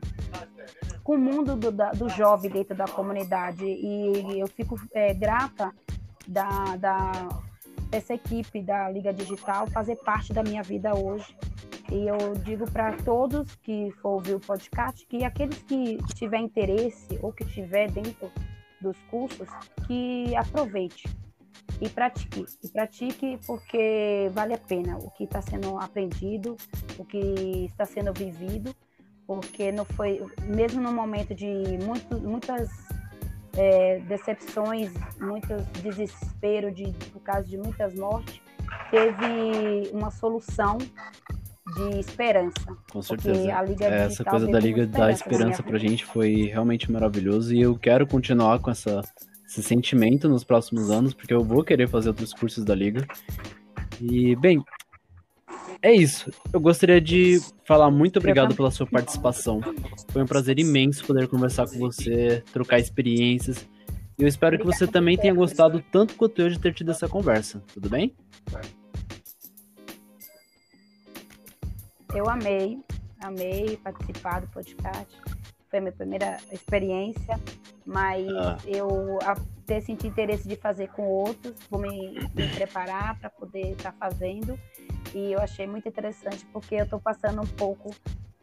com 1.11 1.16
o 1.16 1.18
mundo 1.18 1.56
do, 1.56 1.72
da- 1.72 1.90
do 1.90 2.08
jovem 2.08 2.48
dentro 2.48 2.76
da 2.76 2.84
comunidade. 2.84 3.64
E 3.64 4.38
eu 4.38 4.46
fico 4.46 4.80
é, 4.94 5.12
grata 5.12 5.72
da, 6.28 6.76
da 6.76 7.28
dessa 7.90 8.14
equipe 8.14 8.62
da 8.62 8.88
Liga 8.88 9.12
Digital 9.12 9.66
fazer 9.66 9.96
parte 9.96 10.32
da 10.32 10.44
minha 10.44 10.62
vida 10.62 10.94
hoje. 10.94 11.36
E 11.90 12.06
eu 12.06 12.34
digo 12.44 12.70
para 12.70 12.92
todos 12.98 13.56
que 13.56 13.90
for 14.00 14.11
ouvir 14.11 14.36
o 14.36 14.40
podcast 14.40 15.04
que 15.06 15.24
aqueles 15.24 15.58
que 15.64 15.98
tiver 16.14 16.38
interesse 16.38 17.18
ou 17.20 17.32
que 17.32 17.44
tiver 17.44 17.90
dentro 17.90 18.30
dos 18.80 18.96
cursos, 19.11 19.48
que 19.88 20.36
aproveite 20.36 21.08
e 21.80 21.88
pratique. 21.88 22.46
E 22.62 22.68
pratique 22.68 23.36
porque 23.44 24.30
vale 24.32 24.54
a 24.54 24.58
pena 24.58 24.96
o 24.98 25.11
que 25.11 25.24
está 25.24 25.42
sendo 25.42 25.76
aprendido, 25.76 26.56
o 26.96 27.04
que 27.04 27.64
está 27.64 27.84
sendo 27.84 28.12
vivido, 28.12 28.72
porque 29.37 29.70
não 29.70 29.85
foi, 29.85 30.20
mesmo 30.45 30.81
no 30.81 30.93
momento 30.93 31.33
de 31.35 31.47
muito, 31.85 32.18
muitas 32.20 32.68
é, 33.57 34.01
decepções, 34.01 34.93
muitos 35.20 35.64
desespero 35.83 36.72
de, 36.72 36.93
por 37.12 37.20
causa 37.22 37.47
de 37.47 37.57
muitas 37.57 37.95
mortes, 37.95 38.41
teve 38.91 39.89
uma 39.93 40.11
solução 40.11 40.78
de 40.78 42.01
esperança. 42.01 42.76
Com 42.91 43.01
certeza. 43.01 43.55
a 43.57 43.62
Liga 43.62 43.87
Essa 43.87 44.24
coisa 44.24 44.49
da 44.49 44.59
Liga 44.59 44.85
da 44.85 45.12
esperança 45.12 45.12
Esperança 45.12 45.62
pra 45.62 45.78
vida. 45.78 45.89
gente 45.89 46.05
foi 46.05 46.47
realmente 46.47 46.91
maravilhoso 46.91 47.55
e 47.55 47.61
eu 47.61 47.78
quero 47.78 48.09
continuar 48.09 48.59
com 48.59 48.70
essa, 48.70 49.01
esse 49.47 49.62
sentimento 49.62 50.28
nos 50.28 50.43
próximos 50.43 50.91
anos, 50.91 51.14
porque 51.14 51.33
eu 51.33 51.45
vou 51.45 51.62
querer 51.62 51.89
fazer 51.89 52.09
outros 52.09 52.33
cursos 52.33 52.64
da 52.64 52.74
Liga. 52.74 53.07
E, 54.01 54.35
bem, 54.35 54.64
é 55.83 55.93
isso. 55.93 56.31
Eu 56.53 56.61
gostaria 56.61 57.01
de 57.01 57.41
falar 57.64 57.91
muito 57.91 58.18
obrigado 58.18 58.55
pela 58.55 58.70
sua 58.70 58.87
participação. 58.87 59.61
Foi 60.11 60.22
um 60.22 60.26
prazer 60.26 60.59
imenso 60.59 61.05
poder 61.07 61.28
conversar 61.28 61.68
com 61.68 61.78
você, 61.78 62.43
trocar 62.53 62.78
experiências. 62.78 63.66
E 64.18 64.22
eu 64.22 64.28
espero 64.28 64.59
que 64.59 64.64
você 64.64 64.87
também 64.87 65.16
tenha 65.16 65.33
gostado 65.33 65.83
tanto 65.91 66.14
quanto 66.14 66.41
eu 66.43 66.49
de 66.51 66.59
ter 66.59 66.74
tido 66.74 66.91
essa 66.91 67.09
conversa. 67.09 67.62
Tudo 67.72 67.89
bem? 67.89 68.14
Eu 72.14 72.28
amei, 72.28 72.78
amei 73.22 73.76
participar 73.78 74.41
do 74.41 74.49
podcast. 74.49 75.16
Foi 75.70 75.78
a 75.78 75.83
minha 75.83 75.93
primeira 75.93 76.37
experiência, 76.51 77.39
mas 77.87 78.26
Ah. 78.28 78.59
eu 78.66 79.18
até 79.22 79.81
senti 79.81 80.09
interesse 80.09 80.49
de 80.49 80.57
fazer 80.57 80.89
com 80.89 81.07
outros, 81.07 81.55
vou 81.70 81.81
me, 81.81 82.18
me 82.35 82.49
preparar 82.49 83.16
para 83.20 83.31
poder 83.31 83.70
estar 83.72 83.93
fazendo. 83.93 84.59
E 85.14 85.32
eu 85.32 85.40
achei 85.40 85.66
muito 85.66 85.88
interessante 85.88 86.46
porque 86.52 86.76
eu 86.76 86.84
estou 86.84 87.00
passando 87.00 87.40
um 87.42 87.46
pouco 87.46 87.94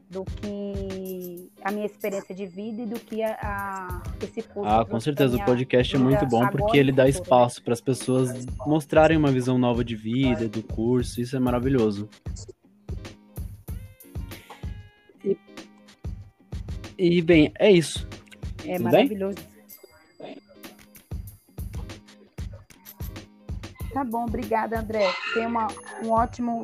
do 0.10 0.24
que 0.24 1.50
a 1.62 1.70
minha 1.72 1.86
experiência 1.86 2.34
de 2.34 2.46
vida 2.46 2.82
e 2.82 2.86
do 2.86 2.98
que 3.00 3.22
a, 3.22 3.38
a- 3.42 4.04
esse 4.24 4.42
curso. 4.42 4.70
Ah, 4.70 4.86
com 4.86 5.00
certeza. 5.00 5.36
O 5.36 5.46
podcast 5.46 5.96
é 5.96 6.00
muito 6.00 6.26
bom 6.28 6.48
porque 6.48 6.78
ele 6.78 6.92
dá 6.94 7.08
espaço 7.10 7.62
para 7.62 7.74
as 7.74 7.82
pessoas 7.82 8.46
mostrarem 8.66 9.18
uma 9.18 9.32
visão 9.32 9.58
nova 9.58 9.84
de 9.84 9.96
vida, 9.98 10.48
do 10.48 10.64
curso. 10.64 11.20
Isso 11.22 11.36
é 11.36 11.40
maravilhoso. 11.40 12.10
E- 15.24 15.38
E, 16.98 17.22
bem, 17.22 17.52
é 17.60 17.70
isso. 17.72 18.08
É 18.66 18.78
Tudo 18.78 18.90
bem? 18.90 19.08
Tá 23.98 24.04
bom, 24.04 24.26
obrigada, 24.26 24.80
André. 24.80 25.12
Tenha 25.34 25.48
uma, 25.48 25.68
um 26.04 26.12
ótimo 26.12 26.62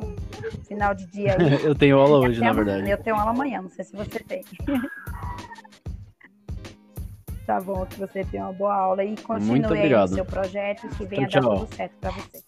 final 0.68 0.94
de 0.94 1.04
dia 1.06 1.32
aí. 1.32 1.38
Eu 1.66 1.74
tenho 1.74 1.98
aula 1.98 2.20
hoje, 2.20 2.40
na 2.40 2.52
verdade. 2.52 2.88
Eu 2.88 2.96
tenho 2.96 3.16
aula 3.16 3.32
amanhã, 3.32 3.60
não 3.60 3.70
sei 3.70 3.84
se 3.84 3.96
você 3.96 4.20
tem. 4.20 4.44
tá 7.44 7.60
bom, 7.60 7.84
que 7.86 7.98
você 7.98 8.22
tenha 8.22 8.44
uma 8.44 8.52
boa 8.52 8.72
aula 8.72 9.02
e 9.02 9.16
continue 9.16 9.50
Muito 9.50 9.74
aí 9.74 9.80
obrigado. 9.80 10.14
seu 10.14 10.24
projeto 10.24 10.86
e 10.86 10.90
que 10.90 11.04
venha 11.06 11.26
Então, 11.26 11.42
dar 11.42 11.58
tudo 11.58 11.74
certo 11.74 11.94
pra 12.00 12.10
você. 12.12 12.40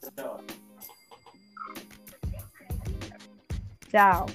Tchau. 3.91 4.27